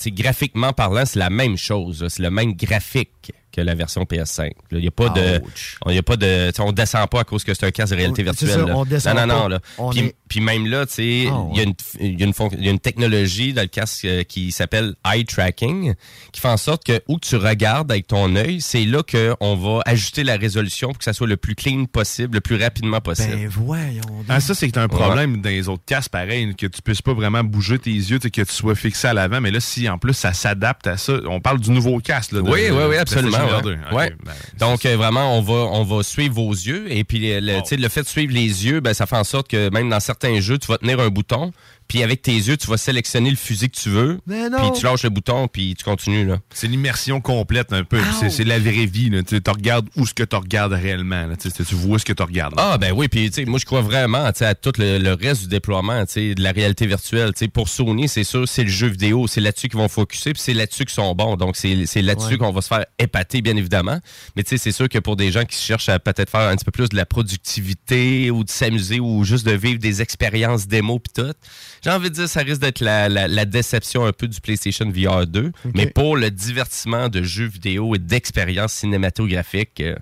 graphiquement 0.08 0.74
parlant, 0.74 1.06
c'est 1.06 1.19
la 1.19 1.30
même 1.30 1.58
chose. 1.58 2.06
C'est 2.10 2.24
le 2.24 2.32
même 2.32 2.54
graphique 2.54 3.32
que 3.52 3.60
la 3.62 3.76
version 3.76 4.04
PS5. 4.06 4.52
Il 4.71 4.78
n'y 4.80 4.88
a 4.88 4.91
pas 4.91 5.10
de. 5.10 5.41
On 5.86 5.91
y 5.91 5.97
a 5.97 6.04
pas 6.04 6.15
de. 6.15 6.52
On 6.60 6.71
descend 6.71 7.08
pas 7.10 7.19
à 7.21 7.24
cause 7.26 7.43
que 7.43 7.54
c'est 7.54 7.65
un 7.65 7.71
casque 7.71 7.91
de 7.91 7.97
réalité 7.97 8.24
c'est 8.24 8.45
virtuelle. 8.45 8.67
ça, 8.67 8.78
on 8.78 8.86
descend 8.86 9.15
non, 9.17 9.28
non, 9.28 9.34
non. 9.36 9.41
pas. 9.43 9.50
Là. 9.50 9.60
On 9.78 9.89
Puis, 9.89 10.00
est- 10.00 10.15
puis 10.32 10.39
même 10.39 10.65
là, 10.65 10.86
tu 10.86 10.94
sais, 10.94 11.26
Ah, 11.30 11.44
il 11.52 11.58
y 11.58 11.60
a 11.60 11.63
ouais. 11.63 11.63
une- 11.63 11.74
il 12.13 12.20
y, 12.22 12.24
a 12.24 12.26
une 12.26 12.32
fonc- 12.32 12.56
il 12.58 12.63
y 12.63 12.70
a 12.70 12.72
une 12.72 12.80
technologie 12.80 13.52
dans 13.52 13.63
le 13.63 13.67
casque 13.67 14.06
euh, 14.06 14.24
qui 14.24 14.54
s'appelle 14.54 14.94
eye 15.06 15.26
tracking, 15.26 15.94
qui 16.32 16.39
fait 16.39 16.48
en 16.48 16.56
sorte 16.56 16.86
que 16.86 17.02
où 17.10 17.20
tu 17.20 17.36
regardes 17.36 17.91
avec 17.91 18.08
ton 18.08 18.34
œil, 18.38 18.62
c'est 18.62 18.86
là 18.86 19.02
qu'on 19.04 19.56
va 19.58 19.82
ajuster 19.86 20.24
la 20.24 20.38
résolution 20.38 20.88
pour 20.89 21.00
que 21.00 21.04
ça 21.04 21.12
soit 21.12 21.28
le 21.28 21.36
plus 21.36 21.54
clean 21.56 21.84
possible, 21.84 22.36
le 22.36 22.39
plus 22.41 22.56
rapidement 22.56 23.02
possible. 23.02 23.36
Ben 23.36 23.48
voyons. 23.50 24.02
donc. 24.04 24.26
Ah, 24.30 24.39
ça, 24.39 24.54
c'est 24.56 24.78
un 24.78 24.88
problème 24.88 25.41
dans 25.41 25.50
les 25.50 25.67
autres 25.67 25.84
casques, 25.86 26.12
pareil, 26.12 26.56
que 26.56 26.67
tu 26.67 26.82
puisses 26.82 27.02
pas 27.02 27.13
vraiment 27.13 27.44
bouger 27.44 27.78
tes 27.78 27.91
yeux, 27.91 28.20
tu 28.20 28.24
sais, 28.28 28.32
que 28.32 28.41
tu 28.41 28.54
sois 28.54 28.76
fixé 28.76 29.08
à 29.10 29.13
l'avant. 29.13 29.41
Mais 29.41 29.52
là, 29.52 29.60
si 29.60 29.89
en 29.89 29.98
plus 29.98 30.13
ça 30.13 30.32
s'adapte 30.32 30.88
à 30.88 30.96
ça, 30.96 31.13
on 31.28 31.41
parle 31.41 31.60
du 31.60 31.72
nouveau 31.72 32.00
casque. 32.00 32.32
Là, 32.32 32.41
de- 32.41 32.50
Oui, 32.50 32.62
oui, 32.72 32.84
oui, 32.89 32.96
absolument. 32.96 33.38
Ouais. 33.38 33.62
2. 33.63 33.74
Ok, 33.91 33.98
Ouais. 33.98 34.13
ben, 34.24 34.32
Donc, 34.60 34.86
euh, 34.86 34.96
vraiment, 34.96 35.38
on 35.38 35.41
va, 35.41 35.54
on 35.54 35.84
va 35.84 36.04
suivre 36.04 36.36
vos 36.36 36.52
yeux. 36.52 36.86
Et 36.91 37.04
puis, 37.04 37.20
le, 37.41 37.58
Oh. 37.58 37.62
tu 37.63 37.70
sais, 37.70 37.78
le 37.78 37.89
fait 37.89 38.04
de 38.04 38.08
suivre 38.08 38.32
les 38.34 38.65
yeux, 38.65 38.80
ben, 38.80 38.94
ça 38.94 39.06
fait 39.08 39.17
en 39.17 39.24
sorte 39.24 39.48
que 39.48 39.70
même 39.72 39.89
dans 39.89 40.00
certains 40.00 40.21
jeux, 40.42 40.58
tu 40.58 40.68
vas 40.68 40.78
tenir 40.78 41.00
un 41.00 41.10
bouton. 41.10 41.52
Puis, 41.92 42.04
avec 42.04 42.22
tes 42.22 42.32
yeux, 42.32 42.56
tu 42.56 42.68
vas 42.68 42.78
sélectionner 42.78 43.30
le 43.30 43.36
fusil 43.36 43.70
que 43.70 43.78
tu 43.78 43.90
veux. 43.90 44.18
Mais 44.26 44.48
non. 44.50 44.60
Puis, 44.72 44.80
tu 44.80 44.86
lâches 44.86 45.04
le 45.04 45.10
bouton, 45.10 45.50
puis 45.50 45.76
tu 45.78 45.84
continues. 45.84 46.26
Là. 46.26 46.38
C'est 46.54 46.68
l'immersion 46.68 47.20
complète 47.20 47.74
un 47.74 47.84
peu. 47.84 48.00
C'est- 48.18 48.30
C'est 48.30 48.46
la 48.46 48.60
vraie 48.60 48.86
vie. 48.86 49.10
là. 49.10 49.24
Tu 49.24 49.42
regardes 49.46 49.90
où 49.98 50.06
ce 50.08 50.14
que 50.14 50.24
tu 50.24 50.38
regardes 50.38 50.72
réellement. 50.72 51.28
là. 51.28 51.36
Tu 51.36 51.52
tu 51.52 51.76
vois 51.76 52.00
ce 52.00 52.06
que 52.06 52.14
tu 52.14 52.24
regardes. 52.24 52.54
Ah, 52.56 52.78
ben 52.78 52.94
oui. 52.94 53.10
Puis, 53.10 53.30
tu 53.30 53.42
sais, 53.42 53.46
moi, 53.46 53.60
je 53.60 53.66
crois 53.66 53.82
vraiment 53.82 54.32
tu 54.32 54.38
sais, 54.40 54.46
à 54.46 54.56
tout 54.56 54.72
le, 54.78 55.00
le 55.00 55.14
reste 55.16 55.42
du 55.42 55.48
déploiement 55.50 56.06
tu 56.06 56.14
sais, 56.14 56.34
de 56.34 56.42
la 56.42 56.54
réalité 56.54 56.88
virtuelle. 56.88 57.34
Tu 57.34 57.40
sais, 57.40 57.48
Pour 57.50 57.68
Sony, 57.68 58.08
c'est 58.08 58.24
sûr, 58.24 58.48
c'est 58.48 58.64
le 58.64 58.70
jeu 58.70 58.88
vidéo. 58.88 59.28
C'est 59.28 59.42
là-dessus 59.42 59.68
qu'ils 59.68 59.78
vont 59.78 59.90
focuser. 59.90 60.32
Puis, 60.32 60.42
c'est 60.42 60.54
là-dessus 60.54 60.86
qu'ils 60.86 60.94
sont 60.94 61.14
bons. 61.14 61.36
Donc, 61.36 61.58
c'est 61.58 61.86
c'est 61.88 62.02
là-dessus 62.02 62.28
Ouais. 62.30 62.38
qu'on 62.38 62.52
va 62.54 62.62
se 62.62 62.70
faire 62.70 62.86
épater, 63.00 63.42
bien 63.42 63.58
évidemment. 63.58 64.00
Mais, 64.38 64.44
tu 64.44 64.52
sais, 64.52 64.58
c'est 64.58 64.72
sûr 64.72 64.88
que 64.88 65.00
pour 65.00 65.18
des 65.18 65.30
gens 65.30 65.44
qui 65.44 65.58
cherchent 65.60 65.90
à 65.90 66.00
peut-être 66.00 66.30
faire 66.30 66.48
un 66.48 66.56
petit 66.56 66.64
peu 66.64 66.72
plus 66.72 66.88
de 66.88 66.96
la 66.96 67.06
productivité 67.06 68.32
ou 68.32 68.46
de 68.46 68.50
s'amuser 68.50 69.02
ou 69.02 69.24
juste 69.26 69.46
de 69.46 69.52
vivre 69.52 69.80
des 69.80 70.02
expériences 70.02 70.68
démo 70.68 71.00
puis 71.00 71.12
tout, 71.24 71.34
j'ai 71.84 71.89
envie 71.89 72.10
de 72.10 72.15
dire, 72.15 72.30
ça 72.30 72.41
risque 72.41 72.62
d'être 72.62 72.80
la, 72.82 73.10
la- 73.10 73.28
la 73.28 73.46
déception 73.46 74.06
un 74.06 74.13
peu 74.13 74.28
du 74.28 74.39
PlayStation 74.41 74.89
VR 74.89 75.26
2. 75.28 75.52
Mais 75.76 75.88
pour 75.88 76.15
le 76.17 76.30
divertissement 76.32 77.10
de 77.10 77.24
jeux 77.24 77.48
vidéo 77.48 77.96
et 77.96 78.00
d'expériences 78.00 78.74
cinématographiques, 78.74 79.82
euh, 79.82 79.96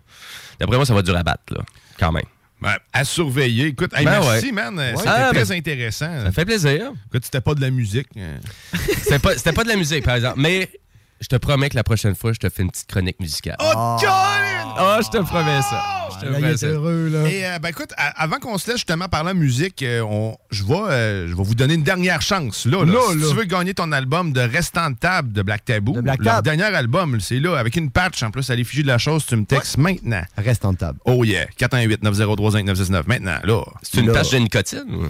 d'après 0.60 0.76
moi, 0.78 0.86
ça 0.86 0.94
va 0.94 1.02
durer 1.02 1.20
à 1.20 1.24
battre, 1.24 1.54
là, 1.54 1.62
quand 2.00 2.12
même. 2.12 2.26
Ben, 2.62 2.76
à 2.92 3.06
surveiller. 3.06 3.68
Écoute, 3.68 3.94
hey, 3.96 4.04
Ben 4.04 4.20
merci, 4.20 4.48
ouais. 4.48 4.52
man. 4.52 4.94
C'était 4.98 5.10
Ah, 5.10 5.30
très 5.34 5.46
ben, 5.46 5.52
intéressant. 5.54 6.24
Ça 6.26 6.32
fait 6.34 6.44
plaisir. 6.44 6.92
Écoute, 7.08 7.24
c'était 7.24 7.40
pas 7.40 7.56
de 7.56 7.62
la 7.62 7.70
musique. 7.72 8.08
euh, 8.18 8.38
C'était 9.02 9.20
pas, 9.20 9.38
c'était 9.38 9.54
pas 9.54 9.64
de 9.64 9.70
la 9.70 9.78
musique, 9.78 10.04
par 10.04 10.16
exemple. 10.16 10.40
Mais 10.42 10.70
je 11.22 11.28
te 11.28 11.36
promets 11.36 11.70
que 11.70 11.76
la 11.76 11.84
prochaine 11.84 12.16
fois, 12.16 12.32
je 12.34 12.40
te 12.40 12.50
fais 12.50 12.64
une 12.64 12.72
petite 12.72 12.88
chronique 12.88 13.20
musicale. 13.20 13.58
Oh, 13.60 13.98
Colin! 14.00 14.74
Ah, 14.78 15.00
je 15.04 15.10
te 15.10 15.22
promets 15.24 15.62
ça. 15.62 16.08
Je 16.14 16.20
te 16.20 16.26
Là, 16.26 16.32
il 16.32 16.34
promets 16.40 16.54
est 16.54 16.58
ça. 16.58 16.68
heureux, 16.68 17.10
là. 17.10 17.30
Et 17.30 17.46
euh, 17.46 17.60
ben 17.60 17.70
écoute, 17.70 17.92
à- 17.98 18.22
avant 18.24 18.38
qu'on 18.38 18.58
se 18.58 18.68
laisse 18.68 18.78
justement 18.78 19.08
parler 19.10 19.34
de 19.34 19.38
musique, 19.40 19.84
euh, 19.84 20.02
on- 20.02 20.38
je 20.52 20.64
vais, 20.64 20.74
euh, 20.76 21.28
je 21.28 21.36
vais 21.36 21.44
vous 21.44 21.56
donner 21.56 21.74
une 21.76 21.84
dernière 21.84 22.22
chance. 22.22 22.66
Là, 22.66 22.86
là. 22.86 22.94
Là, 22.94 23.00
si 23.12 23.18
là. 23.18 23.28
tu 23.30 23.36
veux 23.36 23.44
gagner 23.46 23.74
ton 23.74 23.92
album 23.92 24.32
de 24.34 24.40
Restant 24.42 24.92
de 24.92 24.96
table 24.96 25.32
de 25.34 25.42
Black 25.42 25.66
Tabou, 25.66 25.94
De 25.94 26.02
Black 26.02 26.24
leur 26.24 26.36
Tab. 26.36 26.44
dernier 26.46 26.64
album, 26.64 27.20
c'est 27.20 27.40
là, 27.40 27.58
avec 27.58 27.76
une 27.76 27.92
patch 27.92 28.24
en 28.24 28.32
plus 28.32 28.50
à 28.50 28.56
l'effigie 28.56 28.84
de 28.84 28.88
la 28.88 28.98
chose, 28.98 29.26
tu 29.26 29.36
me 29.36 29.46
textes 29.46 29.78
maintenant. 29.78 30.22
Reste 30.38 30.64
en 30.66 30.74
table. 30.74 31.00
Oh 31.06 31.24
yeah, 31.24 31.46
418 31.58 32.02
903 32.04 32.52
5969 32.52 33.08
maintenant, 33.08 33.38
là. 33.44 33.62
C'est 33.82 34.00
une 34.02 34.08
Là. 34.08 34.14
tâche 34.14 34.32
de 34.32 34.38
nicotine? 34.38 34.86
ou? 34.90 35.06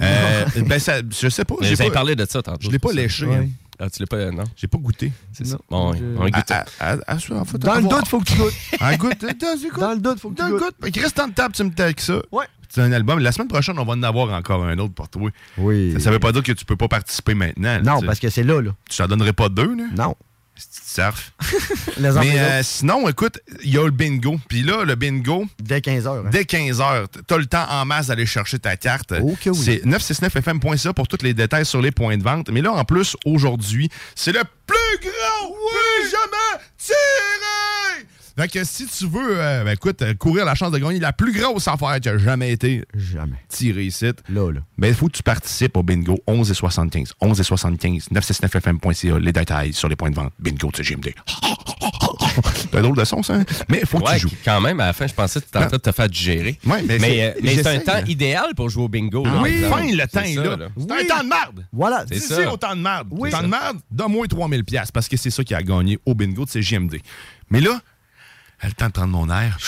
Euh, 0.00 0.44
ben, 0.66 0.78
ça, 0.78 0.98
je 1.20 1.28
sais 1.28 1.44
pas. 1.44 1.56
J'ai 1.62 1.74
pas- 1.76 1.90
parlé 1.90 2.14
de 2.14 2.24
ça 2.24 2.40
tantôt. 2.42 2.58
Je 2.60 2.70
l'ai 2.70 2.78
pas 2.78 2.92
léché. 2.92 3.26
hein. 3.26 3.48
Ah, 3.82 3.88
tu 3.88 4.00
l'as 4.02 4.06
pas, 4.06 4.30
non? 4.30 4.44
J'ai 4.56 4.66
pas 4.68 4.76
goûté. 4.78 5.10
C'est 5.32 5.46
ça. 5.46 5.56
Bon, 5.70 5.94
je- 5.94 6.04
on 6.18 6.24
goûte. 6.24 6.50
À- 6.50 6.64
à- 6.78 6.92
à- 6.92 6.96
à- 7.06 7.14
en 7.16 7.44
fait, 7.46 7.58
Dans 7.58 7.76
le 7.76 7.82
doute, 7.88 8.06
faut 8.08 8.20
que 8.20 8.24
tu 8.24 8.36
goûtes. 8.36 8.52
Ah, 8.78 8.94
goûte. 8.96 9.20
dans- 9.22 9.28
goûte. 9.28 9.80
Dans 9.80 9.92
le 9.92 9.98
doute, 10.00 10.20
faut 10.20 10.30
que 10.30 10.34
Dans 10.36 10.46
tu 10.48 10.52
goûtes. 10.58 10.96
reste 11.02 11.18
en 11.18 11.30
table, 11.30 11.54
tu 11.54 11.64
me 11.64 11.70
avec 11.78 12.00
ça. 12.00 12.20
Ouais. 12.30 12.44
C'est 12.68 12.82
un 12.82 12.92
album. 12.92 13.18
La 13.18 13.32
semaine 13.32 13.48
prochaine, 13.48 13.76
on 13.78 13.84
va 13.84 13.94
en 13.94 14.02
avoir 14.04 14.32
encore 14.32 14.62
un 14.64 14.78
autre 14.78 14.94
pour 14.94 15.08
toi. 15.08 15.30
Oui. 15.58 15.92
Ça, 15.94 16.00
ça 16.00 16.10
veut 16.12 16.20
pas 16.20 16.30
dire 16.30 16.42
que 16.42 16.52
tu 16.52 16.64
peux 16.64 16.76
pas 16.76 16.86
participer 16.88 17.34
maintenant. 17.34 17.62
là, 17.72 17.80
Non, 17.80 18.00
parce 18.02 18.20
que 18.20 18.28
c'est 18.30 18.44
là, 18.44 18.60
là. 18.60 18.70
Tu 18.88 18.96
t'en 18.98 19.08
donnerais 19.08 19.32
pas 19.32 19.48
deux, 19.48 19.74
là? 19.74 19.84
Non. 19.96 20.14
Les 21.98 22.10
enfants, 22.10 22.20
Mais 22.20 22.38
euh, 22.38 22.62
sinon, 22.62 23.08
écoute, 23.08 23.38
il 23.62 23.74
y 23.74 23.78
a 23.78 23.84
le 23.84 23.90
bingo. 23.90 24.38
Puis 24.48 24.62
là, 24.62 24.84
le 24.84 24.94
bingo, 24.94 25.46
dès 25.58 25.80
15 25.80 26.04
h. 26.06 26.30
dès 26.30 26.42
15h, 26.42 27.06
tu 27.26 27.34
as 27.34 27.38
le 27.38 27.46
temps 27.46 27.66
en 27.68 27.84
masse 27.84 28.08
d'aller 28.08 28.26
chercher 28.26 28.58
ta 28.58 28.76
carte. 28.76 29.14
Oh 29.22 29.36
que 29.40 29.50
oui. 29.50 29.58
C'est 29.62 29.84
969fm.ca 29.84 30.92
pour 30.92 31.08
tous 31.08 31.22
les 31.22 31.34
détails 31.34 31.66
sur 31.66 31.80
les 31.80 31.90
points 31.90 32.16
de 32.16 32.22
vente. 32.22 32.50
Mais 32.50 32.62
là, 32.62 32.72
en 32.72 32.84
plus, 32.84 33.16
aujourd'hui, 33.24 33.88
c'est 34.14 34.32
le 34.32 34.42
plus 34.66 34.98
grand 35.00 35.48
oui 35.50 36.10
jamais 36.10 36.64
tiré! 36.78 37.49
Fait 38.40 38.48
que 38.48 38.64
si 38.64 38.86
tu 38.86 39.06
veux, 39.06 39.38
euh, 39.38 39.64
ben, 39.64 39.72
écoute, 39.72 40.02
courir 40.18 40.46
la 40.46 40.54
chance 40.54 40.72
de 40.72 40.78
gagner 40.78 40.98
la 40.98 41.12
plus 41.12 41.32
grosse 41.38 41.68
affaire 41.68 42.00
qui 42.00 42.08
a 42.08 42.16
jamais 42.16 42.52
été 42.52 42.84
Jamais. 42.94 43.36
tirée 43.48 43.84
ici, 43.84 44.06
Là, 44.30 44.50
là. 44.50 44.60
ben, 44.78 44.88
il 44.88 44.94
faut 44.94 45.08
que 45.08 45.12
tu 45.16 45.22
participes 45.22 45.76
au 45.76 45.82
bingo 45.82 46.18
11 46.26 46.50
et 46.50 46.54
75. 46.54 47.12
11 47.20 47.38
et 47.38 47.42
75, 47.42 48.08
969fm.ca, 48.10 49.18
les 49.18 49.32
détails 49.32 49.72
sur 49.74 49.88
les 49.90 49.96
points 49.96 50.08
de 50.10 50.14
vente. 50.16 50.32
Bingo 50.38 50.70
de 50.70 50.76
CGMD. 50.76 51.12
C'est 52.54 52.74
un 52.78 52.82
drôle 52.82 52.96
de 52.96 53.04
son, 53.04 53.22
ça. 53.22 53.34
hein? 53.34 53.44
Mais 53.68 53.80
il 53.82 53.86
faut 53.86 53.98
que 53.98 54.12
tu 54.14 54.20
joues. 54.20 54.30
quand 54.44 54.60
même, 54.60 54.80
à 54.80 54.86
la 54.86 54.92
fin, 54.92 55.06
je 55.06 55.12
pensais 55.14 55.40
que 55.40 55.44
tu 55.44 55.50
étais 55.50 55.58
en 55.58 55.68
train 55.68 55.76
de 55.76 55.82
te 55.82 55.92
faire 55.92 56.08
digérer. 56.08 56.58
Ouais, 56.64 56.82
mais 56.86 56.98
mais 56.98 57.08
c'est- 57.08 57.22
euh, 57.24 57.32
mais 57.42 57.54
c'est 57.56 57.66
un 57.66 57.78
temps 57.80 57.92
hein. 57.96 58.04
idéal 58.06 58.54
pour 58.56 58.70
jouer 58.70 58.84
au 58.84 58.88
bingo. 58.88 59.24
là, 59.24 59.40
Oui, 59.42 59.62
fin, 59.68 59.82
le 59.84 60.06
temps 60.06 60.20
est 60.22 60.34
là. 60.36 60.56
C'est 60.76 60.82
Oui. 60.92 61.00
un 61.02 61.06
temps 61.06 61.22
de 61.24 61.28
merde. 61.28 61.66
Voilà. 61.72 62.04
C'est 62.08 62.20
ça. 62.20 62.52
au 62.52 62.56
temps 62.56 62.74
de 62.76 62.80
merde. 62.80 63.08
Oui. 63.10 63.30
Temps 63.30 63.42
de 63.42 63.48
merde, 63.48 63.78
donne-moi 63.90 64.26
3000 64.28 64.64
pièces 64.64 64.90
parce 64.92 65.08
que 65.08 65.16
c'est 65.16 65.30
ça 65.30 65.44
qui 65.44 65.54
a 65.54 65.62
gagné 65.62 65.98
au 66.06 66.14
bingo 66.14 66.44
de 66.44 66.50
CGMD. 66.50 67.00
Mais 67.50 67.60
là, 67.60 67.80
elle 68.60 68.74
temps 68.74 69.06
de 69.06 69.12
mon 69.12 69.30
air. 69.30 69.58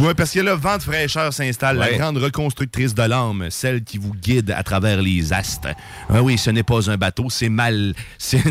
Oui, 0.00 0.14
parce 0.16 0.32
que 0.32 0.40
là, 0.40 0.54
Vente 0.54 0.82
fraîcheur 0.82 1.32
s'installe, 1.32 1.76
la 1.76 1.92
grande 1.92 2.16
reconstructrice 2.16 2.94
de 2.94 3.02
l'âme, 3.02 3.48
celle 3.50 3.84
qui 3.84 3.98
vous 3.98 4.14
guide 4.14 4.50
à 4.50 4.62
travers 4.62 5.02
les 5.02 5.32
astres. 5.32 5.68
Ah 6.08 6.22
oui, 6.22 6.38
ce 6.38 6.48
n'est 6.50 6.62
pas 6.62 6.90
un 6.90 6.96
bateau, 6.96 7.28
c'est 7.28 7.50
mal. 7.50 7.92
C'est 8.18 8.44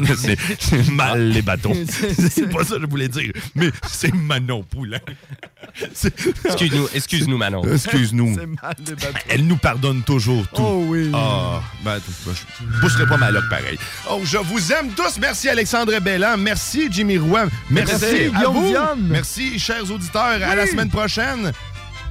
mal 0.91 1.29
les 1.29 1.41
bateaux. 1.41 1.73
C'est 2.29 2.49
pas 2.49 2.63
ça 2.63 2.75
que 2.75 2.81
je 2.81 2.85
voulais 2.85 3.07
dire, 3.07 3.31
mais 3.55 3.69
c'est 3.88 4.13
Manon 4.13 4.63
Poulain. 4.63 4.99
Excuse-nous, 6.45 6.88
excuse-nous, 6.93 7.38
Manon. 7.38 7.63
Excuse-nous. 7.63 8.35
De. 8.35 8.95
Elle 9.29 9.45
nous 9.45 9.57
pardonne 9.57 10.03
toujours 10.03 10.47
tout. 10.49 10.62
Oh 10.62 10.85
oui. 10.88 11.12
Ah, 11.13 11.62
ben, 11.83 11.99
je 12.25 12.79
pousserai 12.81 13.05
pas 13.07 13.17
ma 13.17 13.31
loque 13.31 13.49
pareil. 13.49 13.77
Oh, 14.09 14.21
je 14.23 14.38
vous 14.38 14.71
aime 14.71 14.89
tous. 14.95 15.19
Merci 15.19 15.49
Alexandre 15.49 15.99
Bellan. 15.99 16.38
Merci 16.38 16.88
Jimmy 16.91 17.17
Rouen. 17.17 17.47
Merci, 17.69 17.95
Merci, 18.01 18.31
à 18.35 18.51
Guillaume. 18.51 19.07
Merci, 19.09 19.59
chers 19.59 19.89
auditeurs. 19.91 20.39
À 20.43 20.55
la 20.55 20.67
semaine 20.67 20.89
prochaine. 20.89 21.38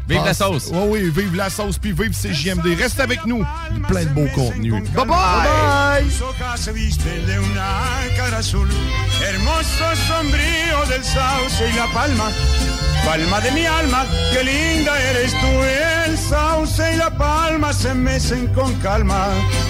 Vive 0.09 0.25
la 0.25 0.33
sauce. 0.33 0.71
Oui, 0.73 0.89
oui, 0.89 1.11
vive 1.11 1.37
la 1.37 1.51
sauce, 1.51 1.79
puis 1.79 1.93
vive 1.93 2.13
CJMD. 2.13 2.79
Reste 2.79 2.99
avec 2.99 3.27
nous. 3.27 3.45
Plein 3.89 4.05
de 4.05 4.09
beaux 4.09 4.29
contenus. 4.35 4.83
Bye 4.95 5.05
bye. 5.05 5.07
Bye. 5.07 6.09
Tus 6.09 6.23
ojos 6.23 6.61
se 6.61 6.73
visten 6.73 7.27
de 7.27 7.39
una 7.39 8.07
cara 8.17 8.39
azul, 8.39 8.69
hermoso 9.23 9.97
sombrío 10.07 10.87
del 10.89 11.05
sauce 11.05 11.69
y 11.69 11.77
la 11.77 11.87
palma, 11.93 12.31
palma 13.05 13.41
de 13.41 13.51
mi 13.51 13.67
alma, 13.67 14.07
qué 14.33 14.45
linda 14.45 14.99
eres 15.11 15.33
tú. 15.33 15.47
El 16.07 16.17
sauce 16.17 16.95
y 16.95 16.97
la 16.97 17.11
palma 17.11 17.73
se 17.73 17.95
mecen 17.95 18.47
con 18.55 18.73
calma, 18.81 19.29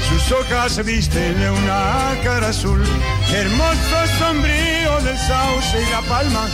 sus 0.08 0.32
hojas 0.32 0.72
se 0.72 0.82
visten 0.82 1.38
de 1.40 1.50
una 1.50 2.14
cara 2.22 2.48
azul, 2.48 2.82
hermoso 3.32 4.06
sombrío 4.18 5.00
del 5.02 5.18
sauce 5.18 5.82
y 5.82 5.90
la 5.90 6.02
palma, 6.02 6.46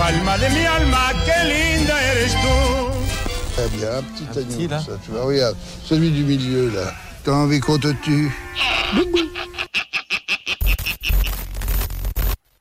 palma 0.00 0.38
de 0.38 0.48
mi 0.54 0.64
alma, 0.64 1.12
qué 1.26 1.38
linda 1.50 1.96
eres 2.10 2.34
tú. 2.42 2.56
Très 3.54 3.68
bien, 3.76 3.90
un 3.98 4.02
petit 4.02 4.28
agneau, 4.38 4.80
ça, 4.80 4.96
tu 5.04 5.10
vois, 5.10 5.24
regarde, 5.24 5.56
celui 5.84 6.10
du 6.10 6.24
milieu, 6.24 6.70
là. 6.74 6.94
T'as 7.22 7.32
envie 7.32 7.60
qu'on 7.60 7.78
te 7.78 7.92
tue 8.02 8.30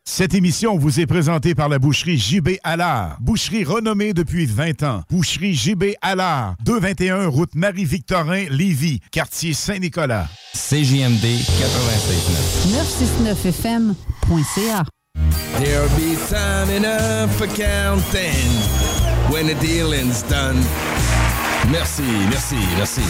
Cette 0.03 0.33
émission 0.33 0.77
vous 0.77 0.99
est 0.99 1.05
présentée 1.05 1.55
par 1.55 1.69
la 1.69 1.79
boucherie 1.79 2.17
JB 2.17 2.57
Allard. 2.65 3.15
Boucherie 3.21 3.63
renommée 3.63 4.13
depuis 4.13 4.45
20 4.45 4.83
ans. 4.83 5.03
Boucherie 5.09 5.55
JB 5.55 5.93
Allard. 6.01 6.55
221 6.65 7.27
route 7.27 7.55
Marie-Victorin, 7.55 8.47
Lévis, 8.49 8.99
quartier 9.13 9.53
Saint-Nicolas. 9.53 10.27
CJMD 10.53 11.23
96.9. 11.23 13.31
969fm.ca. 13.31 14.83
There'll 15.59 15.95
be 15.97 16.15
time 16.27 16.69
enough 16.69 17.35
for 17.35 17.47
counting 17.47 18.49
when 19.31 19.47
the 19.47 19.55
dealing's 19.55 20.21
done. 20.23 21.18
Merci, 21.71 22.01
merci, 22.31 22.55
merci. 22.77 23.01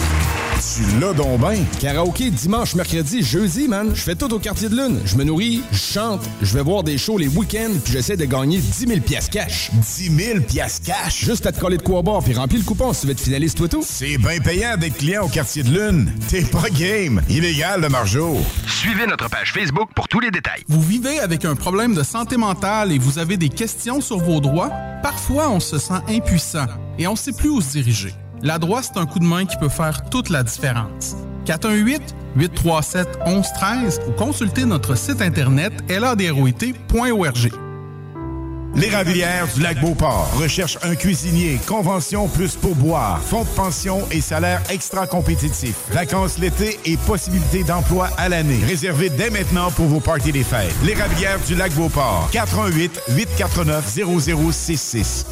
Tu 0.60 1.00
l'as 1.00 1.14
donc 1.14 1.40
ben. 1.40 1.64
Karaoké 1.80 2.30
dimanche, 2.30 2.74
mercredi, 2.74 3.22
jeudi, 3.22 3.66
man. 3.66 3.92
Je 3.94 4.02
fais 4.02 4.14
tout 4.14 4.30
au 4.34 4.38
quartier 4.38 4.68
de 4.68 4.76
lune. 4.76 5.00
Je 5.06 5.16
me 5.16 5.24
nourris, 5.24 5.62
je 5.72 5.78
chante, 5.78 6.20
je 6.42 6.52
vais 6.52 6.62
voir 6.62 6.82
des 6.82 6.98
shows 6.98 7.16
les 7.16 7.28
week-ends, 7.28 7.72
puis 7.82 7.94
j'essaie 7.94 8.18
de 8.18 8.26
gagner 8.26 8.58
10 8.58 8.86
000 8.86 9.00
piastres 9.00 9.30
cash. 9.30 9.70
10 9.72 10.10
000 10.14 10.40
piastres 10.40 10.86
cash? 10.86 11.24
Juste 11.24 11.46
à 11.46 11.52
te 11.52 11.58
coller 11.58 11.78
de 11.78 11.82
quoi 11.82 12.02
boire, 12.02 12.22
puis 12.22 12.34
remplis 12.34 12.58
le 12.58 12.64
coupon 12.64 12.92
si 12.92 13.00
tu 13.00 13.06
veux 13.06 13.12
être 13.12 13.20
finaliste, 13.20 13.56
toi 13.56 13.68
tout. 13.68 13.82
C'est 13.82 14.18
bien 14.18 14.38
payant 14.40 14.76
d'être 14.76 14.98
client 14.98 15.24
au 15.24 15.28
quartier 15.28 15.62
de 15.62 15.70
lune. 15.70 16.12
T'es 16.28 16.42
pas 16.42 16.68
game. 16.68 17.22
Illégal, 17.30 17.80
le 17.80 17.88
margeau. 17.88 18.36
Suivez 18.66 19.06
notre 19.06 19.30
page 19.30 19.54
Facebook 19.54 19.88
pour 19.94 20.06
tous 20.06 20.20
les 20.20 20.30
détails. 20.30 20.64
Vous 20.68 20.82
vivez 20.82 21.18
avec 21.20 21.46
un 21.46 21.54
problème 21.54 21.94
de 21.94 22.02
santé 22.02 22.36
mentale 22.36 22.92
et 22.92 22.98
vous 22.98 23.18
avez 23.18 23.38
des 23.38 23.48
questions 23.48 24.02
sur 24.02 24.18
vos 24.18 24.40
droits? 24.40 24.70
Parfois, 25.02 25.48
on 25.48 25.60
se 25.60 25.78
sent 25.78 26.02
impuissant 26.10 26.66
et 26.98 27.06
on 27.06 27.12
ne 27.12 27.16
sait 27.16 27.32
plus 27.32 27.48
où 27.48 27.62
se 27.62 27.72
diriger. 27.72 28.12
La 28.42 28.58
droite, 28.58 28.90
c'est 28.92 28.98
un 28.98 29.06
coup 29.06 29.18
de 29.18 29.24
main 29.24 29.44
qui 29.44 29.56
peut 29.58 29.68
faire 29.68 30.08
toute 30.08 30.30
la 30.30 30.42
différence. 30.42 31.14
418-837-1113 31.46 34.08
ou 34.08 34.12
consultez 34.12 34.64
notre 34.64 34.94
site 34.94 35.20
internet 35.20 35.74
ladroit.org. 35.88 37.52
L'Érablière 38.76 39.48
du 39.52 39.62
lac 39.62 39.80
Beauport 39.80 40.30
recherche 40.38 40.78
un 40.82 40.94
cuisinier, 40.94 41.58
convention 41.66 42.28
plus 42.28 42.54
pourboire, 42.54 43.20
fonds 43.20 43.42
de 43.42 43.48
pension 43.48 43.98
et 44.12 44.20
salaire 44.20 44.62
extra 44.70 45.08
compétitif. 45.08 45.74
Vacances 45.90 46.38
l'été 46.38 46.78
et 46.84 46.96
possibilité 46.96 47.64
d'emploi 47.64 48.10
à 48.16 48.28
l'année. 48.28 48.60
Réservez 48.64 49.10
dès 49.10 49.30
maintenant 49.30 49.72
pour 49.72 49.86
vos 49.86 49.98
parties 49.98 50.30
des 50.30 50.44
fêtes. 50.44 50.72
L'Érablière 50.84 51.40
du 51.48 51.56
lac 51.56 51.72
Beauport. 51.72 52.28
418 52.30 53.02
849 53.08 53.98
0066. 54.16 55.26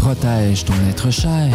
Protège 0.00 0.64
ton 0.64 0.74
être 0.90 1.10
cher. 1.10 1.54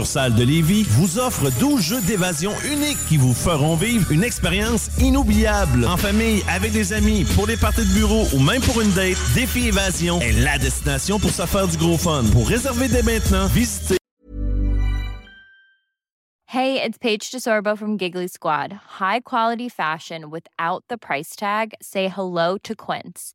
de 0.00 0.44
Lévis 0.44 0.84
vous 0.84 1.18
offre 1.18 1.50
12 1.60 1.80
jeux 1.82 2.00
d'évasion 2.00 2.52
uniques 2.64 2.98
qui 3.06 3.18
vous 3.18 3.34
feront 3.34 3.76
vivre 3.76 4.10
une 4.10 4.24
expérience 4.24 4.90
inoubliable. 4.98 5.84
En 5.84 5.98
famille, 5.98 6.42
avec 6.48 6.72
des 6.72 6.94
amis, 6.94 7.26
pour 7.34 7.46
des 7.46 7.58
parties 7.58 7.84
de 7.84 7.92
bureau 7.92 8.24
ou 8.32 8.38
même 8.40 8.62
pour 8.62 8.80
une 8.80 8.90
date, 8.92 9.18
Défi 9.34 9.68
Évasion 9.68 10.18
est 10.20 10.32
la 10.32 10.56
destination 10.56 11.18
pour 11.18 11.30
se 11.30 11.44
faire 11.44 11.68
du 11.68 11.76
gros 11.76 11.98
fun. 11.98 12.24
Pour 12.32 12.48
réserver 12.48 12.88
dès 12.88 13.02
maintenant, 13.02 13.46
visitez 13.48 13.96
Hey, 16.46 16.82
it's 16.82 16.98
Paige 16.98 17.30
DeSorbo 17.30 17.76
from 17.76 17.98
Giggly 17.98 18.26
Squad. 18.26 18.72
High 18.98 19.20
quality 19.20 19.68
fashion 19.68 20.30
without 20.30 20.82
the 20.88 20.96
price 20.96 21.36
tag. 21.36 21.74
Say 21.80 22.08
hello 22.08 22.56
to 22.64 22.74
Quince. 22.74 23.34